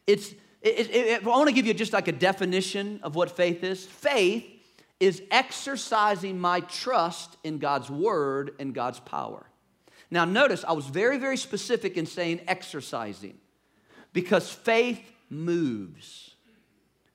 It's 0.07 0.35
it, 0.63 0.91
it, 0.91 0.91
it, 0.91 1.27
I 1.27 1.29
want 1.29 1.49
to 1.49 1.55
give 1.55 1.67
you 1.67 1.75
just 1.75 1.93
like 1.93 2.09
a 2.09 2.13
definition 2.13 3.01
of 3.03 3.15
what 3.15 3.31
faith 3.31 3.65
is. 3.65 3.85
Faith 3.85 4.47
is 5.01 5.23
exercising 5.31 6.39
my 6.39 6.61
trust 6.61 7.37
in 7.43 7.59
God's 7.59 7.91
word 7.91 8.55
and 8.61 8.73
God's 8.73 9.01
power. 9.01 9.47
Now, 10.11 10.25
notice 10.25 10.65
I 10.67 10.73
was 10.73 10.87
very, 10.87 11.19
very 11.19 11.37
specific 11.37 11.97
in 11.97 12.07
saying 12.07 12.43
exercising 12.47 13.39
because 14.13 14.51
faith 14.51 15.01
moves. 15.29 16.37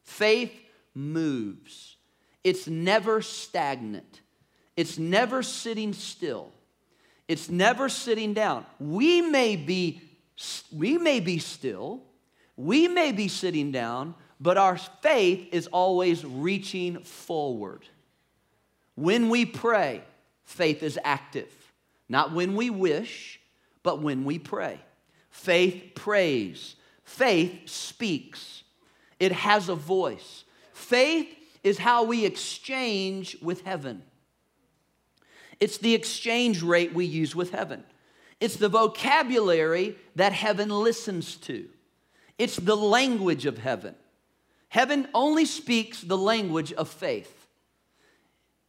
Faith 0.04 0.52
moves. 0.94 1.96
It's 2.44 2.68
never 2.68 3.22
stagnant, 3.22 4.22
it's 4.76 4.98
never 4.98 5.44
sitting 5.44 5.94
still, 5.94 6.52
it's 7.28 7.50
never 7.50 7.88
sitting 7.88 8.34
down. 8.34 8.66
We 8.80 9.22
may 9.22 9.56
be, 9.56 10.02
we 10.76 10.98
may 10.98 11.20
be 11.20 11.40
still, 11.40 12.02
we 12.58 12.88
may 12.88 13.12
be 13.12 13.28
sitting 13.28 13.72
down, 13.72 14.16
but 14.40 14.58
our 14.58 14.78
faith 14.78 15.48
is 15.52 15.68
always 15.68 16.26
reaching 16.26 17.00
forward. 17.00 17.86
When 18.96 19.30
we 19.30 19.46
pray, 19.46 20.04
faith 20.44 20.82
is 20.82 21.00
active. 21.04 21.52
Not 22.10 22.34
when 22.34 22.56
we 22.56 22.72
wish, 22.72 23.40
but 23.84 24.02
when 24.02 24.26
we 24.26 24.40
pray. 24.40 24.80
Faith 25.30 25.92
prays. 25.94 26.76
Faith 27.04 27.70
speaks. 27.70 28.64
It 29.20 29.32
has 29.32 29.70
a 29.70 29.76
voice. 29.76 30.44
Faith 30.74 31.28
is 31.64 31.78
how 31.78 32.04
we 32.04 32.26
exchange 32.26 33.38
with 33.42 33.62
heaven. 33.62 34.02
It's 35.60 35.78
the 35.78 35.94
exchange 35.94 36.62
rate 36.64 36.94
we 36.94 37.06
use 37.06 37.36
with 37.36 37.52
heaven. 37.52 37.84
It's 38.40 38.56
the 38.56 38.70
vocabulary 38.70 39.96
that 40.16 40.34
heaven 40.34 40.70
listens 40.70 41.36
to. 41.38 41.68
It's 42.38 42.56
the 42.56 42.78
language 42.78 43.46
of 43.46 43.58
heaven. 43.58 43.96
Heaven 44.70 45.08
only 45.14 45.46
speaks 45.46 46.02
the 46.02 46.18
language 46.18 46.74
of 46.74 46.90
faith. 46.90 47.48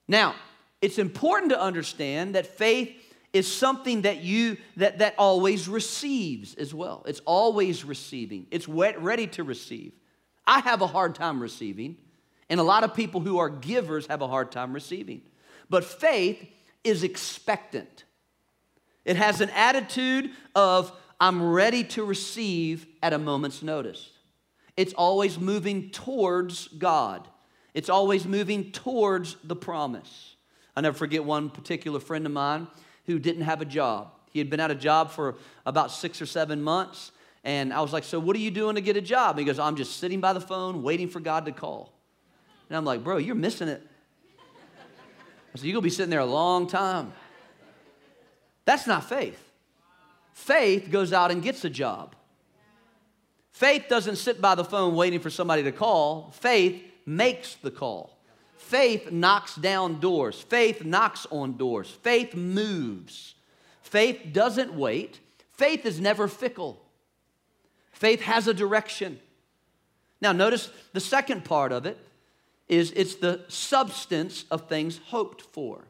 Now, 0.06 0.34
it's 0.80 0.98
important 0.98 1.50
to 1.50 1.60
understand 1.60 2.34
that 2.34 2.46
faith 2.46 2.92
is 3.32 3.52
something 3.52 4.02
that 4.02 4.22
you 4.22 4.56
that 4.76 4.98
that 4.98 5.14
always 5.18 5.68
receives 5.68 6.54
as 6.54 6.72
well. 6.72 7.04
It's 7.06 7.20
always 7.26 7.84
receiving. 7.84 8.46
It's 8.50 8.66
wet, 8.66 9.00
ready 9.02 9.26
to 9.28 9.44
receive. 9.44 9.92
I 10.46 10.60
have 10.60 10.80
a 10.80 10.86
hard 10.86 11.14
time 11.14 11.40
receiving, 11.40 11.98
and 12.48 12.58
a 12.58 12.62
lot 12.62 12.84
of 12.84 12.94
people 12.94 13.20
who 13.20 13.38
are 13.38 13.50
givers 13.50 14.06
have 14.06 14.22
a 14.22 14.28
hard 14.28 14.50
time 14.50 14.72
receiving. 14.72 15.22
But 15.68 15.84
faith 15.84 16.42
is 16.84 17.02
expectant. 17.02 18.04
It 19.04 19.16
has 19.16 19.40
an 19.40 19.50
attitude 19.50 20.30
of 20.54 20.92
I'm 21.20 21.42
ready 21.42 21.84
to 21.84 22.04
receive 22.04 22.86
at 23.02 23.12
a 23.12 23.18
moment's 23.18 23.62
notice. 23.62 24.10
It's 24.76 24.92
always 24.92 25.38
moving 25.38 25.90
towards 25.90 26.68
God. 26.68 27.26
It's 27.74 27.88
always 27.88 28.24
moving 28.24 28.70
towards 28.70 29.36
the 29.42 29.56
promise. 29.56 30.36
i 30.76 30.80
never 30.80 30.96
forget 30.96 31.24
one 31.24 31.50
particular 31.50 31.98
friend 31.98 32.26
of 32.26 32.32
mine 32.32 32.68
who 33.06 33.18
didn't 33.18 33.42
have 33.42 33.60
a 33.60 33.64
job. 33.64 34.12
He 34.30 34.38
had 34.38 34.50
been 34.50 34.60
out 34.60 34.70
of 34.70 34.78
job 34.78 35.10
for 35.10 35.36
about 35.66 35.90
six 35.90 36.22
or 36.22 36.26
seven 36.26 36.62
months. 36.62 37.10
And 37.42 37.72
I 37.72 37.80
was 37.80 37.92
like, 37.92 38.04
So, 38.04 38.20
what 38.20 38.36
are 38.36 38.40
you 38.40 38.50
doing 38.50 38.74
to 38.76 38.80
get 38.80 38.96
a 38.96 39.00
job? 39.00 39.30
And 39.30 39.40
he 39.40 39.44
goes, 39.44 39.58
I'm 39.58 39.76
just 39.76 39.96
sitting 39.96 40.20
by 40.20 40.32
the 40.32 40.40
phone 40.40 40.82
waiting 40.82 41.08
for 41.08 41.18
God 41.18 41.46
to 41.46 41.52
call. 41.52 41.92
And 42.68 42.76
I'm 42.76 42.84
like, 42.84 43.02
Bro, 43.02 43.18
you're 43.18 43.34
missing 43.34 43.68
it. 43.68 43.82
I 45.54 45.58
said, 45.58 45.64
You're 45.64 45.72
going 45.72 45.82
to 45.82 45.86
be 45.86 45.90
sitting 45.90 46.10
there 46.10 46.20
a 46.20 46.26
long 46.26 46.66
time. 46.66 47.12
That's 48.64 48.86
not 48.86 49.08
faith. 49.08 49.47
Faith 50.38 50.88
goes 50.90 51.12
out 51.12 51.30
and 51.30 51.42
gets 51.42 51.64
a 51.64 51.68
job. 51.68 52.14
Faith 53.50 53.86
doesn't 53.88 54.16
sit 54.16 54.40
by 54.40 54.54
the 54.54 54.64
phone 54.64 54.94
waiting 54.94 55.18
for 55.18 55.30
somebody 55.30 55.64
to 55.64 55.72
call. 55.72 56.30
Faith 56.30 56.80
makes 57.04 57.56
the 57.56 57.72
call. 57.72 58.16
Faith 58.56 59.10
knocks 59.10 59.56
down 59.56 59.98
doors. 59.98 60.40
Faith 60.40 60.84
knocks 60.84 61.26
on 61.30 61.56
doors. 61.56 61.90
Faith 61.90 62.34
moves. 62.34 63.34
Faith 63.82 64.28
doesn't 64.32 64.72
wait. 64.72 65.18
Faith 65.52 65.84
is 65.84 66.00
never 66.00 66.28
fickle. 66.28 66.80
Faith 67.90 68.22
has 68.22 68.46
a 68.46 68.54
direction. 68.54 69.18
Now, 70.20 70.32
notice 70.32 70.70
the 70.92 71.00
second 71.00 71.44
part 71.44 71.72
of 71.72 71.84
it 71.84 71.98
is 72.68 72.92
it's 72.92 73.16
the 73.16 73.44
substance 73.48 74.44
of 74.52 74.68
things 74.68 75.00
hoped 75.06 75.42
for. 75.42 75.84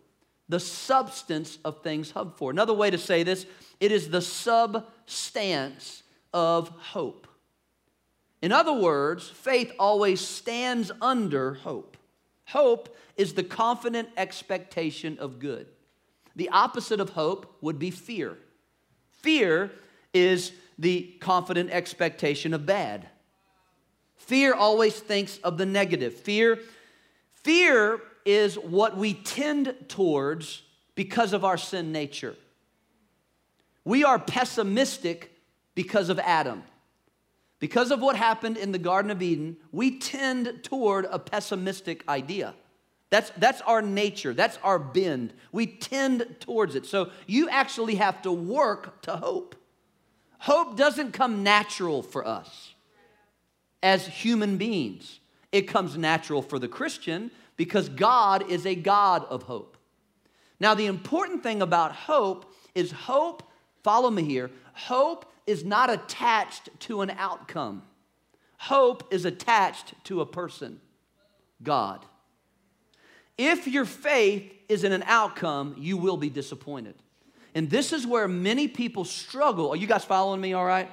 The 0.49 0.59
substance 0.59 1.59
of 1.67 1.83
things 1.83 2.11
hoped 2.11 2.39
for. 2.39 2.51
Another 2.51 2.73
way 2.73 2.91
to 2.91 2.99
say 2.99 3.23
this, 3.23 3.45
it 3.81 3.93
is 3.93 4.11
the 4.11 4.23
substance 4.23 6.03
of 6.33 6.69
hope. 6.69 7.27
In 8.41 8.53
other 8.53 8.73
words, 8.73 9.29
faith 9.29 9.73
always 9.79 10.21
stands 10.21 10.93
under 11.01 11.55
hope. 11.55 11.97
Hope 12.47 12.97
is 13.17 13.35
the 13.35 13.43
confident 13.43 14.09
expectation 14.17 15.19
of 15.19 15.39
good. 15.39 15.67
The 16.37 16.49
opposite 16.51 17.01
of 17.01 17.11
hope 17.11 17.57
would 17.61 17.79
be 17.79 17.91
fear. 17.91 18.39
Fear 19.11 19.73
is 20.15 20.53
the 20.79 21.17
confident 21.21 21.71
expectation 21.71 22.55
of 22.55 22.65
bad. 22.65 23.09
Fear 24.17 24.55
always 24.55 24.99
thinks 24.99 25.39
of 25.39 25.59
the 25.59 25.67
negative. 25.67 26.15
Fear 26.15 26.61
fear 27.33 28.01
is 28.25 28.57
what 28.57 28.97
we 28.97 29.15
tend 29.15 29.75
towards 29.89 30.63
because 30.95 31.33
of 31.33 31.45
our 31.45 31.57
sin 31.57 31.93
nature. 31.93 32.37
We 33.89 34.05
are 34.05 34.19
pessimistic 34.19 35.33
because 35.75 36.11
of 36.11 36.19
Adam. 36.19 36.63
Because 37.59 37.91
of 37.91 38.03
what 38.03 38.17
happened 38.17 38.59
in 38.59 38.71
the 38.71 38.79
Garden 38.79 39.11
of 39.11 39.23
Eden, 39.23 39.57
we 39.73 39.99
tend 39.99 40.63
toward 40.63 41.07
a 41.07 41.19
pessimistic 41.19 42.07
idea. 42.07 42.55
That's, 43.09 43.31
that's 43.39 43.63
our 43.63 43.81
nature, 43.81 44.35
that's 44.35 44.59
our 44.63 44.79
bend. 44.79 45.33
We 45.53 45.65
tend 45.65 46.37
towards 46.39 46.75
it. 46.75 46.85
So 46.85 47.13
you 47.27 47.49
actually 47.49 47.95
have 47.95 48.21
to 48.23 48.31
work 48.31 49.01
to 49.05 49.17
hope. 49.17 49.57
Hope 50.41 50.77
doesn't 50.77 51.13
come 51.13 51.43
natural 51.43 52.03
for 52.03 52.29
us 52.29 52.75
as 53.83 54.07
human 54.07 54.59
beings, 54.59 55.21
it 55.51 55.63
comes 55.63 55.97
natural 55.97 56.43
for 56.43 56.59
the 56.59 56.69
Christian 56.69 57.31
because 57.57 57.89
God 57.89 58.51
is 58.51 58.67
a 58.67 58.75
God 58.75 59.25
of 59.31 59.45
hope. 59.45 59.79
Now, 60.61 60.75
the 60.75 60.85
important 60.85 61.43
thing 61.43 61.63
about 61.63 61.93
hope 61.93 62.53
is 62.75 62.93
hope, 62.93 63.45
follow 63.83 64.11
me 64.11 64.23
here, 64.25 64.51
hope 64.75 65.31
is 65.47 65.65
not 65.65 65.91
attached 65.91 66.69
to 66.81 67.01
an 67.01 67.11
outcome. 67.11 67.83
Hope 68.59 69.13
is 69.13 69.25
attached 69.25 69.95
to 70.05 70.21
a 70.21 70.27
person, 70.27 70.81
God. 71.63 72.05
If 73.37 73.69
your 73.69 73.85
faith 73.85 74.53
is 74.69 74.85
in 74.85 74.93
an 74.93 75.05
outcome, 75.05 75.77
you 75.79 75.97
will 75.97 76.17
be 76.17 76.29
disappointed. 76.29 76.97
And 77.55 77.71
this 77.71 77.93
is 77.93 78.07
where 78.07 78.29
many 78.29 78.69
people 78.69 79.05
struggle. 79.05 79.71
Are 79.71 79.77
you 79.77 79.87
guys 79.87 80.05
following 80.05 80.41
me 80.41 80.53
all 80.53 80.65
right? 80.65 80.91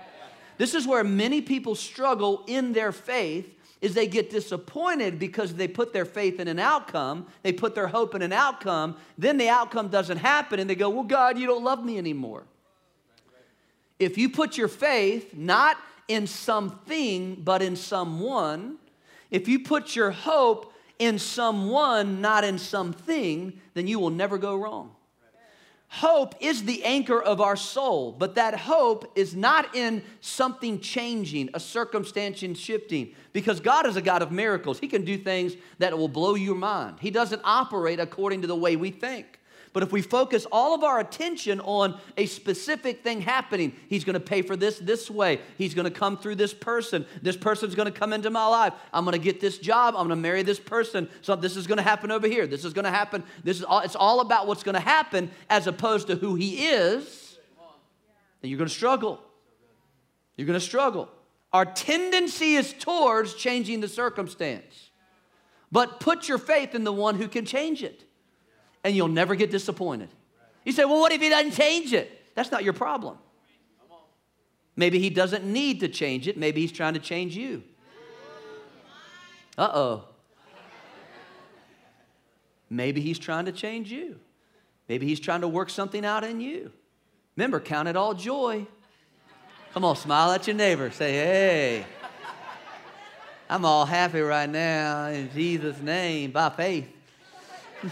This 0.57 0.73
is 0.73 0.87
where 0.87 1.03
many 1.03 1.41
people 1.41 1.75
struggle 1.75 2.43
in 2.47 2.71
their 2.71 2.91
faith 2.91 3.51
is 3.81 3.93
they 3.93 4.07
get 4.07 4.29
disappointed 4.29 5.19
because 5.19 5.53
they 5.53 5.67
put 5.67 5.91
their 5.91 6.05
faith 6.05 6.39
in 6.39 6.47
an 6.47 6.59
outcome, 6.59 7.27
they 7.43 7.51
put 7.51 7.75
their 7.75 7.87
hope 7.87 8.15
in 8.15 8.21
an 8.21 8.31
outcome, 8.31 8.95
then 9.17 9.37
the 9.37 9.49
outcome 9.49 9.89
doesn't 9.89 10.17
happen 10.17 10.59
and 10.59 10.69
they 10.69 10.75
go, 10.75 10.89
"Well, 10.89 11.03
God, 11.03 11.37
you 11.37 11.45
don't 11.45 11.63
love 11.63 11.83
me 11.83 11.97
anymore." 11.97 12.45
If 13.99 14.17
you 14.17 14.29
put 14.29 14.57
your 14.57 14.67
faith 14.67 15.33
not 15.33 15.77
in 16.07 16.27
something, 16.27 17.35
but 17.35 17.61
in 17.61 17.75
someone, 17.75 18.77
if 19.31 19.47
you 19.47 19.59
put 19.59 19.95
your 19.95 20.11
hope 20.11 20.73
in 20.99 21.19
someone, 21.19 22.21
not 22.21 22.43
in 22.43 22.57
something, 22.57 23.59
then 23.73 23.87
you 23.87 23.99
will 23.99 24.09
never 24.09 24.37
go 24.37 24.55
wrong. 24.55 24.91
Hope 25.87 26.35
is 26.41 26.65
the 26.65 26.83
anchor 26.83 27.21
of 27.21 27.39
our 27.39 27.55
soul, 27.55 28.11
but 28.11 28.35
that 28.35 28.53
hope 28.53 29.11
is 29.15 29.33
not 29.33 29.75
in 29.75 30.03
something 30.19 30.79
changing, 30.81 31.49
a 31.53 31.59
circumstance 31.59 32.39
shifting, 32.57 33.13
because 33.31 33.61
God 33.61 33.85
is 33.85 33.95
a 33.95 34.01
God 34.01 34.21
of 34.21 34.31
miracles. 34.31 34.79
He 34.79 34.89
can 34.89 35.05
do 35.05 35.17
things 35.17 35.53
that 35.79 35.97
will 35.97 36.09
blow 36.09 36.35
your 36.35 36.55
mind. 36.55 36.97
He 36.99 37.11
doesn't 37.11 37.41
operate 37.45 38.01
according 38.01 38.41
to 38.41 38.47
the 38.47 38.55
way 38.55 38.75
we 38.75 38.91
think. 38.91 39.39
But 39.75 39.83
if 39.83 39.91
we 39.91 40.01
focus 40.01 40.47
all 40.53 40.73
of 40.73 40.85
our 40.85 41.01
attention 41.01 41.59
on 41.59 41.99
a 42.15 42.27
specific 42.27 43.03
thing 43.03 43.19
happening, 43.19 43.75
He's 43.89 44.05
going 44.05 44.13
to 44.13 44.21
pay 44.21 44.41
for 44.41 44.55
this 44.55 44.79
this 44.79 45.11
way. 45.11 45.41
He's 45.57 45.73
going 45.73 45.83
to 45.83 45.91
come 45.91 46.17
through 46.17 46.35
this 46.35 46.53
person. 46.53 47.05
This 47.21 47.35
person's 47.35 47.75
going 47.75 47.91
to 47.91 47.99
come 47.99 48.13
into 48.13 48.29
my 48.29 48.47
life. 48.47 48.71
I'm 48.93 49.03
going 49.03 49.17
to 49.17 49.21
get 49.21 49.41
this 49.41 49.57
job. 49.57 49.93
I'm 49.95 50.07
going 50.07 50.11
to 50.11 50.15
marry 50.15 50.43
this 50.43 50.61
person. 50.61 51.09
So 51.21 51.35
this 51.35 51.57
is 51.57 51.67
going 51.67 51.75
to 51.75 51.83
happen 51.83 52.09
over 52.09 52.25
here. 52.25 52.47
This 52.47 52.63
is 52.63 52.71
going 52.71 52.85
to 52.85 52.89
happen. 52.89 53.21
This 53.43 53.57
is 53.57 53.65
all, 53.65 53.81
it's 53.81 53.97
all 53.97 54.21
about 54.21 54.47
what's 54.47 54.63
going 54.63 54.75
to 54.75 54.79
happen 54.79 55.29
as 55.49 55.67
opposed 55.67 56.07
to 56.07 56.15
who 56.15 56.35
He 56.35 56.67
is. 56.67 57.37
And 58.41 58.49
you're 58.49 58.57
going 58.57 58.69
to 58.69 58.73
struggle. 58.73 59.19
You're 60.37 60.47
going 60.47 60.57
to 60.57 60.65
struggle. 60.65 61.09
Our 61.51 61.65
tendency 61.65 62.55
is 62.55 62.71
towards 62.71 63.33
changing 63.33 63.81
the 63.81 63.89
circumstance. 63.89 64.89
But 65.69 65.99
put 65.99 66.29
your 66.29 66.37
faith 66.37 66.75
in 66.75 66.85
the 66.85 66.93
one 66.93 67.15
who 67.15 67.27
can 67.27 67.43
change 67.43 67.83
it 67.83 68.05
and 68.85 68.95
you'll 68.95 69.07
never 69.07 69.33
get 69.33 69.49
disappointed. 69.49 70.09
You 70.63 70.71
say, 70.71 70.85
well, 70.85 70.99
what 70.99 71.11
if 71.11 71.19
he 71.19 71.27
doesn't 71.27 71.53
change 71.53 71.91
it? 71.91 72.35
That's 72.35 72.51
not 72.51 72.63
your 72.63 72.73
problem. 72.73 73.17
Maybe 74.75 74.99
he 74.99 75.09
doesn't 75.09 75.43
need 75.43 75.79
to 75.79 75.87
change 75.87 76.27
it. 76.27 76.37
Maybe 76.37 76.61
he's 76.61 76.71
trying 76.71 76.93
to 76.93 76.99
change 76.99 77.35
you. 77.35 77.63
Uh 79.57 79.71
oh. 79.73 80.03
Maybe 82.69 83.01
he's 83.01 83.17
trying 83.17 83.45
to 83.45 83.51
change 83.51 83.91
you. 83.91 84.19
Maybe 84.87 85.07
he's 85.07 85.19
trying 85.19 85.41
to 85.41 85.47
work 85.47 85.71
something 85.71 86.05
out 86.05 86.23
in 86.23 86.39
you. 86.39 86.71
Remember, 87.35 87.59
count 87.59 87.87
it 87.87 87.95
all 87.95 88.13
joy. 88.13 88.67
Come 89.73 89.83
on, 89.83 89.95
smile 89.95 90.31
at 90.31 90.45
your 90.45 90.55
neighbor. 90.55 90.91
Say, 90.91 91.13
hey, 91.13 91.85
I'm 93.49 93.65
all 93.65 93.85
happy 93.85 94.21
right 94.21 94.49
now 94.49 95.07
in 95.07 95.31
Jesus' 95.31 95.81
name 95.81 96.31
by 96.31 96.49
faith. 96.49 96.94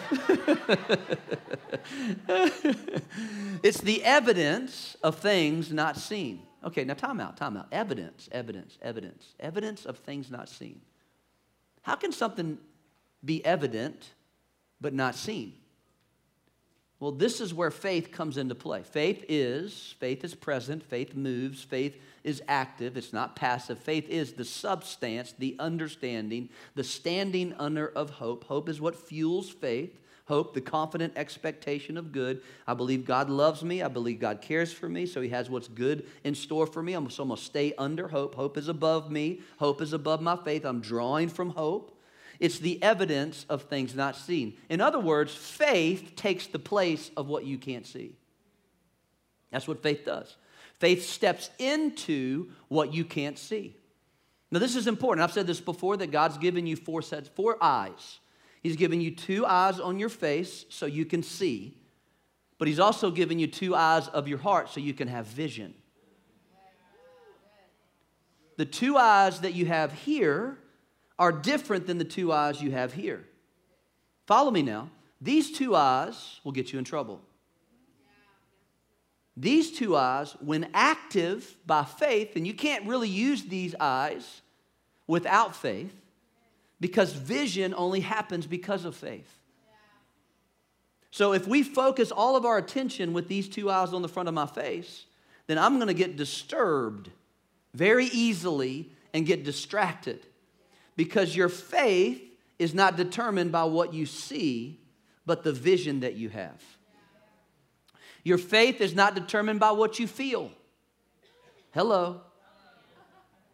it's 3.63 3.81
the 3.81 4.03
evidence 4.03 4.97
of 5.03 5.19
things 5.19 5.71
not 5.71 5.97
seen. 5.97 6.41
Okay, 6.63 6.83
now 6.83 6.93
time 6.93 7.19
out, 7.19 7.37
time 7.37 7.57
out. 7.57 7.67
Evidence, 7.71 8.29
evidence, 8.31 8.77
evidence, 8.81 9.35
evidence 9.39 9.85
of 9.85 9.97
things 9.97 10.31
not 10.31 10.49
seen. 10.49 10.81
How 11.81 11.95
can 11.95 12.11
something 12.11 12.57
be 13.23 13.43
evident 13.45 14.11
but 14.79 14.93
not 14.93 15.15
seen? 15.15 15.53
Well, 16.99 17.11
this 17.11 17.41
is 17.41 17.53
where 17.53 17.71
faith 17.71 18.11
comes 18.11 18.37
into 18.37 18.55
play. 18.55 18.83
Faith 18.83 19.25
is, 19.27 19.95
faith 19.99 20.23
is 20.23 20.33
present, 20.33 20.83
faith 20.83 21.15
moves, 21.15 21.61
faith 21.61 21.99
is 22.23 22.41
active, 22.47 22.95
it's 22.95 23.13
not 23.13 23.35
passive. 23.35 23.77
Faith 23.79 24.07
is 24.09 24.33
the 24.33 24.45
substance, 24.45 25.33
the 25.37 25.55
understanding, 25.59 26.49
the 26.75 26.83
standing 26.83 27.53
under 27.59 27.87
of 27.87 28.11
hope. 28.11 28.45
Hope 28.45 28.69
is 28.69 28.79
what 28.79 28.95
fuels 28.95 29.49
faith. 29.49 29.99
Hope, 30.25 30.53
the 30.53 30.61
confident 30.61 31.13
expectation 31.17 31.97
of 31.97 32.13
good. 32.13 32.41
I 32.65 32.75
believe 32.75 33.05
God 33.05 33.29
loves 33.29 33.61
me. 33.61 33.81
I 33.81 33.89
believe 33.89 34.19
God 34.21 34.41
cares 34.41 34.71
for 34.71 34.87
me. 34.87 35.05
So 35.05 35.19
he 35.19 35.29
has 35.29 35.49
what's 35.49 35.67
good 35.67 36.05
in 36.23 36.33
store 36.33 36.65
for 36.65 36.81
me. 36.81 36.93
I'm, 36.93 37.09
so 37.09 37.23
I'm 37.23 37.29
going 37.29 37.37
to 37.37 37.43
stay 37.43 37.73
under 37.77 38.07
hope. 38.07 38.35
Hope 38.35 38.57
is 38.57 38.69
above 38.69 39.11
me. 39.11 39.41
Hope 39.57 39.81
is 39.81 39.91
above 39.91 40.21
my 40.21 40.37
faith. 40.37 40.63
I'm 40.63 40.79
drawing 40.79 41.27
from 41.27 41.49
hope. 41.49 41.99
It's 42.39 42.59
the 42.59 42.81
evidence 42.81 43.45
of 43.49 43.63
things 43.63 43.95
not 43.95 44.15
seen. 44.15 44.53
In 44.69 44.79
other 44.79 44.99
words, 44.99 45.35
faith 45.35 46.13
takes 46.15 46.47
the 46.47 46.59
place 46.59 47.11
of 47.17 47.27
what 47.27 47.45
you 47.45 47.57
can't 47.57 47.85
see. 47.85 48.15
That's 49.51 49.67
what 49.67 49.83
faith 49.83 50.05
does. 50.05 50.35
Faith 50.83 51.05
steps 51.05 51.49
into 51.59 52.49
what 52.67 52.93
you 52.93 53.05
can't 53.05 53.39
see. 53.39 53.77
Now, 54.51 54.59
this 54.59 54.75
is 54.75 54.85
important. 54.85 55.23
I've 55.23 55.31
said 55.31 55.47
this 55.47 55.61
before 55.61 55.95
that 55.95 56.11
God's 56.11 56.37
given 56.37 56.67
you 56.67 56.75
four 56.75 57.01
sets, 57.01 57.29
four 57.29 57.55
eyes. 57.61 58.19
He's 58.61 58.75
given 58.75 58.99
you 58.99 59.15
two 59.15 59.45
eyes 59.45 59.79
on 59.79 59.97
your 59.97 60.09
face 60.09 60.65
so 60.67 60.85
you 60.85 61.05
can 61.05 61.23
see, 61.23 61.77
but 62.57 62.67
He's 62.67 62.81
also 62.81 63.11
given 63.11 63.39
you 63.39 63.47
two 63.47 63.73
eyes 63.73 64.09
of 64.09 64.27
your 64.27 64.39
heart 64.39 64.71
so 64.71 64.81
you 64.81 64.93
can 64.93 65.07
have 65.07 65.25
vision. 65.25 65.73
The 68.57 68.65
two 68.65 68.97
eyes 68.97 69.39
that 69.39 69.53
you 69.53 69.65
have 69.67 69.93
here 69.93 70.57
are 71.17 71.31
different 71.31 71.87
than 71.87 71.97
the 71.97 72.03
two 72.03 72.33
eyes 72.33 72.61
you 72.61 72.71
have 72.71 72.91
here. 72.91 73.23
Follow 74.27 74.51
me 74.51 74.61
now. 74.61 74.89
These 75.21 75.53
two 75.53 75.77
eyes 75.77 76.41
will 76.43 76.51
get 76.51 76.73
you 76.73 76.77
in 76.77 76.83
trouble. 76.83 77.21
These 79.35 79.71
two 79.71 79.95
eyes, 79.95 80.35
when 80.41 80.69
active 80.73 81.55
by 81.65 81.85
faith, 81.85 82.35
and 82.35 82.45
you 82.45 82.53
can't 82.53 82.85
really 82.85 83.09
use 83.09 83.43
these 83.43 83.73
eyes 83.79 84.41
without 85.07 85.55
faith 85.55 85.93
because 86.79 87.13
vision 87.13 87.73
only 87.75 88.01
happens 88.01 88.45
because 88.45 88.85
of 88.85 88.95
faith. 88.95 89.39
So 91.09 91.33
if 91.33 91.47
we 91.47 91.63
focus 91.63 92.11
all 92.11 92.35
of 92.35 92.45
our 92.45 92.57
attention 92.57 93.13
with 93.13 93.27
these 93.27 93.47
two 93.47 93.69
eyes 93.69 93.93
on 93.93 94.01
the 94.01 94.07
front 94.07 94.29
of 94.29 94.35
my 94.35 94.47
face, 94.47 95.05
then 95.47 95.57
I'm 95.57 95.75
going 95.75 95.87
to 95.87 95.93
get 95.93 96.15
disturbed 96.15 97.09
very 97.73 98.05
easily 98.05 98.91
and 99.13 99.25
get 99.25 99.43
distracted 99.43 100.25
because 100.95 101.35
your 101.35 101.49
faith 101.49 102.21
is 102.59 102.73
not 102.73 102.97
determined 102.97 103.51
by 103.51 103.63
what 103.63 103.93
you 103.93 104.05
see, 104.05 104.79
but 105.25 105.43
the 105.43 105.51
vision 105.51 106.01
that 106.01 106.15
you 106.15 106.29
have. 106.29 106.61
Your 108.23 108.37
faith 108.37 108.81
is 108.81 108.95
not 108.95 109.15
determined 109.15 109.59
by 109.59 109.71
what 109.71 109.99
you 109.99 110.07
feel. 110.07 110.51
Hello. 111.71 112.21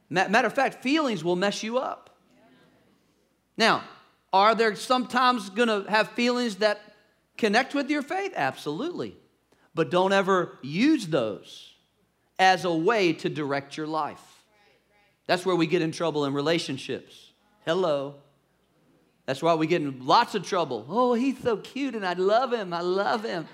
Matter 0.09 0.47
of 0.47 0.53
fact, 0.53 0.83
feelings 0.83 1.23
will 1.23 1.35
mess 1.35 1.63
you 1.63 1.77
up. 1.77 2.09
Now, 3.57 3.83
are 4.31 4.55
there 4.55 4.75
sometimes 4.75 5.49
going 5.49 5.67
to 5.67 5.89
have 5.89 6.09
feelings 6.09 6.57
that 6.57 6.79
connect 7.37 7.73
with 7.73 7.89
your 7.89 8.01
faith? 8.01 8.33
Absolutely. 8.35 9.15
But 9.75 9.91
don't 9.91 10.13
ever 10.13 10.57
use 10.61 11.07
those 11.07 11.73
as 12.37 12.65
a 12.65 12.73
way 12.73 13.13
to 13.13 13.29
direct 13.29 13.77
your 13.77 13.87
life. 13.87 14.21
That's 15.27 15.45
where 15.45 15.55
we 15.55 15.67
get 15.67 15.81
in 15.81 15.91
trouble 15.91 16.25
in 16.25 16.33
relationships. 16.33 17.31
Hello. 17.65 18.15
That's 19.25 19.43
why 19.43 19.53
we 19.53 19.67
get 19.67 19.81
in 19.81 20.05
lots 20.05 20.33
of 20.33 20.43
trouble. 20.43 20.85
Oh, 20.89 21.13
he's 21.13 21.37
so 21.39 21.57
cute 21.57 21.93
and 21.93 22.05
I 22.05 22.13
love 22.13 22.51
him. 22.51 22.73
I 22.73 22.81
love 22.81 23.23
him. 23.23 23.47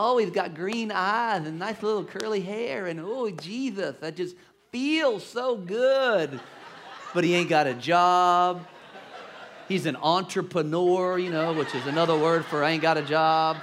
Oh, 0.00 0.16
he's 0.16 0.30
got 0.30 0.54
green 0.54 0.92
eyes 0.92 1.44
and 1.44 1.58
nice 1.58 1.82
little 1.82 2.04
curly 2.04 2.40
hair. 2.40 2.86
And 2.86 3.00
oh, 3.00 3.30
Jesus, 3.30 3.96
that 4.00 4.14
just 4.14 4.36
feels 4.70 5.26
so 5.26 5.56
good. 5.56 6.38
But 7.12 7.24
he 7.24 7.34
ain't 7.34 7.48
got 7.48 7.66
a 7.66 7.74
job. 7.74 8.64
He's 9.66 9.86
an 9.86 9.96
entrepreneur, 9.96 11.18
you 11.18 11.30
know, 11.30 11.52
which 11.52 11.74
is 11.74 11.84
another 11.88 12.16
word 12.16 12.44
for 12.44 12.62
I 12.62 12.70
ain't 12.70 12.82
got 12.82 12.96
a 12.96 13.02
job. 13.02 13.56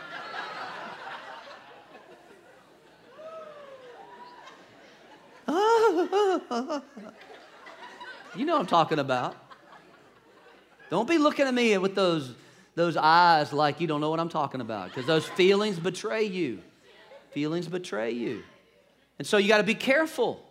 you 8.35 8.43
know 8.43 8.55
what 8.55 8.59
I'm 8.59 8.65
talking 8.65 8.99
about. 8.99 9.37
Don't 10.89 11.07
be 11.07 11.17
looking 11.17 11.47
at 11.47 11.53
me 11.53 11.77
with 11.77 11.95
those, 11.95 12.35
those 12.75 12.97
eyes 12.97 13.53
like 13.53 13.79
you 13.79 13.87
don't 13.87 14.01
know 14.01 14.09
what 14.09 14.19
I'm 14.19 14.29
talking 14.29 14.61
about, 14.61 14.89
because 14.89 15.05
those 15.05 15.25
feelings 15.25 15.79
betray 15.79 16.23
you. 16.23 16.59
Feelings 17.31 17.67
betray 17.67 18.11
you. 18.11 18.43
And 19.17 19.27
so 19.27 19.37
you 19.37 19.47
got 19.47 19.57
to 19.57 19.63
be 19.63 19.75
careful. 19.75 20.45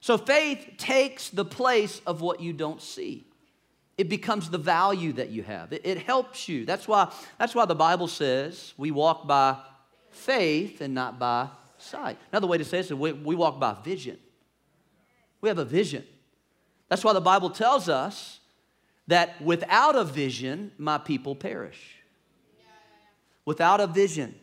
So 0.00 0.18
faith 0.18 0.74
takes 0.76 1.30
the 1.30 1.44
place 1.44 2.00
of 2.06 2.20
what 2.20 2.40
you 2.40 2.52
don't 2.52 2.80
see. 2.82 3.26
It 3.96 4.08
becomes 4.08 4.48
the 4.48 4.58
value 4.58 5.12
that 5.14 5.30
you 5.30 5.42
have. 5.42 5.72
It, 5.72 5.82
it, 5.84 5.98
helps 5.98 6.48
you. 6.48 6.64
That's 6.64 6.86
why, 6.86 7.12
that's 7.36 7.54
why 7.54 7.64
the 7.64 7.74
Bible 7.74 8.06
says 8.06 8.72
we 8.76 8.92
walk 8.92 9.26
by 9.26 9.56
faith 10.10 10.80
and 10.80 10.94
not 10.94 11.18
by 11.18 11.48
sight. 11.78 12.16
Another 12.30 12.46
way 12.46 12.58
to 12.58 12.64
say 12.64 12.78
this 12.78 12.86
is 12.86 12.94
we, 12.94 13.12
we 13.12 13.34
walk 13.34 13.58
by 13.58 13.76
vision. 13.82 14.18
We 15.40 15.48
have 15.48 15.58
a 15.58 15.64
vision. 15.64 16.04
That's 16.88 17.02
why 17.02 17.12
the 17.12 17.20
Bible 17.20 17.50
tells 17.50 17.88
us 17.88 18.37
that 19.08 19.40
without 19.42 19.96
a 19.96 20.04
vision, 20.04 20.70
my 20.78 20.98
people 20.98 21.34
perish. 21.34 21.96
Without 23.44 23.80
a 23.80 23.86
vision. 23.86 24.34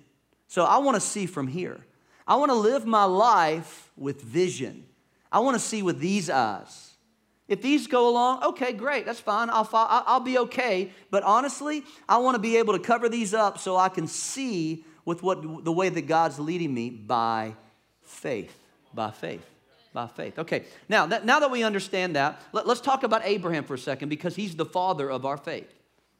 So 0.47 0.65
I 0.65 0.79
want 0.79 0.95
to 0.95 1.01
see 1.01 1.27
from 1.27 1.47
here. 1.47 1.79
I 2.27 2.35
want 2.35 2.49
to 2.49 2.55
live 2.55 2.85
my 2.85 3.03
life 3.05 3.91
with 3.95 4.21
vision. 4.21 4.85
I 5.31 5.39
want 5.39 5.55
to 5.55 5.59
see 5.59 5.83
with 5.83 5.99
these 5.99 6.29
eyes. 6.29 6.91
If 7.47 7.61
these 7.61 7.85
go 7.85 8.09
along, 8.09 8.43
okay, 8.43 8.73
great, 8.73 9.05
that's 9.05 9.19
fine. 9.19 9.51
I'll, 9.51 9.69
I'll 9.71 10.19
be 10.19 10.39
okay. 10.39 10.91
But 11.11 11.21
honestly, 11.21 11.83
I 12.09 12.17
want 12.17 12.33
to 12.33 12.41
be 12.41 12.57
able 12.57 12.73
to 12.73 12.79
cover 12.79 13.07
these 13.07 13.35
up 13.35 13.59
so 13.59 13.77
I 13.77 13.89
can 13.89 14.07
see 14.07 14.83
with 15.05 15.21
what 15.21 15.63
the 15.63 15.71
way 15.71 15.89
that 15.89 16.07
God's 16.07 16.39
leading 16.39 16.73
me 16.73 16.89
by 16.89 17.55
faith. 18.01 18.57
By 18.95 19.11
faith. 19.11 19.45
By 19.95 20.07
faith. 20.07 20.37
Okay, 20.37 20.65
now 20.89 21.05
that, 21.05 21.25
now 21.25 21.39
that 21.39 21.49
we 21.49 21.63
understand 21.63 22.17
that, 22.17 22.41
let, 22.51 22.67
let's 22.67 22.81
talk 22.81 23.03
about 23.03 23.21
Abraham 23.23 23.63
for 23.63 23.75
a 23.75 23.77
second 23.77 24.09
because 24.09 24.35
he's 24.35 24.53
the 24.53 24.65
father 24.65 25.09
of 25.09 25.25
our 25.25 25.37
faith. 25.37 25.73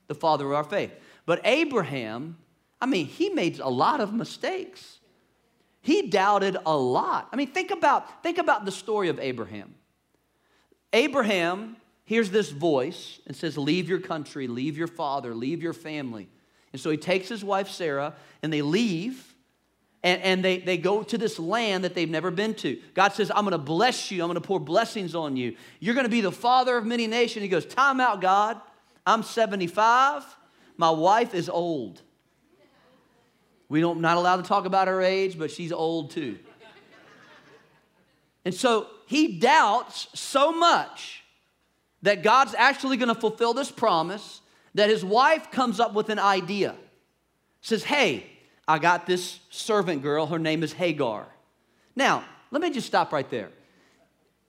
The 0.08 0.16
father 0.16 0.46
of 0.46 0.54
our 0.54 0.64
faith. 0.64 0.94
But 1.26 1.42
Abraham, 1.44 2.38
I 2.80 2.86
mean, 2.86 3.06
he 3.06 3.28
made 3.32 3.60
a 3.60 3.68
lot 3.68 4.00
of 4.00 4.14
mistakes. 4.14 5.00
He 5.82 6.04
doubted 6.04 6.56
a 6.66 6.78
lot. 6.78 7.28
I 7.34 7.36
mean, 7.36 7.48
think 7.52 7.70
about, 7.70 8.24
think 8.24 8.38
about 8.38 8.64
the 8.64 8.72
story 8.72 9.10
of 9.10 9.20
Abraham. 9.20 9.76
Abraham 10.94 11.76
hears 12.06 12.32
this 12.32 12.52
voice 12.52 13.20
and 13.28 13.36
says, 13.36 13.58
Leave 13.58 13.90
your 13.90 14.00
country, 14.00 14.48
leave 14.48 14.78
your 14.78 14.88
father, 14.88 15.36
leave 15.36 15.62
your 15.62 15.74
family. 15.74 16.30
And 16.72 16.80
so 16.80 16.92
he 16.92 16.98
takes 16.98 17.28
his 17.28 17.44
wife 17.44 17.68
Sarah 17.68 18.14
and 18.42 18.54
they 18.54 18.62
leave 18.62 19.35
and, 20.06 20.22
and 20.22 20.46
they, 20.46 20.60
they 20.60 20.78
go 20.78 21.02
to 21.02 21.18
this 21.18 21.40
land 21.40 21.84
that 21.84 21.96
they've 21.96 22.08
never 22.08 22.30
been 22.30 22.54
to. 22.56 22.80
God 22.94 23.14
says, 23.14 23.32
I'm 23.32 23.44
going 23.44 23.54
to 23.54 23.58
bless 23.58 24.12
you. 24.12 24.22
I'm 24.22 24.28
going 24.28 24.40
to 24.40 24.48
pour 24.48 24.60
blessings 24.60 25.16
on 25.16 25.36
you. 25.36 25.56
You're 25.80 25.96
going 25.96 26.06
to 26.06 26.12
be 26.12 26.22
the 26.22 26.32
father 26.32 26.78
of 26.78 26.86
many 26.86 27.08
nations. 27.08 27.42
He 27.42 27.50
goes, 27.50 27.66
Time 27.66 28.00
out, 28.00 28.22
God. 28.22 28.62
I'm 29.08 29.24
75. 29.24 30.24
My 30.78 30.92
wife 30.92 31.34
is 31.34 31.50
old. 31.50 32.04
We 33.68 33.82
don't 33.82 34.00
not 34.00 34.18
allowed 34.18 34.38
to 34.38 34.44
talk 34.44 34.66
about 34.66 34.88
her 34.88 35.02
age, 35.02 35.40
but 35.40 35.50
she's 35.50 35.72
old 35.72 36.12
too. 36.12 36.38
And 38.46 38.54
so 38.54 38.86
he 39.08 39.40
doubts 39.40 40.08
so 40.14 40.52
much 40.52 41.24
that 42.04 42.22
God's 42.22 42.54
actually 42.54 42.98
going 42.98 43.14
to 43.14 43.20
fulfill 43.20 43.56
this 43.56 43.72
promise 43.72 44.42
that 44.76 44.88
his 44.88 45.04
wife 45.04 45.50
comes 45.50 45.80
up 45.80 45.96
with 45.96 46.10
an 46.10 46.20
idea. 46.20 46.76
Says, 47.62 47.84
"Hey, 47.84 48.35
I 48.68 48.80
got 48.80 49.06
this 49.06 49.40
servant 49.50 50.02
girl. 50.02 50.28
Her 50.28 50.40
name 50.40 50.64
is 50.64 50.74
Hagar." 50.74 51.28
Now, 51.96 52.24
let 52.52 52.62
me 52.62 52.72
just 52.72 52.88
stop 52.88 53.14
right 53.14 53.30
there. 53.30 53.50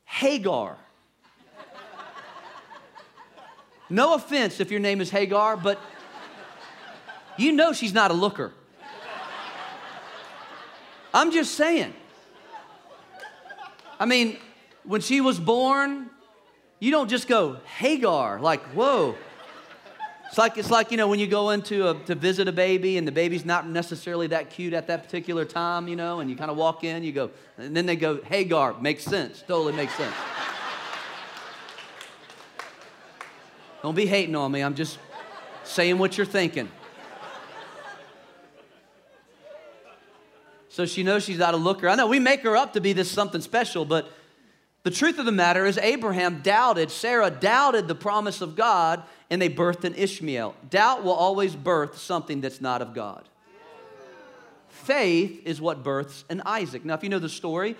Hagar. 0.04 0.76
No 3.88 4.14
offense 4.14 4.58
if 4.58 4.70
your 4.70 4.80
name 4.80 5.00
is 5.00 5.10
Hagar, 5.10 5.56
but 5.56 5.78
you 7.36 7.52
know 7.52 7.72
she's 7.72 7.92
not 7.92 8.10
a 8.10 8.14
looker. 8.14 8.52
I'm 11.14 11.30
just 11.30 11.54
saying. 11.54 11.94
I 13.98 14.04
mean, 14.04 14.38
when 14.84 15.00
she 15.00 15.20
was 15.20 15.38
born, 15.38 16.10
you 16.78 16.90
don't 16.90 17.08
just 17.08 17.26
go 17.28 17.58
Hagar, 17.78 18.40
like, 18.40 18.62
whoa. 18.74 19.16
It's 20.28 20.38
like, 20.38 20.58
it's 20.58 20.70
like 20.70 20.90
you 20.90 20.96
know, 20.96 21.08
when 21.08 21.18
you 21.18 21.26
go 21.26 21.50
into 21.50 21.88
a, 21.88 21.94
to 22.04 22.14
visit 22.14 22.48
a 22.48 22.52
baby 22.52 22.98
and 22.98 23.06
the 23.06 23.12
baby's 23.12 23.44
not 23.44 23.68
necessarily 23.68 24.26
that 24.28 24.50
cute 24.50 24.72
at 24.72 24.86
that 24.88 25.04
particular 25.04 25.44
time, 25.44 25.88
you 25.88 25.96
know, 25.96 26.20
and 26.20 26.28
you 26.28 26.36
kind 26.36 26.50
of 26.50 26.56
walk 26.56 26.84
in, 26.84 27.04
you 27.04 27.12
go, 27.12 27.30
and 27.58 27.76
then 27.76 27.86
they 27.86 27.96
go, 27.96 28.20
Hagar, 28.22 28.74
makes 28.80 29.04
sense, 29.04 29.42
totally 29.46 29.72
makes 29.72 29.94
sense. 29.94 30.14
don't 33.82 33.94
be 33.94 34.06
hating 34.06 34.34
on 34.34 34.50
me, 34.50 34.62
I'm 34.62 34.74
just 34.74 34.98
saying 35.62 35.98
what 35.98 36.16
you're 36.16 36.26
thinking. 36.26 36.68
So 40.68 40.84
she 40.84 41.02
knows 41.02 41.24
she's 41.24 41.40
out 41.40 41.54
of 41.54 41.62
looker. 41.62 41.88
I 41.88 41.94
know 41.94 42.06
we 42.06 42.18
make 42.18 42.42
her 42.42 42.54
up 42.54 42.74
to 42.74 42.82
be 42.82 42.92
this 42.92 43.10
something 43.10 43.40
special, 43.40 43.86
but 43.86 44.10
The 44.86 44.92
truth 44.92 45.18
of 45.18 45.26
the 45.26 45.32
matter 45.32 45.66
is, 45.66 45.78
Abraham 45.78 46.42
doubted, 46.42 46.92
Sarah 46.92 47.28
doubted 47.28 47.88
the 47.88 47.94
promise 47.96 48.40
of 48.40 48.54
God, 48.54 49.02
and 49.28 49.42
they 49.42 49.48
birthed 49.48 49.82
an 49.82 49.96
Ishmael. 49.96 50.54
Doubt 50.70 51.02
will 51.02 51.10
always 51.10 51.56
birth 51.56 51.98
something 51.98 52.40
that's 52.40 52.60
not 52.60 52.80
of 52.80 52.94
God. 52.94 53.28
Faith 54.68 55.42
is 55.44 55.60
what 55.60 55.82
births 55.82 56.24
an 56.30 56.40
Isaac. 56.46 56.84
Now, 56.84 56.94
if 56.94 57.02
you 57.02 57.08
know 57.08 57.18
the 57.18 57.28
story, 57.28 57.74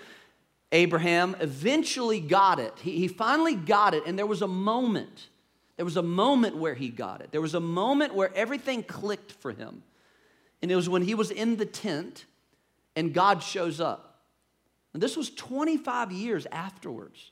Abraham 0.73 1.37
eventually 1.39 2.19
got 2.19 2.59
it. 2.59 2.73
He, 2.81 2.97
he 2.97 3.07
finally 3.07 3.55
got 3.55 3.93
it, 3.93 4.03
and 4.05 4.19
there 4.19 4.25
was 4.25 4.41
a 4.41 4.47
moment. 4.47 5.27
There 5.77 5.85
was 5.85 5.95
a 5.95 6.03
moment 6.03 6.57
where 6.57 6.75
he 6.75 6.89
got 6.89 7.21
it. 7.21 7.31
There 7.31 7.39
was 7.39 7.55
a 7.55 7.61
moment 7.61 8.15
where 8.15 8.35
everything 8.35 8.83
clicked 8.83 9.31
for 9.31 9.53
him. 9.53 9.81
And 10.61 10.69
it 10.69 10.75
was 10.75 10.89
when 10.89 11.03
he 11.03 11.15
was 11.15 11.31
in 11.31 11.55
the 11.55 11.65
tent 11.65 12.25
and 12.97 13.13
God 13.13 13.41
shows 13.41 13.79
up. 13.79 14.06
And 14.97 15.03
this 15.03 15.15
was 15.15 15.29
25 15.29 16.11
years 16.11 16.47
afterwards. 16.51 17.29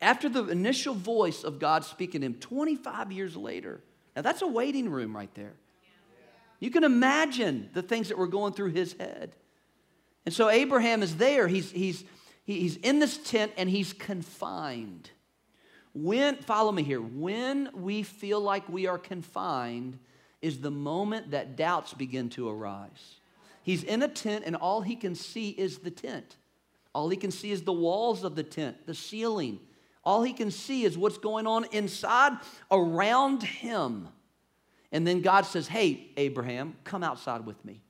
After 0.00 0.30
the 0.30 0.46
initial 0.46 0.94
voice 0.94 1.44
of 1.44 1.58
God 1.58 1.84
speaking 1.84 2.22
to 2.22 2.26
him, 2.26 2.34
25 2.36 3.12
years 3.12 3.36
later. 3.36 3.82
Now 4.16 4.22
that's 4.22 4.40
a 4.40 4.46
waiting 4.46 4.88
room 4.88 5.14
right 5.14 5.28
there. 5.34 5.52
You 6.58 6.70
can 6.70 6.84
imagine 6.84 7.68
the 7.74 7.82
things 7.82 8.08
that 8.08 8.16
were 8.16 8.26
going 8.26 8.54
through 8.54 8.70
his 8.70 8.94
head. 8.94 9.36
And 10.24 10.34
so 10.34 10.48
Abraham 10.48 11.02
is 11.02 11.16
there. 11.16 11.48
He's, 11.48 11.70
he's, 11.70 12.02
he's 12.44 12.76
in 12.76 12.98
this 12.98 13.18
tent 13.18 13.52
and 13.58 13.68
he's 13.68 13.92
confined. 13.92 15.10
When, 15.92 16.36
follow 16.36 16.72
me 16.72 16.82
here, 16.82 17.02
when 17.02 17.68
we 17.74 18.04
feel 18.04 18.40
like 18.40 18.66
we 18.70 18.86
are 18.86 18.96
confined 18.96 19.98
is 20.40 20.60
the 20.60 20.70
moment 20.70 21.32
that 21.32 21.56
doubts 21.56 21.92
begin 21.92 22.30
to 22.30 22.48
arise. 22.48 23.20
He's 23.64 23.84
in 23.84 24.00
a 24.00 24.08
tent 24.08 24.44
and 24.46 24.56
all 24.56 24.80
he 24.80 24.96
can 24.96 25.14
see 25.14 25.50
is 25.50 25.80
the 25.80 25.90
tent. 25.90 26.36
All 26.94 27.08
he 27.08 27.16
can 27.16 27.30
see 27.30 27.50
is 27.50 27.62
the 27.62 27.72
walls 27.72 28.24
of 28.24 28.36
the 28.36 28.42
tent, 28.42 28.86
the 28.86 28.94
ceiling. 28.94 29.60
All 30.04 30.22
he 30.22 30.32
can 30.32 30.50
see 30.50 30.84
is 30.84 30.98
what's 30.98 31.18
going 31.18 31.46
on 31.46 31.66
inside 31.72 32.32
around 32.70 33.42
him. 33.42 34.08
And 34.90 35.06
then 35.06 35.22
God 35.22 35.46
says, 35.46 35.68
Hey, 35.68 36.10
Abraham, 36.16 36.76
come 36.84 37.02
outside 37.02 37.46
with 37.46 37.64
me. 37.64 37.82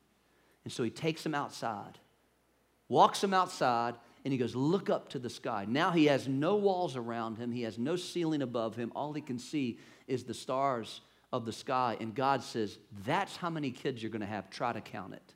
And 0.64 0.72
so 0.72 0.82
he 0.84 0.90
takes 0.90 1.26
him 1.26 1.34
outside, 1.34 1.98
walks 2.88 3.22
him 3.22 3.34
outside, 3.34 3.94
and 4.24 4.30
he 4.30 4.38
goes, 4.38 4.54
Look 4.54 4.88
up 4.88 5.08
to 5.10 5.18
the 5.18 5.30
sky. 5.30 5.66
Now 5.68 5.90
he 5.90 6.06
has 6.06 6.28
no 6.28 6.56
walls 6.56 6.96
around 6.96 7.38
him, 7.38 7.50
he 7.50 7.62
has 7.62 7.78
no 7.78 7.96
ceiling 7.96 8.42
above 8.42 8.76
him. 8.76 8.92
All 8.94 9.12
he 9.12 9.22
can 9.22 9.38
see 9.38 9.78
is 10.06 10.22
the 10.24 10.34
stars 10.34 11.00
of 11.32 11.44
the 11.44 11.52
sky. 11.52 11.96
And 12.00 12.14
God 12.14 12.42
says, 12.42 12.78
That's 13.04 13.36
how 13.36 13.50
many 13.50 13.72
kids 13.72 14.02
you're 14.02 14.12
going 14.12 14.20
to 14.20 14.26
have. 14.26 14.48
Try 14.50 14.72
to 14.72 14.80
count 14.80 15.14
it. 15.14 15.34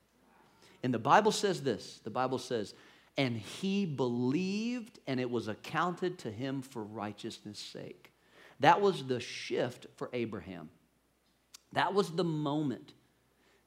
And 0.83 0.95
the 0.95 0.99
Bible 1.01 1.33
says 1.33 1.63
this 1.63 2.01
the 2.05 2.11
Bible 2.11 2.39
says, 2.39 2.75
and 3.17 3.37
he 3.37 3.87
believed, 3.87 4.99
and 5.07 5.19
it 5.19 5.31
was 5.31 5.49
accounted 5.49 6.19
to 6.21 6.31
him 6.31 6.63
for 6.63 6.83
righteousness' 6.83 7.59
sake. 7.59 8.13
That 8.61 8.81
was 8.81 9.05
the 9.05 9.21
shift 9.21 9.87
for 9.97 10.11
Abraham. 10.13 10.71
That 11.73 11.95
was 11.95 12.11
the 12.11 12.25
moment. 12.25 12.93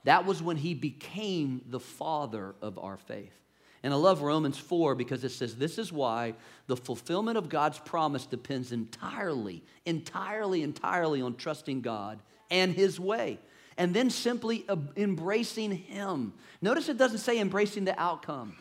That 0.03 0.25
was 0.25 0.41
when 0.41 0.57
he 0.57 0.73
became 0.73 1.61
the 1.67 1.79
father 1.79 2.55
of 2.61 2.79
our 2.79 2.97
faith. 2.97 3.33
And 3.81 3.93
I 3.93 3.97
love 3.97 4.21
Romans 4.21 4.57
4 4.57 4.95
because 4.95 5.23
it 5.23 5.29
says 5.29 5.55
this 5.55 5.77
is 5.77 5.91
why 5.91 6.33
the 6.67 6.75
fulfillment 6.75 7.37
of 7.37 7.49
God's 7.49 7.79
promise 7.79 8.25
depends 8.25 8.71
entirely, 8.71 9.63
entirely, 9.85 10.63
entirely 10.63 11.21
on 11.21 11.35
trusting 11.35 11.81
God 11.81 12.19
and 12.51 12.73
his 12.73 12.99
way. 12.99 13.39
And 13.77 13.93
then 13.93 14.09
simply 14.09 14.65
embracing 14.97 15.71
him. 15.71 16.33
Notice 16.61 16.89
it 16.89 16.97
doesn't 16.97 17.19
say 17.19 17.39
embracing 17.39 17.85
the 17.85 17.97
outcome. 17.99 18.57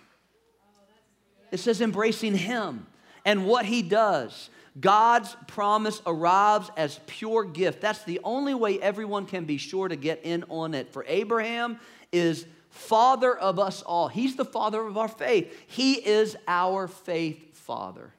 It 1.50 1.58
says 1.58 1.80
embracing 1.80 2.36
Him 2.36 2.86
and 3.24 3.46
what 3.46 3.64
He 3.64 3.82
does. 3.82 4.50
God's 4.80 5.36
promise 5.46 6.00
arrives 6.06 6.70
as 6.76 7.00
pure 7.06 7.44
gift. 7.44 7.80
That's 7.80 8.04
the 8.04 8.20
only 8.22 8.54
way 8.54 8.80
everyone 8.80 9.26
can 9.26 9.44
be 9.44 9.56
sure 9.56 9.88
to 9.88 9.96
get 9.96 10.20
in 10.24 10.44
on 10.48 10.74
it. 10.74 10.92
For 10.92 11.04
Abraham 11.08 11.80
is 12.12 12.46
father 12.70 13.36
of 13.36 13.58
us 13.58 13.82
all. 13.82 14.08
He's 14.08 14.36
the 14.36 14.44
father 14.44 14.86
of 14.86 14.96
our 14.96 15.08
faith. 15.08 15.52
He 15.66 15.94
is 15.94 16.36
our 16.46 16.86
faith 16.86 17.56
father. 17.56 18.12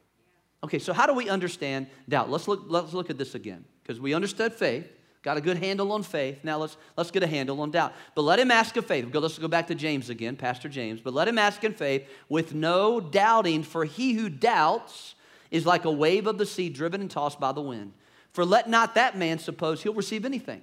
Okay, 0.62 0.78
so 0.78 0.92
how 0.92 1.06
do 1.06 1.14
we 1.14 1.30
understand 1.30 1.86
doubt? 2.08 2.30
Let's 2.30 2.46
look, 2.46 2.64
let's 2.66 2.92
look 2.92 3.08
at 3.08 3.16
this 3.16 3.34
again 3.34 3.64
because 3.82 3.98
we 3.98 4.12
understood 4.12 4.52
faith. 4.52 4.86
Got 5.22 5.36
a 5.36 5.40
good 5.42 5.58
handle 5.58 5.92
on 5.92 6.02
faith. 6.02 6.38
Now 6.42 6.58
let's, 6.58 6.78
let's 6.96 7.10
get 7.10 7.22
a 7.22 7.26
handle 7.26 7.60
on 7.60 7.70
doubt. 7.70 7.92
But 8.14 8.22
let 8.22 8.38
him 8.38 8.50
ask 8.50 8.76
of 8.76 8.86
faith. 8.86 9.06
Let's 9.12 9.38
go 9.38 9.48
back 9.48 9.66
to 9.66 9.74
James 9.74 10.08
again, 10.08 10.34
Pastor 10.34 10.68
James. 10.68 11.00
But 11.00 11.12
let 11.12 11.28
him 11.28 11.38
ask 11.38 11.62
in 11.62 11.74
faith 11.74 12.08
with 12.30 12.54
no 12.54 13.00
doubting, 13.00 13.62
for 13.62 13.84
he 13.84 14.14
who 14.14 14.30
doubts 14.30 15.14
is 15.50 15.66
like 15.66 15.84
a 15.84 15.90
wave 15.90 16.26
of 16.26 16.38
the 16.38 16.46
sea 16.46 16.70
driven 16.70 17.02
and 17.02 17.10
tossed 17.10 17.38
by 17.38 17.52
the 17.52 17.60
wind. 17.60 17.92
For 18.32 18.46
let 18.46 18.68
not 18.70 18.94
that 18.94 19.18
man 19.18 19.38
suppose 19.38 19.82
he'll 19.82 19.92
receive 19.92 20.24
anything. 20.24 20.62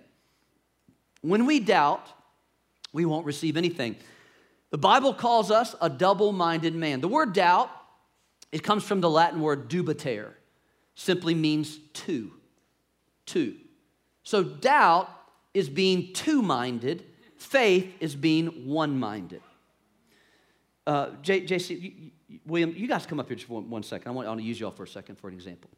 When 1.21 1.45
we 1.45 1.59
doubt, 1.59 2.07
we 2.93 3.05
won't 3.05 3.25
receive 3.25 3.57
anything. 3.57 3.95
The 4.71 4.77
Bible 4.77 5.13
calls 5.13 5.51
us 5.51 5.75
a 5.81 5.89
double 5.89 6.31
minded 6.31 6.73
man. 6.73 7.01
The 7.01 7.07
word 7.07 7.33
doubt, 7.33 7.69
it 8.51 8.63
comes 8.63 8.83
from 8.83 9.01
the 9.01 9.09
Latin 9.09 9.41
word 9.41 9.69
dubitare, 9.69 10.31
simply 10.95 11.35
means 11.35 11.77
two. 11.93 12.31
Two. 13.25 13.55
So 14.27 14.43
doubt 14.43 15.09
is 15.53 15.69
being 15.69 16.11
two 16.11 16.41
minded, 16.41 17.05
faith 17.37 17.95
is 18.01 18.13
being 18.13 18.67
one 18.67 18.99
minded. 18.99 19.41
Uh, 20.85 21.11
JC, 21.23 22.11
William, 22.45 22.73
you 22.75 22.89
guys 22.89 23.05
come 23.05 23.21
up 23.21 23.29
here 23.29 23.37
just 23.37 23.47
for 23.47 23.61
one, 23.61 23.83
second. 23.83 24.09
I 24.09 24.11
want, 24.11 24.27
I 24.27 24.31
want 24.31 24.41
to 24.41 24.45
use 24.45 24.59
y'all 24.59 24.71
for 24.71 24.83
a 24.83 24.87
second 24.87 25.15
for 25.15 25.29
an 25.29 25.33
example. 25.33 25.69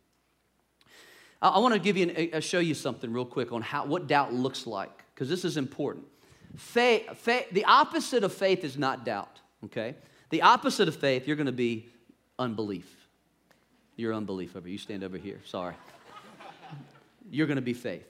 I, 1.43 1.49
I 1.49 1.59
want 1.59 1.75
to 1.75 1.79
give 1.79 1.95
you, 1.95 2.09
an, 2.09 2.29
uh, 2.33 2.39
show 2.39 2.57
you 2.57 2.73
something 2.73 3.13
real 3.13 3.23
quick 3.23 3.51
on 3.51 3.61
how, 3.61 3.85
what 3.85 4.07
doubt 4.07 4.33
looks 4.33 4.65
like, 4.65 5.03
because 5.13 5.29
this 5.29 5.45
is 5.45 5.55
important. 5.55 6.07
Faith, 6.55 7.15
faith, 7.19 7.45
the 7.51 7.65
opposite 7.65 8.23
of 8.23 8.33
faith 8.33 8.63
is 8.63 8.79
not 8.79 9.05
doubt, 9.05 9.39
okay? 9.65 9.93
The 10.31 10.41
opposite 10.41 10.87
of 10.87 10.95
faith, 10.95 11.27
you're 11.27 11.35
going 11.35 11.45
to 11.45 11.51
be 11.51 11.87
unbelief. 12.39 12.91
You're 13.95 14.15
unbelief 14.15 14.55
over. 14.55 14.67
You 14.67 14.79
stand 14.79 15.03
over 15.03 15.19
here. 15.19 15.39
Sorry. 15.45 15.75
You're 17.29 17.45
going 17.45 17.57
to 17.57 17.61
be 17.61 17.73
faith. 17.73 18.07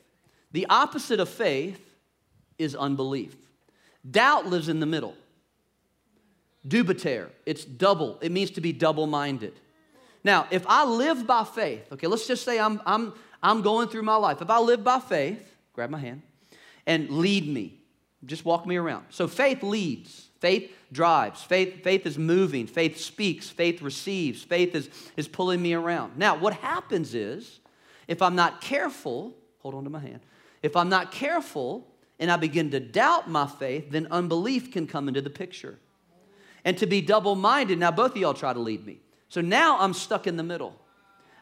The 0.51 0.65
opposite 0.69 1.19
of 1.19 1.29
faith 1.29 1.81
is 2.57 2.75
unbelief. 2.75 3.35
Doubt 4.09 4.47
lives 4.47 4.69
in 4.69 4.79
the 4.79 4.85
middle. 4.85 5.15
Dubitare, 6.67 7.29
it's 7.45 7.63
double. 7.63 8.17
It 8.21 8.31
means 8.31 8.51
to 8.51 8.61
be 8.61 8.73
double 8.73 9.07
minded. 9.07 9.53
Now, 10.23 10.47
if 10.51 10.65
I 10.67 10.85
live 10.85 11.25
by 11.25 11.43
faith, 11.45 11.91
okay, 11.93 12.07
let's 12.07 12.27
just 12.27 12.43
say 12.43 12.59
I'm, 12.59 12.81
I'm, 12.85 13.13
I'm 13.41 13.61
going 13.61 13.87
through 13.87 14.03
my 14.03 14.15
life. 14.15 14.41
If 14.41 14.49
I 14.49 14.59
live 14.59 14.83
by 14.83 14.99
faith, 14.99 15.55
grab 15.73 15.89
my 15.89 15.99
hand, 15.99 16.21
and 16.85 17.09
lead 17.09 17.47
me, 17.47 17.79
just 18.25 18.43
walk 18.43 18.65
me 18.65 18.75
around. 18.75 19.05
So 19.09 19.27
faith 19.27 19.63
leads, 19.63 20.27
faith 20.39 20.71
drives, 20.91 21.41
faith, 21.41 21.83
faith 21.83 22.05
is 22.05 22.17
moving, 22.17 22.67
faith 22.67 22.97
speaks, 22.97 23.49
faith 23.49 23.81
receives, 23.81 24.43
faith 24.43 24.75
is, 24.75 24.89
is 25.15 25.27
pulling 25.27 25.61
me 25.61 25.73
around. 25.73 26.17
Now, 26.17 26.37
what 26.37 26.55
happens 26.55 27.15
is, 27.15 27.59
if 28.07 28.21
I'm 28.21 28.35
not 28.35 28.59
careful, 28.59 29.33
hold 29.59 29.75
on 29.75 29.85
to 29.85 29.89
my 29.89 29.99
hand, 29.99 30.19
if 30.61 30.75
I'm 30.75 30.89
not 30.89 31.11
careful 31.11 31.87
and 32.19 32.31
I 32.31 32.37
begin 32.37 32.71
to 32.71 32.79
doubt 32.79 33.29
my 33.29 33.47
faith, 33.47 33.91
then 33.91 34.07
unbelief 34.11 34.71
can 34.71 34.87
come 34.87 35.07
into 35.07 35.21
the 35.21 35.29
picture. 35.29 35.79
And 36.65 36.77
to 36.79 36.85
be 36.85 37.01
double 37.01 37.35
minded, 37.35 37.79
now 37.79 37.91
both 37.91 38.11
of 38.11 38.17
y'all 38.17 38.33
try 38.33 38.53
to 38.53 38.59
lead 38.59 38.85
me. 38.85 38.99
So 39.29 39.41
now 39.41 39.79
I'm 39.79 39.93
stuck 39.93 40.27
in 40.27 40.35
the 40.35 40.43
middle. 40.43 40.75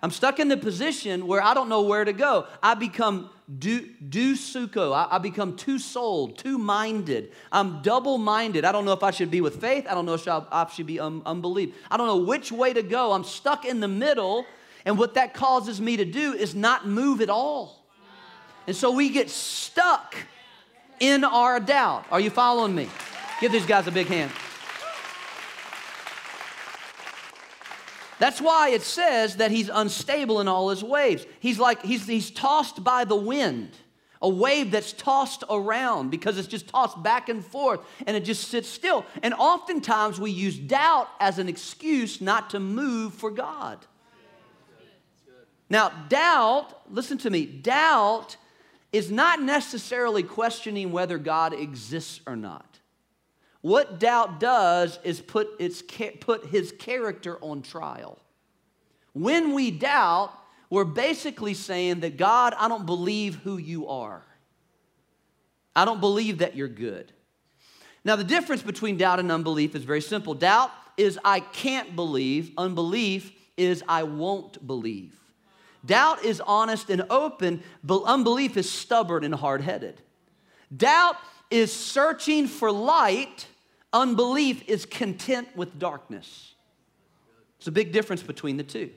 I'm 0.03 0.11
stuck 0.11 0.39
in 0.39 0.47
the 0.47 0.57
position 0.57 1.25
where 1.25 1.41
I 1.41 1.55
don't 1.55 1.69
know 1.69 1.81
where 1.81 2.05
to 2.05 2.13
go. 2.13 2.45
I 2.61 2.75
become 2.75 3.31
do, 3.57 3.89
do 4.09 4.35
suko. 4.35 4.93
I, 4.93 5.15
I 5.15 5.17
become 5.17 5.55
two 5.55 5.79
souled, 5.79 6.37
two 6.37 6.57
minded. 6.57 7.31
I'm 7.51 7.81
double 7.81 8.17
minded. 8.17 8.63
I 8.63 8.71
don't 8.71 8.85
know 8.85 8.91
if 8.91 9.01
I 9.01 9.11
should 9.11 9.31
be 9.31 9.41
with 9.41 9.59
faith. 9.59 9.87
I 9.89 9.95
don't 9.95 10.05
know 10.05 10.13
if 10.13 10.27
I 10.27 10.67
should 10.71 10.85
be 10.85 10.99
unbelief. 10.99 11.73
I 11.89 11.97
don't 11.97 12.07
know 12.07 12.17
which 12.17 12.51
way 12.51 12.73
to 12.73 12.83
go. 12.83 13.13
I'm 13.13 13.23
stuck 13.23 13.65
in 13.65 13.79
the 13.79 13.87
middle. 13.87 14.45
And 14.85 14.97
what 14.97 15.15
that 15.15 15.33
causes 15.33 15.81
me 15.81 15.97
to 15.97 16.05
do 16.05 16.33
is 16.33 16.53
not 16.53 16.87
move 16.87 17.21
at 17.21 17.29
all. 17.29 17.76
And 18.67 18.75
so 18.75 18.91
we 18.91 19.09
get 19.09 19.29
stuck 19.29 20.15
in 20.99 21.23
our 21.23 21.59
doubt. 21.59 22.05
Are 22.11 22.19
you 22.19 22.29
following 22.29 22.75
me? 22.75 22.89
Give 23.39 23.51
these 23.51 23.65
guys 23.65 23.87
a 23.87 23.91
big 23.91 24.07
hand. 24.07 24.31
That's 28.19 28.41
why 28.41 28.69
it 28.69 28.81
says 28.81 29.37
that 29.37 29.51
he's 29.51 29.69
unstable 29.69 30.41
in 30.41 30.47
all 30.47 30.69
his 30.69 30.83
waves. 30.83 31.25
He's 31.39 31.59
like, 31.59 31.83
he's, 31.83 32.07
he's 32.07 32.31
tossed 32.31 32.83
by 32.83 33.05
the 33.05 33.15
wind, 33.15 33.69
a 34.23 34.27
wave 34.27 34.71
that's 34.71 34.91
tossed 34.91 35.43
around 35.49 36.09
because 36.09 36.39
it's 36.39 36.47
just 36.47 36.67
tossed 36.67 37.01
back 37.03 37.29
and 37.29 37.45
forth 37.45 37.79
and 38.07 38.17
it 38.17 38.25
just 38.25 38.49
sits 38.49 38.67
still. 38.67 39.05
And 39.21 39.35
oftentimes 39.35 40.19
we 40.19 40.31
use 40.31 40.57
doubt 40.57 41.07
as 41.19 41.37
an 41.37 41.47
excuse 41.47 42.19
not 42.19 42.49
to 42.49 42.59
move 42.59 43.13
for 43.13 43.29
God. 43.29 43.85
Now, 45.69 45.89
doubt, 46.09 46.91
listen 46.91 47.19
to 47.19 47.29
me, 47.29 47.45
doubt 47.45 48.37
is 48.91 49.11
not 49.11 49.41
necessarily 49.41 50.23
questioning 50.23 50.91
whether 50.91 51.17
God 51.17 51.53
exists 51.53 52.21
or 52.25 52.35
not. 52.35 52.79
What 53.61 53.99
doubt 53.99 54.39
does 54.39 54.99
is 55.03 55.19
put, 55.19 55.49
its, 55.59 55.83
put 56.21 56.45
his 56.45 56.71
character 56.71 57.37
on 57.41 57.61
trial. 57.61 58.19
When 59.13 59.53
we 59.53 59.71
doubt, 59.71 60.31
we're 60.69 60.85
basically 60.85 61.53
saying 61.53 62.01
that 62.01 62.17
God, 62.17 62.53
I 62.57 62.67
don't 62.67 62.85
believe 62.85 63.35
who 63.35 63.57
you 63.57 63.87
are. 63.87 64.23
I 65.75 65.85
don't 65.85 65.99
believe 65.99 66.39
that 66.39 66.55
you're 66.55 66.67
good. 66.67 67.11
Now, 68.03 68.15
the 68.15 68.23
difference 68.23 68.61
between 68.61 68.97
doubt 68.97 69.19
and 69.19 69.31
unbelief 69.31 69.75
is 69.75 69.83
very 69.83 70.01
simple. 70.01 70.33
Doubt 70.33 70.71
is 70.95 71.19
I 71.25 71.41
can't 71.41 71.95
believe, 71.95 72.51
unbelief 72.57 73.31
is 73.57 73.83
I 73.87 74.03
won't 74.03 74.65
believe. 74.65 75.19
Doubt 75.87 76.23
is 76.23 76.41
honest 76.41 76.89
and 76.89 77.03
open, 77.09 77.63
but 77.83 78.03
unbelief 78.03 78.57
is 78.57 78.69
stubborn 78.69 79.23
and 79.23 79.33
hard 79.33 79.61
headed. 79.61 79.99
Doubt 80.75 81.15
is 81.49 81.71
searching 81.71 82.45
for 82.47 82.71
light, 82.71 83.47
unbelief 83.93 84.67
is 84.67 84.85
content 84.85 85.47
with 85.55 85.79
darkness. 85.79 86.53
It's 87.57 87.67
a 87.67 87.71
big 87.71 87.93
difference 87.93 88.21
between 88.21 88.57
the 88.57 88.63
two. 88.63 88.91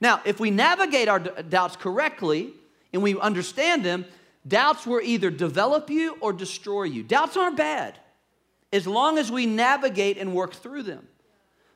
Now, 0.00 0.22
if 0.24 0.38
we 0.38 0.50
navigate 0.50 1.08
our 1.08 1.18
doubts 1.18 1.76
correctly 1.76 2.54
and 2.92 3.02
we 3.02 3.18
understand 3.18 3.84
them, 3.84 4.04
doubts 4.46 4.86
will 4.86 5.00
either 5.02 5.30
develop 5.30 5.90
you 5.90 6.16
or 6.20 6.32
destroy 6.32 6.84
you. 6.84 7.02
Doubts 7.02 7.36
aren't 7.36 7.56
bad 7.56 7.98
as 8.72 8.86
long 8.86 9.18
as 9.18 9.32
we 9.32 9.46
navigate 9.46 10.16
and 10.16 10.32
work 10.32 10.54
through 10.54 10.84
them. 10.84 11.08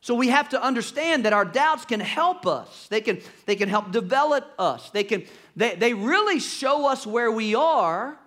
So 0.00 0.14
we 0.14 0.28
have 0.28 0.50
to 0.50 0.62
understand 0.62 1.24
that 1.24 1.32
our 1.32 1.44
doubts 1.44 1.84
can 1.84 2.00
help 2.00 2.46
us. 2.46 2.86
They 2.88 3.00
can, 3.00 3.20
they 3.46 3.56
can 3.56 3.68
help 3.68 3.90
develop 3.90 4.52
us. 4.58 4.90
They, 4.90 5.04
can, 5.04 5.24
they, 5.56 5.74
they 5.74 5.92
really 5.94 6.38
show 6.38 6.88
us 6.88 7.06
where 7.06 7.30
we 7.30 7.54
are 7.54 8.18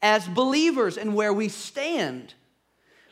as 0.00 0.26
believers 0.28 0.96
and 0.96 1.14
where 1.14 1.32
we 1.32 1.48
stand. 1.48 2.34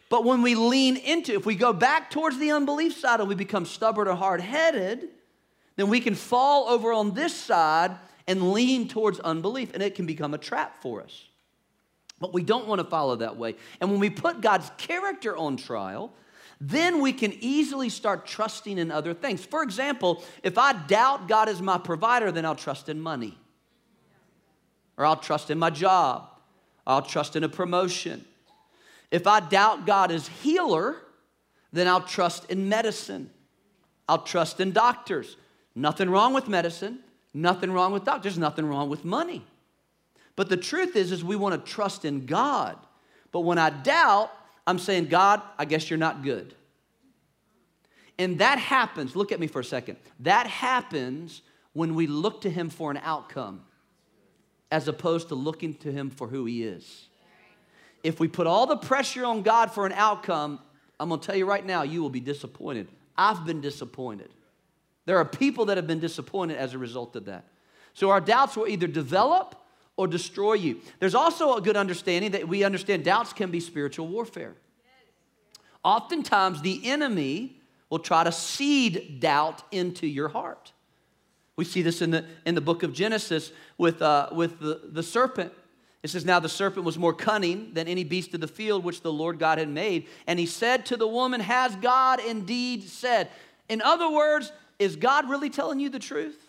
But 0.09 0.25
when 0.25 0.43
we 0.43 0.55
lean 0.55 0.97
into, 0.97 1.35
if 1.35 1.45
we 1.45 1.57
go 1.57 1.73
back 1.73 2.11
towards 2.11 2.39
the 2.39 2.53
unbelief 2.53 2.97
side 2.97 3.19
and 3.19 3.29
we 3.29 3.35
become 3.35 3.67
stubborn 3.67 4.07
or 4.07 4.15
hard 4.15 4.41
headed, 4.41 5.09
then 5.75 5.89
we 5.89 6.01
can 6.01 6.15
fall 6.15 6.69
over 6.69 6.93
on 6.93 7.13
this 7.13 7.35
side 7.35 7.97
and 8.29 8.53
lean 8.53 8.89
towards 8.89 9.21
unbelief, 9.21 9.73
and 9.75 9.83
it 9.83 9.95
can 9.95 10.07
become 10.07 10.35
a 10.35 10.39
trap 10.39 10.81
for 10.83 11.03
us. 11.03 11.25
But 12.19 12.33
we 12.33 12.43
don't 12.43 12.67
want 12.67 12.81
to 12.81 12.87
follow 12.87 13.17
that 13.17 13.37
way. 13.37 13.57
And 13.81 13.91
when 13.91 14.01
we 14.01 14.11
put 14.11 14.41
God's 14.41 14.71
character 14.79 15.37
on 15.37 15.57
trial, 15.57 16.13
then 16.61 17.01
we 17.01 17.13
can 17.13 17.33
easily 17.41 17.89
start 17.89 18.27
trusting 18.27 18.79
in 18.79 18.91
other 18.91 19.13
things. 19.13 19.45
For 19.45 19.63
example, 19.63 20.23
if 20.43 20.57
I 20.57 20.73
doubt 20.73 21.29
God 21.29 21.49
is 21.49 21.61
my 21.61 21.79
provider, 21.79 22.33
then 22.33 22.47
I'll 22.47 22.55
trust 22.55 22.89
in 22.89 23.01
money, 23.01 23.39
or 24.97 25.05
I'll 25.05 25.17
trust 25.17 25.51
in 25.51 25.59
my 25.59 25.71
job, 25.71 26.29
I'll 26.87 27.03
trust 27.03 27.37
in 27.37 27.45
a 27.45 27.49
promotion. 27.49 28.25
If 29.11 29.27
I 29.27 29.41
doubt 29.41 29.87
God 29.87 30.11
is 30.11 30.29
healer, 30.29 30.97
then 31.73 31.89
I'll 31.89 32.01
trust 32.01 32.51
in 32.51 32.69
medicine. 32.69 33.31
I'll 34.09 34.23
trust 34.23 34.61
in 34.61 34.73
doctors. 34.73 35.37
Nothing 35.75 36.09
wrong 36.11 36.33
with 36.33 36.49
medicine, 36.49 37.01
nothing 37.35 37.71
wrong 37.71 37.93
with 37.93 38.05
doctors, 38.05 38.39
nothing 38.39 38.67
wrong 38.67 38.89
with 38.89 39.05
money. 39.05 39.45
But 40.37 40.49
the 40.49 40.57
truth 40.57 40.97
is 40.97 41.13
is 41.13 41.23
we 41.23 41.37
want 41.37 41.55
to 41.55 41.73
trust 41.73 42.05
in 42.05 42.27
God. 42.27 42.77
But 43.33 43.41
when 43.41 43.59
I 43.59 43.71
doubt, 43.71 44.31
I'm 44.67 44.79
saying, 44.79 45.07
God, 45.07 45.43
I 45.59 45.65
guess 45.65 45.89
you're 45.89 45.99
not 45.99 46.23
good. 46.23 46.55
And 48.19 48.39
that 48.39 48.59
happens, 48.59 49.15
look 49.15 49.31
at 49.31 49.39
me 49.39 49.47
for 49.47 49.61
a 49.61 49.65
second. 49.65 49.99
That 50.21 50.47
happens 50.47 51.43
when 51.75 51.95
we 51.95 52.07
look 52.07 52.41
to 52.43 52.51
Him 52.51 52.71
for 52.71 52.91
an 52.91 52.99
outcome 53.03 53.63
as 54.73 54.89
opposed 54.89 55.29
to 55.29 55.35
looking 55.35 55.75
to 55.75 55.93
Him 55.93 56.11
for 56.11 56.27
who 56.27 56.47
He 56.47 56.65
is. 56.65 57.09
If 58.03 58.19
we 58.19 58.29
put 58.29 58.47
all 58.47 58.67
the 58.67 58.77
pressure 58.77 59.25
on 59.25 59.43
God 59.43 59.71
for 59.71 59.87
an 59.87 59.93
outcome, 59.93 60.61
I'm 60.99 61.11
gonna 61.11 61.21
tell 61.21 61.37
you 61.37 61.47
right 61.47 61.65
now, 61.65 61.83
you 61.83 62.03
will 62.03 62.11
be 62.11 62.21
disappointed. 62.21 62.89
I've 63.17 63.45
been 63.45 63.61
disappointed. 63.61 64.31
There 65.05 65.19
are 65.19 65.25
people 65.25 65.67
that 65.67 65.77
have 65.77 65.87
been 65.87 66.01
disappointed 66.01 66.57
as 66.57 66.75
a 66.75 66.79
result 66.79 67.17
of 67.17 67.27
that. 67.27 67.45
So 67.95 68.11
our 68.11 68.21
doubts 68.21 68.57
will 68.57 68.67
either 68.67 68.87
develop 68.87 69.55
or 69.97 70.07
destroy 70.07 70.55
you. 70.55 70.81
There's 70.99 71.15
also 71.15 71.57
a 71.57 71.61
good 71.61 71.77
understanding 71.77 72.33
that 72.33 72.49
we 72.49 72.65
understand 72.65 73.05
doubts 73.05 73.33
can 73.33 73.51
be 73.51 73.61
spiritual 73.61 74.09
warfare. 74.09 74.55
Oftentimes, 75.83 76.63
the 76.63 76.81
enemy 76.85 77.61
will 77.91 78.01
try 78.01 78.25
to 78.25 78.33
seed 78.33 79.21
doubt 79.21 79.63
into 79.71 80.07
your 80.07 80.29
heart. 80.29 80.73
We 81.57 81.65
see 81.65 81.83
this 81.83 82.03
in 82.03 82.11
the, 82.11 82.25
in 82.45 82.55
the 82.55 82.61
book 82.61 82.83
of 82.83 82.93
Genesis 82.93 83.53
with, 83.79 84.03
uh, 84.03 84.29
with 84.33 84.59
the, 84.59 84.81
the 84.85 85.03
serpent. 85.03 85.53
It 86.03 86.09
says, 86.09 86.25
Now 86.25 86.39
the 86.39 86.49
serpent 86.49 86.85
was 86.85 86.99
more 86.99 87.15
cunning 87.15 87.73
than 87.73 87.89
any 87.89 88.05
beast 88.05 88.35
of 88.35 88.41
the 88.41 88.49
field 88.49 88.85
which 88.85 89.01
the 89.01 89.13
Lord 89.13 89.39
God 89.39 89.59
had 89.59 89.69
made. 89.69 90.07
And 90.27 90.39
he 90.39 90.47
said 90.47 90.87
to 90.87 90.97
the 90.97 91.09
woman, 91.09 91.41
Has 91.41 91.75
God 91.77 92.21
indeed 92.21 92.85
said? 92.89 93.31
In 93.69 93.81
other 93.81 94.11
words, 94.11 94.53
is 94.79 94.97
God 94.97 95.31
really 95.31 95.49
telling 95.49 95.81
you 95.81 95.89
the 95.89 95.99
truth? 95.99 96.46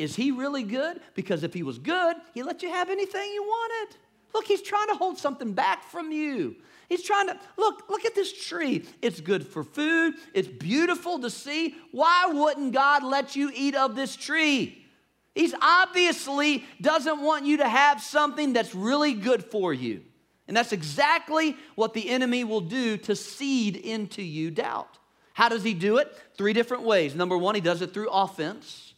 Is 0.00 0.16
he 0.16 0.30
really 0.30 0.62
good? 0.62 1.00
Because 1.14 1.42
if 1.42 1.52
he 1.52 1.62
was 1.62 1.78
good, 1.78 2.16
he 2.32 2.42
let 2.42 2.62
you 2.62 2.70
have 2.70 2.88
anything 2.88 3.30
you 3.34 3.42
wanted. 3.42 3.96
Look, 4.32 4.46
he's 4.46 4.62
trying 4.62 4.88
to 4.88 4.94
hold 4.94 5.18
something 5.18 5.52
back 5.52 5.84
from 5.84 6.10
you. 6.10 6.56
He's 6.88 7.02
trying 7.02 7.26
to 7.26 7.38
look, 7.58 7.88
look 7.90 8.06
at 8.06 8.14
this 8.14 8.32
tree. 8.32 8.86
It's 9.02 9.20
good 9.20 9.46
for 9.46 9.62
food, 9.62 10.14
it's 10.32 10.48
beautiful 10.48 11.18
to 11.18 11.28
see. 11.28 11.74
Why 11.92 12.30
wouldn't 12.32 12.72
God 12.72 13.04
let 13.04 13.36
you 13.36 13.50
eat 13.54 13.74
of 13.74 13.94
this 13.94 14.16
tree? 14.16 14.86
He's 15.34 15.54
obviously 15.60 16.64
doesn't 16.80 17.20
want 17.20 17.44
you 17.44 17.58
to 17.58 17.68
have 17.68 18.00
something 18.00 18.54
that's 18.54 18.74
really 18.74 19.12
good 19.12 19.44
for 19.44 19.74
you. 19.74 20.02
And 20.48 20.56
that's 20.56 20.72
exactly 20.72 21.56
what 21.74 21.92
the 21.92 22.08
enemy 22.08 22.42
will 22.42 22.62
do 22.62 22.96
to 22.96 23.14
seed 23.14 23.76
into 23.76 24.22
you 24.22 24.50
doubt. 24.50 24.98
How 25.34 25.48
does 25.48 25.62
he 25.62 25.74
do 25.74 25.98
it? 25.98 26.12
Three 26.36 26.54
different 26.54 26.84
ways. 26.84 27.14
Number 27.14 27.36
one, 27.36 27.54
he 27.54 27.60
does 27.60 27.82
it 27.82 27.92
through 27.94 28.08
offense. 28.10 28.89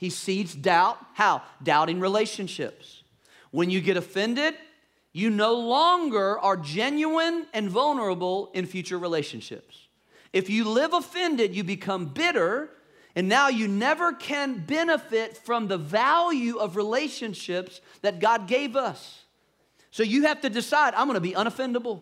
He 0.00 0.08
seeds 0.08 0.54
doubt. 0.54 0.96
How? 1.12 1.42
Doubting 1.62 2.00
relationships. 2.00 3.02
When 3.50 3.68
you 3.68 3.82
get 3.82 3.98
offended, 3.98 4.54
you 5.12 5.28
no 5.28 5.54
longer 5.56 6.38
are 6.38 6.56
genuine 6.56 7.46
and 7.52 7.68
vulnerable 7.68 8.50
in 8.54 8.64
future 8.64 8.98
relationships. 8.98 9.88
If 10.32 10.48
you 10.48 10.64
live 10.64 10.94
offended, 10.94 11.54
you 11.54 11.64
become 11.64 12.06
bitter, 12.06 12.70
and 13.14 13.28
now 13.28 13.48
you 13.48 13.68
never 13.68 14.14
can 14.14 14.64
benefit 14.64 15.36
from 15.36 15.68
the 15.68 15.76
value 15.76 16.56
of 16.56 16.76
relationships 16.76 17.82
that 18.00 18.20
God 18.20 18.48
gave 18.48 18.76
us. 18.76 19.24
So 19.90 20.02
you 20.02 20.22
have 20.22 20.40
to 20.40 20.48
decide 20.48 20.94
I'm 20.94 21.08
gonna 21.08 21.20
be 21.20 21.32
unoffendable. 21.32 22.00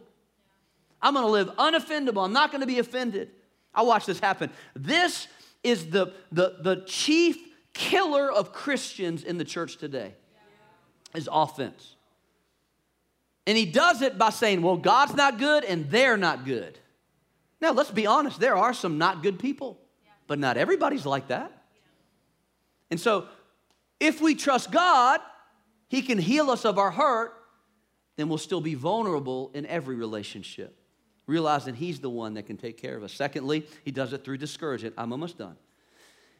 I'm 1.02 1.14
gonna 1.14 1.26
live 1.26 1.48
unoffendable. 1.56 2.24
I'm 2.24 2.32
not 2.32 2.52
gonna 2.52 2.64
be 2.64 2.78
offended. 2.78 3.30
I 3.74 3.82
watch 3.82 4.06
this 4.06 4.20
happen. 4.20 4.50
This 4.76 5.26
is 5.64 5.90
the, 5.90 6.12
the, 6.30 6.58
the 6.60 6.84
chief 6.86 7.47
killer 7.78 8.30
of 8.30 8.52
Christians 8.52 9.22
in 9.22 9.38
the 9.38 9.44
church 9.44 9.76
today 9.76 10.12
is 11.14 11.28
offense. 11.30 11.94
And 13.46 13.56
he 13.56 13.64
does 13.64 14.02
it 14.02 14.18
by 14.18 14.30
saying, 14.30 14.62
well, 14.62 14.76
God's 14.76 15.14
not 15.14 15.38
good 15.38 15.64
and 15.64 15.88
they're 15.88 16.16
not 16.16 16.44
good. 16.44 16.76
Now, 17.60 17.72
let's 17.72 17.92
be 17.92 18.04
honest, 18.04 18.40
there 18.40 18.56
are 18.56 18.74
some 18.74 18.98
not 18.98 19.22
good 19.22 19.38
people, 19.38 19.78
but 20.26 20.40
not 20.40 20.56
everybody's 20.56 21.06
like 21.06 21.28
that. 21.28 21.52
And 22.90 23.00
so, 23.00 23.28
if 24.00 24.20
we 24.20 24.34
trust 24.34 24.70
God, 24.70 25.20
He 25.88 26.02
can 26.02 26.18
heal 26.18 26.50
us 26.50 26.64
of 26.64 26.78
our 26.78 26.90
hurt, 26.90 27.32
then 28.16 28.28
we'll 28.28 28.38
still 28.38 28.60
be 28.60 28.74
vulnerable 28.74 29.50
in 29.54 29.66
every 29.66 29.96
relationship, 29.96 30.76
realizing 31.26 31.74
He's 31.74 32.00
the 32.00 32.10
one 32.10 32.34
that 32.34 32.46
can 32.46 32.56
take 32.56 32.76
care 32.76 32.96
of 32.96 33.02
us. 33.02 33.12
Secondly, 33.12 33.66
He 33.84 33.90
does 33.90 34.12
it 34.12 34.24
through 34.24 34.38
discouragement. 34.38 34.94
I'm 34.98 35.12
almost 35.12 35.38
done. 35.38 35.56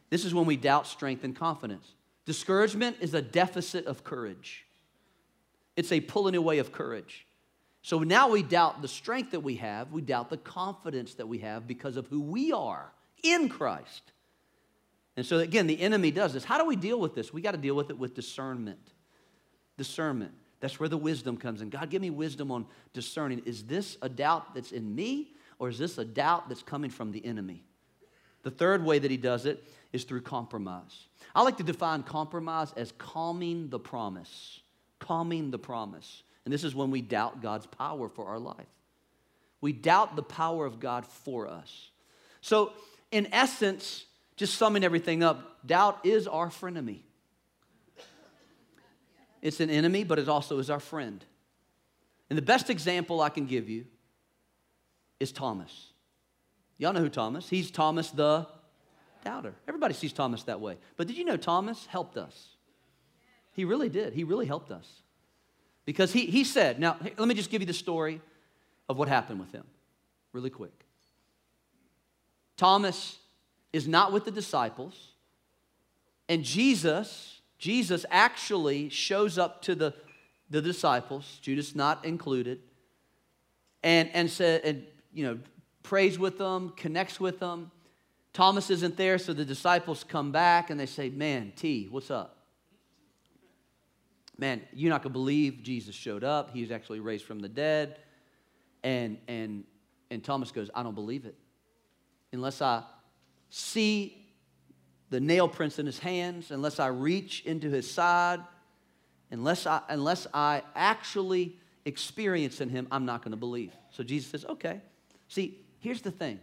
This 0.09 0.25
is 0.25 0.33
when 0.33 0.45
we 0.45 0.57
doubt 0.57 0.87
strength 0.87 1.23
and 1.23 1.35
confidence. 1.35 1.93
Discouragement 2.25 2.97
is 2.99 3.13
a 3.13 3.21
deficit 3.21 3.85
of 3.85 4.03
courage, 4.03 4.65
it's 5.75 5.91
a 5.91 6.01
pulling 6.01 6.35
away 6.35 6.59
of 6.59 6.71
courage. 6.71 7.25
So 7.81 7.99
now 7.99 8.29
we 8.29 8.43
doubt 8.43 8.81
the 8.81 8.89
strength 8.89 9.31
that 9.31 9.39
we 9.39 9.55
have, 9.55 9.91
we 9.91 10.01
doubt 10.01 10.29
the 10.29 10.37
confidence 10.37 11.13
that 11.15 11.27
we 11.27 11.37
have 11.39 11.65
because 11.65 11.95
of 11.95 12.07
who 12.07 12.19
we 12.19 12.51
are 12.51 12.91
in 13.23 13.47
Christ. 13.47 14.11
And 15.15 15.25
so, 15.25 15.39
again, 15.39 15.67
the 15.67 15.79
enemy 15.81 16.11
does 16.11 16.33
this. 16.33 16.43
How 16.43 16.57
do 16.57 16.65
we 16.65 16.75
deal 16.75 16.99
with 16.99 17.15
this? 17.15 17.33
We 17.33 17.41
got 17.41 17.51
to 17.51 17.57
deal 17.57 17.75
with 17.75 17.89
it 17.89 17.97
with 17.97 18.13
discernment. 18.13 18.91
Discernment. 19.77 20.31
That's 20.59 20.79
where 20.79 20.89
the 20.89 20.97
wisdom 20.97 21.37
comes 21.37 21.61
in. 21.61 21.69
God, 21.69 21.89
give 21.89 22.01
me 22.01 22.09
wisdom 22.09 22.51
on 22.51 22.65
discerning. 22.93 23.41
Is 23.45 23.63
this 23.63 23.97
a 24.01 24.09
doubt 24.09 24.53
that's 24.53 24.71
in 24.71 24.93
me, 24.93 25.31
or 25.57 25.69
is 25.69 25.77
this 25.77 25.97
a 25.97 26.05
doubt 26.05 26.49
that's 26.49 26.63
coming 26.63 26.89
from 26.89 27.11
the 27.11 27.25
enemy? 27.25 27.63
The 28.43 28.51
third 28.51 28.83
way 28.83 28.99
that 28.99 29.11
he 29.11 29.17
does 29.17 29.45
it 29.45 29.63
is 29.91 30.03
through 30.03 30.21
compromise. 30.21 31.07
I 31.35 31.41
like 31.41 31.57
to 31.57 31.63
define 31.63 32.03
compromise 32.03 32.71
as 32.75 32.91
calming 32.97 33.69
the 33.69 33.79
promise. 33.79 34.61
Calming 34.99 35.51
the 35.51 35.59
promise. 35.59 36.23
And 36.45 36.53
this 36.53 36.63
is 36.63 36.75
when 36.75 36.91
we 36.91 37.01
doubt 37.01 37.41
God's 37.41 37.65
power 37.65 38.09
for 38.09 38.25
our 38.27 38.39
life. 38.39 38.67
We 39.61 39.73
doubt 39.73 40.15
the 40.15 40.23
power 40.23 40.65
of 40.65 40.79
God 40.79 41.05
for 41.05 41.47
us. 41.47 41.89
So, 42.41 42.73
in 43.11 43.27
essence, 43.33 44.05
just 44.37 44.55
summing 44.55 44.83
everything 44.83 45.23
up, 45.23 45.65
doubt 45.65 45.99
is 46.05 46.27
our 46.27 46.49
frenemy. 46.49 47.01
It's 49.41 49.59
an 49.59 49.69
enemy, 49.69 50.03
but 50.03 50.19
it 50.19 50.29
also 50.29 50.59
is 50.59 50.69
our 50.69 50.79
friend. 50.79 51.23
And 52.29 52.37
the 52.37 52.43
best 52.43 52.69
example 52.69 53.21
I 53.21 53.29
can 53.29 53.45
give 53.45 53.69
you 53.69 53.85
is 55.19 55.31
Thomas. 55.31 55.87
Y'all 56.77 56.93
know 56.93 57.01
who 57.01 57.09
Thomas? 57.09 57.49
He's 57.49 57.71
Thomas 57.71 58.11
the 58.11 58.47
doubter. 59.23 59.53
Everybody 59.67 59.93
sees 59.93 60.13
Thomas 60.13 60.43
that 60.43 60.59
way. 60.59 60.77
But 60.97 61.07
did 61.07 61.17
you 61.17 61.25
know 61.25 61.37
Thomas 61.37 61.85
helped 61.85 62.17
us? 62.17 62.55
He 63.53 63.65
really 63.65 63.89
did. 63.89 64.13
He 64.13 64.23
really 64.23 64.45
helped 64.45 64.71
us. 64.71 64.87
Because 65.85 66.13
he, 66.13 66.25
he 66.25 66.43
said, 66.43 66.79
now 66.79 66.97
let 67.17 67.27
me 67.27 67.33
just 67.33 67.49
give 67.49 67.61
you 67.61 67.67
the 67.67 67.73
story 67.73 68.21
of 68.87 68.97
what 68.97 69.07
happened 69.07 69.39
with 69.39 69.51
him 69.51 69.65
really 70.33 70.49
quick. 70.49 70.85
Thomas 72.57 73.17
is 73.73 73.87
not 73.87 74.11
with 74.11 74.25
the 74.25 74.31
disciples, 74.31 75.13
and 76.27 76.43
Jesus, 76.43 77.41
Jesus 77.57 78.05
actually 78.11 78.89
shows 78.89 79.37
up 79.37 79.61
to 79.63 79.75
the, 79.75 79.93
the 80.49 80.61
disciples, 80.61 81.39
Judas 81.41 81.73
not 81.73 82.05
included, 82.05 82.59
and, 83.81 84.09
and 84.13 84.29
said, 84.29 84.61
and 84.63 84.83
you 85.13 85.25
know, 85.25 85.39
prays 85.83 86.19
with 86.19 86.37
them, 86.37 86.73
connects 86.75 87.19
with 87.19 87.39
them. 87.39 87.71
Thomas 88.33 88.69
isn't 88.69 88.95
there, 88.97 89.17
so 89.17 89.33
the 89.33 89.45
disciples 89.45 90.03
come 90.03 90.31
back 90.31 90.69
and 90.69 90.79
they 90.79 90.85
say, 90.85 91.09
Man, 91.09 91.51
T, 91.55 91.87
what's 91.89 92.11
up? 92.11 92.37
Man, 94.37 94.61
you're 94.71 94.89
not 94.89 95.03
gonna 95.03 95.13
believe 95.13 95.63
Jesus 95.63 95.95
showed 95.95 96.23
up. 96.23 96.51
He's 96.53 96.71
actually 96.71 96.99
raised 96.99 97.25
from 97.25 97.39
the 97.39 97.49
dead. 97.49 97.97
And 98.83 99.17
and 99.27 99.65
and 100.11 100.23
Thomas 100.23 100.51
goes, 100.51 100.69
I 100.73 100.83
don't 100.83 100.95
believe 100.95 101.25
it. 101.25 101.35
Unless 102.31 102.61
I 102.61 102.83
see 103.49 104.27
the 105.09 105.19
nail 105.19 105.47
prints 105.47 105.79
in 105.79 105.85
his 105.85 105.99
hands, 105.99 106.51
unless 106.51 106.79
I 106.79 106.87
reach 106.87 107.43
into 107.45 107.69
his 107.69 107.89
side, 107.89 108.39
unless 109.31 109.65
I 109.65 109.81
unless 109.89 110.27
I 110.33 110.61
actually 110.75 111.57
experience 111.85 112.61
in 112.61 112.69
him, 112.69 112.87
I'm 112.91 113.05
not 113.05 113.23
gonna 113.23 113.37
believe. 113.37 113.73
So 113.89 114.03
Jesus 114.03 114.29
says, 114.31 114.45
Okay. 114.45 114.81
See, 115.27 115.65
here's 115.79 116.01
the 116.01 116.11
thing 116.11 116.39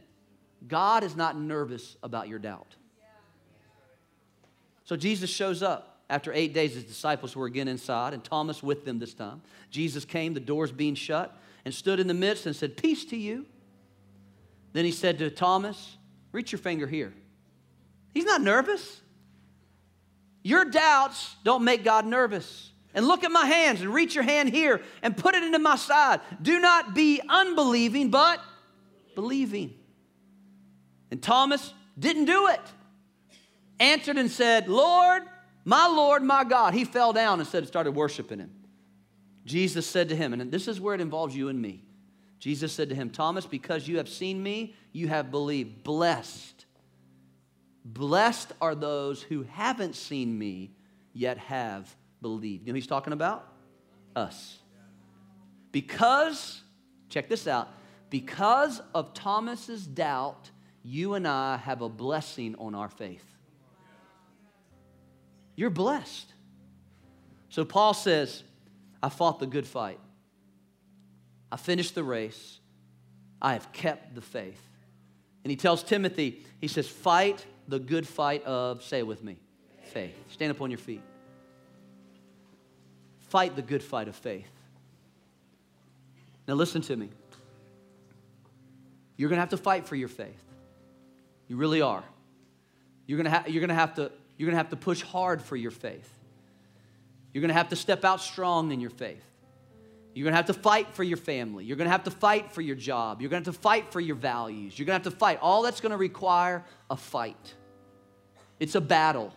God 0.68 1.04
is 1.04 1.16
not 1.16 1.38
nervous 1.38 1.96
about 2.02 2.28
your 2.28 2.38
doubt. 2.38 2.74
So 4.84 4.96
Jesus 4.96 5.30
shows 5.30 5.62
up. 5.62 5.92
After 6.08 6.32
eight 6.32 6.54
days, 6.54 6.74
his 6.74 6.84
disciples 6.84 7.34
were 7.34 7.46
again 7.46 7.66
inside, 7.66 8.14
and 8.14 8.22
Thomas 8.22 8.62
with 8.62 8.84
them 8.84 9.00
this 9.00 9.12
time. 9.12 9.42
Jesus 9.70 10.04
came, 10.04 10.34
the 10.34 10.40
doors 10.40 10.70
being 10.70 10.94
shut, 10.94 11.36
and 11.64 11.74
stood 11.74 11.98
in 11.98 12.06
the 12.06 12.14
midst 12.14 12.46
and 12.46 12.54
said, 12.54 12.76
Peace 12.76 13.04
to 13.06 13.16
you. 13.16 13.44
Then 14.72 14.84
he 14.84 14.92
said 14.92 15.18
to 15.18 15.30
Thomas, 15.30 15.96
Reach 16.30 16.52
your 16.52 16.60
finger 16.60 16.86
here. 16.86 17.12
He's 18.14 18.24
not 18.24 18.40
nervous. 18.40 19.00
Your 20.44 20.64
doubts 20.64 21.34
don't 21.42 21.64
make 21.64 21.82
God 21.82 22.06
nervous. 22.06 22.70
And 22.94 23.06
look 23.06 23.24
at 23.24 23.32
my 23.32 23.46
hands 23.46 23.80
and 23.80 23.92
reach 23.92 24.14
your 24.14 24.22
hand 24.22 24.50
here 24.50 24.80
and 25.02 25.16
put 25.16 25.34
it 25.34 25.42
into 25.42 25.58
my 25.58 25.76
side. 25.76 26.20
Do 26.40 26.60
not 26.60 26.94
be 26.94 27.20
unbelieving, 27.28 28.10
but 28.10 28.40
believing. 29.16 29.74
And 31.10 31.22
Thomas 31.22 31.72
didn't 31.98 32.24
do 32.24 32.48
it. 32.48 32.60
Answered 33.78 34.16
and 34.16 34.30
said, 34.30 34.68
Lord, 34.68 35.22
my 35.64 35.86
Lord, 35.86 36.22
my 36.22 36.44
God. 36.44 36.74
He 36.74 36.84
fell 36.84 37.12
down 37.12 37.40
and 37.40 37.48
said, 37.48 37.66
started 37.66 37.92
worshiping 37.92 38.38
him. 38.38 38.52
Jesus 39.44 39.86
said 39.86 40.08
to 40.08 40.16
him, 40.16 40.32
and 40.32 40.50
this 40.50 40.66
is 40.66 40.80
where 40.80 40.94
it 40.94 41.00
involves 41.00 41.36
you 41.36 41.48
and 41.48 41.60
me. 41.60 41.84
Jesus 42.38 42.72
said 42.72 42.88
to 42.88 42.94
him, 42.94 43.10
Thomas, 43.10 43.46
because 43.46 43.86
you 43.86 43.98
have 43.98 44.08
seen 44.08 44.42
me, 44.42 44.74
you 44.92 45.08
have 45.08 45.30
believed. 45.30 45.84
Blessed. 45.84 46.64
Blessed 47.84 48.52
are 48.60 48.74
those 48.74 49.22
who 49.22 49.44
haven't 49.44 49.94
seen 49.94 50.36
me, 50.36 50.72
yet 51.12 51.38
have 51.38 51.94
believed. 52.20 52.66
You 52.66 52.72
know 52.72 52.76
he's 52.76 52.86
talking 52.86 53.12
about? 53.12 53.46
Us. 54.14 54.58
Because, 55.72 56.62
check 57.08 57.28
this 57.28 57.46
out, 57.46 57.68
because 58.10 58.80
of 58.94 59.14
Thomas's 59.14 59.86
doubt, 59.86 60.50
you 60.86 61.14
and 61.14 61.26
I 61.26 61.56
have 61.56 61.82
a 61.82 61.88
blessing 61.88 62.54
on 62.60 62.76
our 62.76 62.88
faith. 62.88 63.24
You're 65.56 65.68
blessed. 65.70 66.32
So 67.48 67.64
Paul 67.64 67.92
says, 67.92 68.44
I 69.02 69.08
fought 69.08 69.40
the 69.40 69.46
good 69.46 69.66
fight. 69.66 69.98
I 71.50 71.56
finished 71.56 71.96
the 71.96 72.04
race. 72.04 72.60
I 73.42 73.54
have 73.54 73.72
kept 73.72 74.14
the 74.14 74.20
faith. 74.20 74.62
And 75.42 75.50
he 75.50 75.56
tells 75.56 75.82
Timothy, 75.82 76.44
he 76.60 76.68
says, 76.68 76.88
fight 76.88 77.44
the 77.66 77.80
good 77.80 78.06
fight 78.06 78.44
of, 78.44 78.84
say 78.84 79.00
it 79.00 79.06
with 79.06 79.24
me, 79.24 79.38
faith. 79.92 80.14
Stand 80.30 80.52
up 80.52 80.60
on 80.60 80.70
your 80.70 80.78
feet. 80.78 81.02
Fight 83.28 83.56
the 83.56 83.62
good 83.62 83.82
fight 83.82 84.06
of 84.06 84.14
faith. 84.14 84.50
Now 86.46 86.54
listen 86.54 86.80
to 86.82 86.96
me. 86.96 87.10
You're 89.16 89.28
going 89.28 89.38
to 89.38 89.40
have 89.40 89.50
to 89.50 89.56
fight 89.56 89.88
for 89.88 89.96
your 89.96 90.08
faith. 90.08 90.45
You 91.48 91.56
really 91.56 91.80
are. 91.80 92.04
You're 93.06 93.22
to, 93.22 93.30
ha- 93.30 93.44
you're 93.46 93.66
to 93.66 93.74
have 93.74 93.94
to 93.94 94.10
you're 94.36 94.50
to 94.50 94.56
have 94.56 94.70
to 94.70 94.76
push 94.76 95.02
hard 95.02 95.40
for 95.40 95.56
your 95.56 95.70
faith. 95.70 96.10
You're 97.32 97.46
to 97.46 97.52
have 97.52 97.68
to 97.70 97.76
step 97.76 98.04
out 98.04 98.20
strong 98.20 98.72
in 98.72 98.80
your 98.80 98.90
faith. 98.90 99.24
You're 100.14 100.30
to 100.30 100.36
have 100.36 100.46
to 100.46 100.54
fight 100.54 100.94
for 100.94 101.04
your 101.04 101.18
family. 101.18 101.64
You're 101.64 101.76
to 101.76 101.88
have 101.88 102.04
to 102.04 102.10
fight 102.10 102.52
for 102.52 102.62
your 102.62 102.76
job. 102.76 103.20
You're 103.20 103.30
to 103.30 103.36
have 103.36 103.44
to 103.44 103.52
fight 103.52 103.92
for 103.92 104.00
your 104.00 104.16
values. 104.16 104.78
You're 104.78 104.86
to 104.86 104.92
have 104.92 105.02
to 105.02 105.10
fight. 105.10 105.38
All 105.42 105.62
that's 105.62 105.80
to 105.90 105.96
require 105.96 106.64
a 106.90 106.96
fight. 106.96 107.54
It's 108.58 108.74
a 108.74 108.80
battle. 108.80 109.34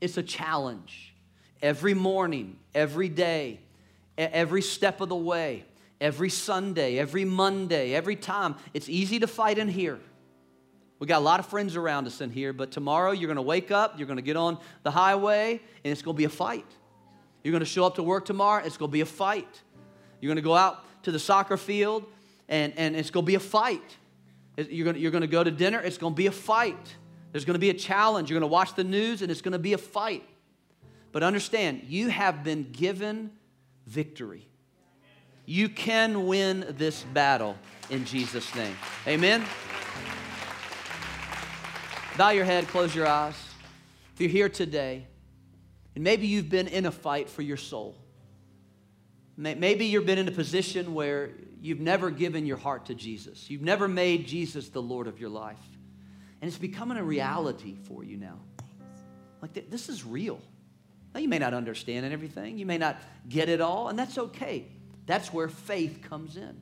It's 0.00 0.18
a 0.18 0.22
challenge. 0.22 1.14
Every 1.62 1.94
morning, 1.94 2.58
every 2.74 3.08
day, 3.08 3.60
every 4.18 4.60
step 4.60 5.00
of 5.00 5.08
the 5.08 5.16
way, 5.16 5.64
every 6.00 6.28
Sunday, 6.28 6.98
every 6.98 7.24
Monday, 7.24 7.94
every 7.94 8.16
time. 8.16 8.56
It's 8.74 8.90
easy 8.90 9.18
to 9.20 9.26
fight 9.26 9.56
in 9.56 9.68
here. 9.68 9.98
We 11.04 11.08
got 11.08 11.18
a 11.18 11.20
lot 11.20 11.38
of 11.38 11.44
friends 11.44 11.76
around 11.76 12.06
us 12.06 12.22
in 12.22 12.30
here, 12.30 12.54
but 12.54 12.70
tomorrow 12.70 13.10
you're 13.10 13.26
going 13.26 13.36
to 13.36 13.42
wake 13.42 13.70
up, 13.70 13.98
you're 13.98 14.06
going 14.06 14.16
to 14.16 14.22
get 14.22 14.38
on 14.38 14.56
the 14.84 14.90
highway, 14.90 15.60
and 15.84 15.92
it's 15.92 16.00
going 16.00 16.14
to 16.14 16.18
be 16.18 16.24
a 16.24 16.30
fight. 16.30 16.64
You're 17.42 17.52
going 17.52 17.60
to 17.60 17.66
show 17.66 17.84
up 17.84 17.96
to 17.96 18.02
work 18.02 18.24
tomorrow, 18.24 18.64
it's 18.64 18.78
going 18.78 18.90
to 18.90 18.92
be 18.94 19.02
a 19.02 19.04
fight. 19.04 19.60
You're 20.22 20.30
going 20.30 20.36
to 20.36 20.42
go 20.42 20.56
out 20.56 20.82
to 21.02 21.12
the 21.12 21.18
soccer 21.18 21.58
field, 21.58 22.06
and, 22.48 22.72
and 22.78 22.96
it's 22.96 23.10
going 23.10 23.22
to 23.22 23.26
be 23.26 23.34
a 23.34 23.38
fight. 23.38 23.82
You're 24.56 24.84
going, 24.84 24.94
to, 24.94 25.00
you're 25.02 25.10
going 25.10 25.20
to 25.20 25.26
go 25.26 25.44
to 25.44 25.50
dinner, 25.50 25.78
it's 25.78 25.98
going 25.98 26.14
to 26.14 26.16
be 26.16 26.26
a 26.26 26.32
fight. 26.32 26.96
There's 27.32 27.44
going 27.44 27.52
to 27.52 27.60
be 27.60 27.68
a 27.68 27.74
challenge. 27.74 28.30
You're 28.30 28.40
going 28.40 28.48
to 28.48 28.54
watch 28.54 28.74
the 28.74 28.84
news, 28.84 29.20
and 29.20 29.30
it's 29.30 29.42
going 29.42 29.52
to 29.52 29.58
be 29.58 29.74
a 29.74 29.78
fight. 29.78 30.26
But 31.12 31.22
understand, 31.22 31.82
you 31.86 32.08
have 32.08 32.42
been 32.42 32.72
given 32.72 33.30
victory. 33.86 34.48
You 35.44 35.68
can 35.68 36.26
win 36.26 36.64
this 36.78 37.02
battle 37.12 37.58
in 37.90 38.06
Jesus' 38.06 38.54
name. 38.54 38.74
Amen. 39.06 39.44
Bow 42.16 42.30
your 42.30 42.44
head, 42.44 42.68
close 42.68 42.94
your 42.94 43.08
eyes. 43.08 43.34
If 44.14 44.20
you're 44.20 44.30
here 44.30 44.48
today, 44.48 45.04
and 45.96 46.04
maybe 46.04 46.28
you've 46.28 46.48
been 46.48 46.68
in 46.68 46.86
a 46.86 46.92
fight 46.92 47.28
for 47.28 47.42
your 47.42 47.56
soul, 47.56 47.96
maybe 49.36 49.86
you've 49.86 50.06
been 50.06 50.18
in 50.18 50.28
a 50.28 50.32
position 50.32 50.94
where 50.94 51.30
you've 51.60 51.80
never 51.80 52.10
given 52.10 52.46
your 52.46 52.56
heart 52.56 52.86
to 52.86 52.94
Jesus, 52.94 53.50
you've 53.50 53.62
never 53.62 53.88
made 53.88 54.28
Jesus 54.28 54.68
the 54.68 54.80
Lord 54.80 55.08
of 55.08 55.18
your 55.18 55.28
life, 55.28 55.58
and 56.40 56.48
it's 56.48 56.56
becoming 56.56 56.98
a 56.98 57.02
reality 57.02 57.74
for 57.88 58.04
you 58.04 58.16
now. 58.16 58.38
Like, 59.42 59.68
this 59.68 59.88
is 59.88 60.04
real. 60.04 60.40
Now, 61.14 61.20
you 61.20 61.28
may 61.28 61.40
not 61.40 61.52
understand 61.52 62.06
everything, 62.06 62.58
you 62.58 62.66
may 62.66 62.78
not 62.78 62.96
get 63.28 63.48
it 63.48 63.60
all, 63.60 63.88
and 63.88 63.98
that's 63.98 64.18
okay. 64.18 64.68
That's 65.06 65.32
where 65.32 65.48
faith 65.48 65.98
comes 66.08 66.36
in. 66.36 66.60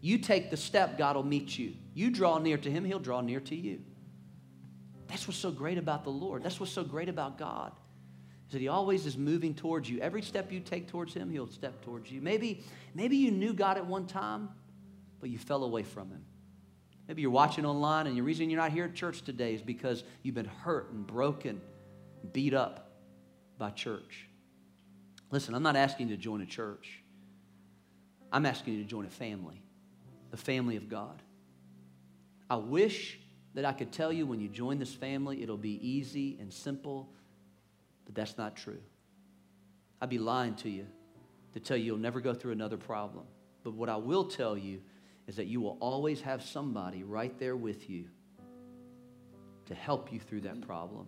You 0.00 0.18
take 0.18 0.50
the 0.50 0.56
step, 0.56 0.98
God 0.98 1.14
will 1.14 1.22
meet 1.22 1.56
you. 1.56 1.74
You 1.94 2.10
draw 2.10 2.38
near 2.38 2.58
to 2.58 2.68
Him, 2.68 2.84
He'll 2.84 2.98
draw 2.98 3.20
near 3.20 3.38
to 3.38 3.54
you. 3.54 3.82
That's 5.08 5.26
what's 5.26 5.38
so 5.38 5.50
great 5.50 5.78
about 5.78 6.04
the 6.04 6.10
Lord. 6.10 6.42
That's 6.42 6.60
what's 6.60 6.72
so 6.72 6.84
great 6.84 7.08
about 7.08 7.38
God. 7.38 7.72
Is 8.46 8.52
that 8.52 8.60
He 8.60 8.68
always 8.68 9.06
is 9.06 9.16
moving 9.16 9.54
towards 9.54 9.88
you. 9.88 10.00
Every 10.00 10.22
step 10.22 10.52
you 10.52 10.60
take 10.60 10.88
towards 10.88 11.14
Him, 11.14 11.30
He'll 11.30 11.50
step 11.50 11.82
towards 11.82 12.10
you. 12.10 12.20
Maybe, 12.20 12.64
maybe 12.94 13.16
you 13.16 13.30
knew 13.30 13.52
God 13.52 13.76
at 13.76 13.86
one 13.86 14.06
time, 14.06 14.50
but 15.20 15.30
you 15.30 15.38
fell 15.38 15.64
away 15.64 15.82
from 15.82 16.10
Him. 16.10 16.24
Maybe 17.08 17.22
you're 17.22 17.30
watching 17.30 17.64
online, 17.64 18.06
and 18.06 18.16
the 18.16 18.22
reason 18.22 18.50
you're 18.50 18.60
not 18.60 18.72
here 18.72 18.84
at 18.84 18.94
church 18.94 19.22
today 19.22 19.54
is 19.54 19.62
because 19.62 20.04
you've 20.22 20.34
been 20.34 20.44
hurt 20.44 20.90
and 20.92 21.06
broken, 21.06 21.60
beat 22.32 22.52
up 22.52 22.90
by 23.56 23.70
church. 23.70 24.28
Listen, 25.30 25.54
I'm 25.54 25.62
not 25.62 25.76
asking 25.76 26.08
you 26.08 26.16
to 26.16 26.22
join 26.22 26.42
a 26.42 26.46
church. 26.46 27.02
I'm 28.30 28.44
asking 28.44 28.74
you 28.74 28.82
to 28.82 28.88
join 28.88 29.06
a 29.06 29.10
family, 29.10 29.62
the 30.30 30.36
family 30.36 30.76
of 30.76 30.90
God. 30.90 31.22
I 32.50 32.56
wish 32.56 33.18
that 33.54 33.64
I 33.64 33.72
could 33.72 33.92
tell 33.92 34.12
you 34.12 34.26
when 34.26 34.40
you 34.40 34.48
join 34.48 34.78
this 34.78 34.94
family, 34.94 35.42
it'll 35.42 35.56
be 35.56 35.78
easy 35.86 36.36
and 36.40 36.52
simple, 36.52 37.08
but 38.04 38.14
that's 38.14 38.36
not 38.38 38.56
true. 38.56 38.80
I'd 40.00 40.10
be 40.10 40.18
lying 40.18 40.54
to 40.56 40.68
you 40.68 40.86
to 41.54 41.60
tell 41.60 41.76
you 41.76 41.84
you'll 41.84 41.98
never 41.98 42.20
go 42.20 42.34
through 42.34 42.52
another 42.52 42.76
problem. 42.76 43.24
But 43.64 43.74
what 43.74 43.88
I 43.88 43.96
will 43.96 44.24
tell 44.24 44.56
you 44.56 44.80
is 45.26 45.36
that 45.36 45.46
you 45.46 45.60
will 45.60 45.76
always 45.80 46.20
have 46.20 46.42
somebody 46.42 47.02
right 47.02 47.36
there 47.38 47.56
with 47.56 47.90
you 47.90 48.06
to 49.66 49.74
help 49.74 50.12
you 50.12 50.18
through 50.18 50.42
that 50.42 50.60
problem. 50.62 51.06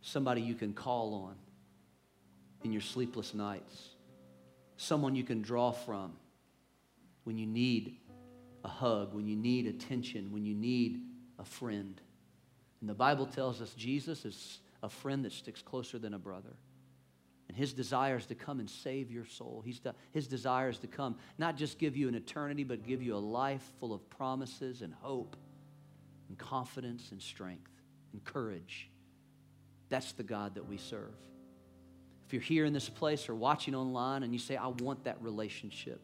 Somebody 0.00 0.40
you 0.40 0.54
can 0.54 0.72
call 0.72 1.14
on 1.14 1.36
in 2.64 2.72
your 2.72 2.80
sleepless 2.80 3.34
nights. 3.34 3.90
Someone 4.76 5.14
you 5.14 5.24
can 5.24 5.42
draw 5.42 5.72
from 5.72 6.14
when 7.24 7.38
you 7.38 7.46
need 7.46 7.98
a 8.64 8.68
hug, 8.68 9.14
when 9.14 9.26
you 9.26 9.36
need 9.36 9.66
attention, 9.66 10.32
when 10.32 10.44
you 10.44 10.54
need 10.54 11.00
a 11.38 11.44
friend. 11.44 12.00
And 12.80 12.88
the 12.88 12.94
Bible 12.94 13.26
tells 13.26 13.60
us 13.60 13.74
Jesus 13.74 14.24
is 14.24 14.60
a 14.82 14.88
friend 14.88 15.24
that 15.24 15.32
sticks 15.32 15.62
closer 15.62 15.98
than 15.98 16.14
a 16.14 16.18
brother. 16.18 16.54
And 17.48 17.56
his 17.56 17.72
desire 17.72 18.16
is 18.16 18.26
to 18.26 18.34
come 18.34 18.60
and 18.60 18.70
save 18.70 19.10
your 19.10 19.26
soul. 19.26 19.62
He's 19.64 19.78
de- 19.78 19.94
his 20.12 20.26
desire 20.26 20.70
is 20.70 20.78
to 20.78 20.86
come, 20.86 21.16
not 21.38 21.56
just 21.56 21.78
give 21.78 21.96
you 21.96 22.08
an 22.08 22.14
eternity, 22.14 22.64
but 22.64 22.86
give 22.86 23.02
you 23.02 23.14
a 23.14 23.18
life 23.18 23.62
full 23.78 23.92
of 23.92 24.08
promises 24.08 24.80
and 24.80 24.94
hope 24.94 25.36
and 26.28 26.38
confidence 26.38 27.10
and 27.10 27.20
strength 27.20 27.70
and 28.12 28.24
courage. 28.24 28.88
That's 29.90 30.12
the 30.12 30.22
God 30.22 30.54
that 30.54 30.66
we 30.66 30.78
serve. 30.78 31.14
If 32.26 32.32
you're 32.32 32.40
here 32.40 32.64
in 32.64 32.72
this 32.72 32.88
place 32.88 33.28
or 33.28 33.34
watching 33.34 33.74
online 33.74 34.22
and 34.22 34.32
you 34.32 34.38
say, 34.38 34.56
I 34.56 34.68
want 34.68 35.04
that 35.04 35.20
relationship, 35.20 36.00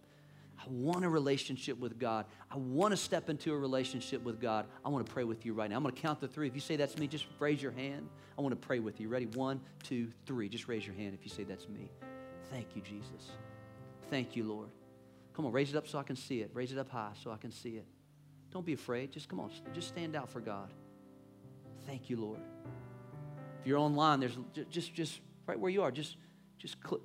I 0.59 0.65
want 0.69 1.05
a 1.05 1.09
relationship 1.09 1.79
with 1.79 1.99
God. 1.99 2.27
I 2.51 2.57
want 2.57 2.91
to 2.91 2.97
step 2.97 3.31
into 3.31 3.53
a 3.53 3.57
relationship 3.57 4.23
with 4.25 4.41
God. 4.41 4.67
I 4.85 4.89
want 4.89 5.07
to 5.07 5.13
pray 5.13 5.25
with 5.25 5.47
you 5.47 5.55
right 5.55 5.71
now. 5.71 5.77
I'm 5.77 5.83
going 5.83 5.95
to 5.95 6.01
count 6.01 6.21
to 6.21 6.29
three. 6.29 6.49
If 6.49 6.55
you 6.55 6.61
say 6.61 6.77
that's 6.77 6.99
me, 6.99 7.07
just 7.07 7.27
raise 7.39 7.63
your 7.63 7.73
hand. 7.73 8.09
I 8.37 8.43
want 8.43 8.61
to 8.61 8.67
pray 8.67 8.81
with 8.81 9.01
you. 9.01 9.09
Ready? 9.09 9.27
One, 9.27 9.61
two, 9.83 10.09
three. 10.27 10.49
Just 10.49 10.67
raise 10.67 10.87
your 10.87 10.97
hand 10.97 11.15
if 11.15 11.25
you 11.25 11.31
say 11.31 11.45
that's 11.45 11.69
me. 11.69 11.91
Thank 12.51 12.75
you, 12.75 12.83
Jesus. 12.83 13.31
Thank 14.11 14.35
you, 14.35 14.45
Lord. 14.45 14.69
Come 15.35 15.47
on, 15.47 15.53
raise 15.53 15.71
it 15.71 15.77
up 15.77 15.87
so 15.87 15.99
I 15.99 16.03
can 16.03 16.17
see 16.17 16.41
it. 16.41 16.51
Raise 16.53 16.73
it 16.73 16.79
up 16.79 16.91
high 16.91 17.13
so 17.23 17.31
I 17.31 17.37
can 17.37 17.53
see 17.53 17.77
it. 17.77 17.87
Don't 18.51 18.67
be 18.67 18.73
afraid. 18.73 19.13
Just 19.13 19.29
come 19.29 19.39
on, 19.39 19.51
just 19.73 19.89
stand 19.89 20.17
out 20.17 20.29
for 20.29 20.41
God. 20.41 20.73
Thank 21.87 22.11
you, 22.11 22.17
Lord. 22.17 22.41
If 23.61 23.67
you're 23.67 23.79
online, 23.79 24.19
there's 24.19 24.37
just 24.71 24.95
just 24.95 25.21
right 25.47 25.59
where 25.59 25.71
you 25.71 25.83
are. 25.83 25.93
Just 25.93 26.17
just 26.59 26.83
click, 26.83 27.03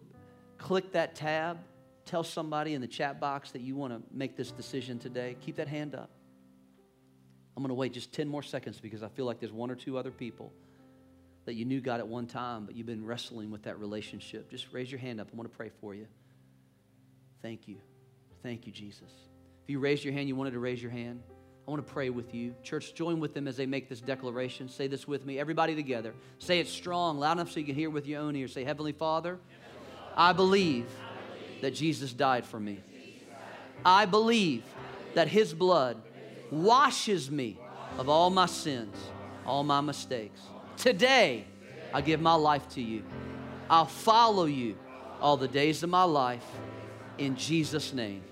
click 0.58 0.91
that 0.93 1.16
tab 1.16 1.60
tell 2.06 2.24
somebody 2.24 2.74
in 2.74 2.82
the 2.82 2.88
chat 2.88 3.20
box 3.20 3.51
that 3.51 3.62
you 3.62 3.76
want 3.76 3.93
to 3.93 4.01
make 4.16 4.36
this 4.36 4.51
decision 4.51 4.99
today, 4.99 5.36
keep 5.41 5.56
that 5.58 5.68
hand 5.68 5.95
up. 5.95 6.10
I'm 7.56 7.62
going 7.62 7.70
to 7.70 7.76
wait 7.76 7.93
just 7.93 8.12
10 8.14 8.28
more 8.28 8.41
seconds 8.41 8.80
because 8.80 9.04
I 9.04 9.10
feel 9.10 9.26
like 9.26 9.39
there's 9.39 9.51
one 9.51 9.70
or 9.70 9.76
two 9.76 9.97
other 9.97 10.12
people 10.12 10.51
that 11.45 11.54
you 11.54 11.66
knew 11.66 11.82
God 11.82 11.99
at 11.99 12.08
one 12.08 12.26
time, 12.26 12.66
but 12.66 12.76
you've 12.76 12.88
been 12.88 13.06
wrestling 13.06 13.51
with 13.51 13.64
that 13.64 13.80
relationship. 13.80 14.49
Just 14.49 14.68
raise 14.72 14.91
your 14.91 14.99
hand 14.99 15.20
up. 15.20 15.28
I 15.32 15.36
want 15.36 15.51
to 15.51 15.56
pray 15.56 15.70
for 15.82 15.93
you. 15.93 16.08
Thank 17.41 17.68
you. 17.68 17.78
Thank 18.41 18.66
you, 18.66 18.72
Jesus. 18.72 19.10
If 19.64 19.70
you 19.70 19.80
raised 19.80 20.04
your 20.04 20.14
hand, 20.14 20.28
you 20.28 20.36
wanted 20.36 20.51
to 20.51 20.60
raise 20.60 20.82
your 20.82 20.91
hand, 20.91 21.22
I 21.68 21.72
want 21.72 21.86
to 21.86 21.93
pray 21.93 22.10
with 22.10 22.34
you. 22.34 22.56
Church, 22.64 22.93
join 22.93 23.20
with 23.20 23.34
them 23.34 23.47
as 23.47 23.56
they 23.56 23.66
make 23.66 23.88
this 23.88 24.01
declaration. 24.01 24.68
Say 24.68 24.88
this 24.88 25.08
with 25.08 25.26
me. 25.26 25.39
Everybody 25.39 25.76
together. 25.76 26.14
Say 26.39 26.60
it 26.60 26.68
strong, 26.68 27.20
loud 27.20 27.34
enough 27.34 27.51
so 27.51 27.60
you 27.60 27.66
can 27.66 27.76
hear 27.76 27.89
with 27.89 28.06
your 28.06 28.22
own 28.22 28.36
ears. 28.36 28.54
Say, 28.54 28.66
Heavenly 28.66 28.91
Father, 28.91 29.39
I 30.18 30.34
believe 30.34 30.88
that 31.64 31.74
Jesus 31.74 32.11
died 32.11 32.45
for 32.45 32.59
me. 32.59 32.82
I 33.86 34.05
believe 34.05 34.64
that 35.14 35.30
His 35.30 35.53
blood 35.53 35.95
washes 36.51 37.32
me 37.32 37.57
of 37.97 38.09
all 38.09 38.30
my 38.30 38.47
sins, 38.47 38.93
all 39.45 39.64
my 39.64 39.80
mistakes. 39.80 40.41
Today, 40.76 41.45
I 41.93 42.01
give 42.01 42.20
my 42.20 42.34
life 42.34 42.68
to 42.72 42.82
you. 42.82 43.03
I'll 43.70 43.86
follow 43.86 44.43
you 44.43 44.76
all 45.22 45.38
the 45.38 45.47
days 45.47 45.84
of 45.84 45.89
my 45.89 46.03
life 46.03 46.45
in 47.18 47.38
Jesus' 47.38 47.93
name. 47.93 48.24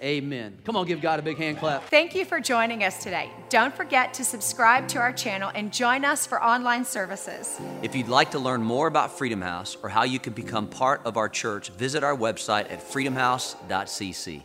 Amen. 0.00 0.58
Come 0.64 0.76
on, 0.76 0.86
give 0.86 1.00
God 1.00 1.18
a 1.18 1.22
big 1.22 1.38
hand 1.38 1.58
clap. 1.58 1.84
Thank 1.84 2.14
you 2.14 2.24
for 2.24 2.40
joining 2.40 2.84
us 2.84 3.02
today. 3.02 3.30
Don't 3.48 3.74
forget 3.74 4.14
to 4.14 4.24
subscribe 4.24 4.88
to 4.88 4.98
our 4.98 5.12
channel 5.12 5.50
and 5.54 5.72
join 5.72 6.04
us 6.04 6.26
for 6.26 6.42
online 6.42 6.84
services. 6.84 7.60
If 7.82 7.96
you'd 7.96 8.08
like 8.08 8.30
to 8.32 8.38
learn 8.38 8.62
more 8.62 8.86
about 8.86 9.18
Freedom 9.18 9.40
House 9.40 9.76
or 9.82 9.88
how 9.88 10.04
you 10.04 10.18
can 10.18 10.32
become 10.32 10.68
part 10.68 11.00
of 11.04 11.16
our 11.16 11.28
church, 11.28 11.70
visit 11.70 12.04
our 12.04 12.16
website 12.16 12.70
at 12.70 12.80
freedomhouse.cc. 12.80 14.42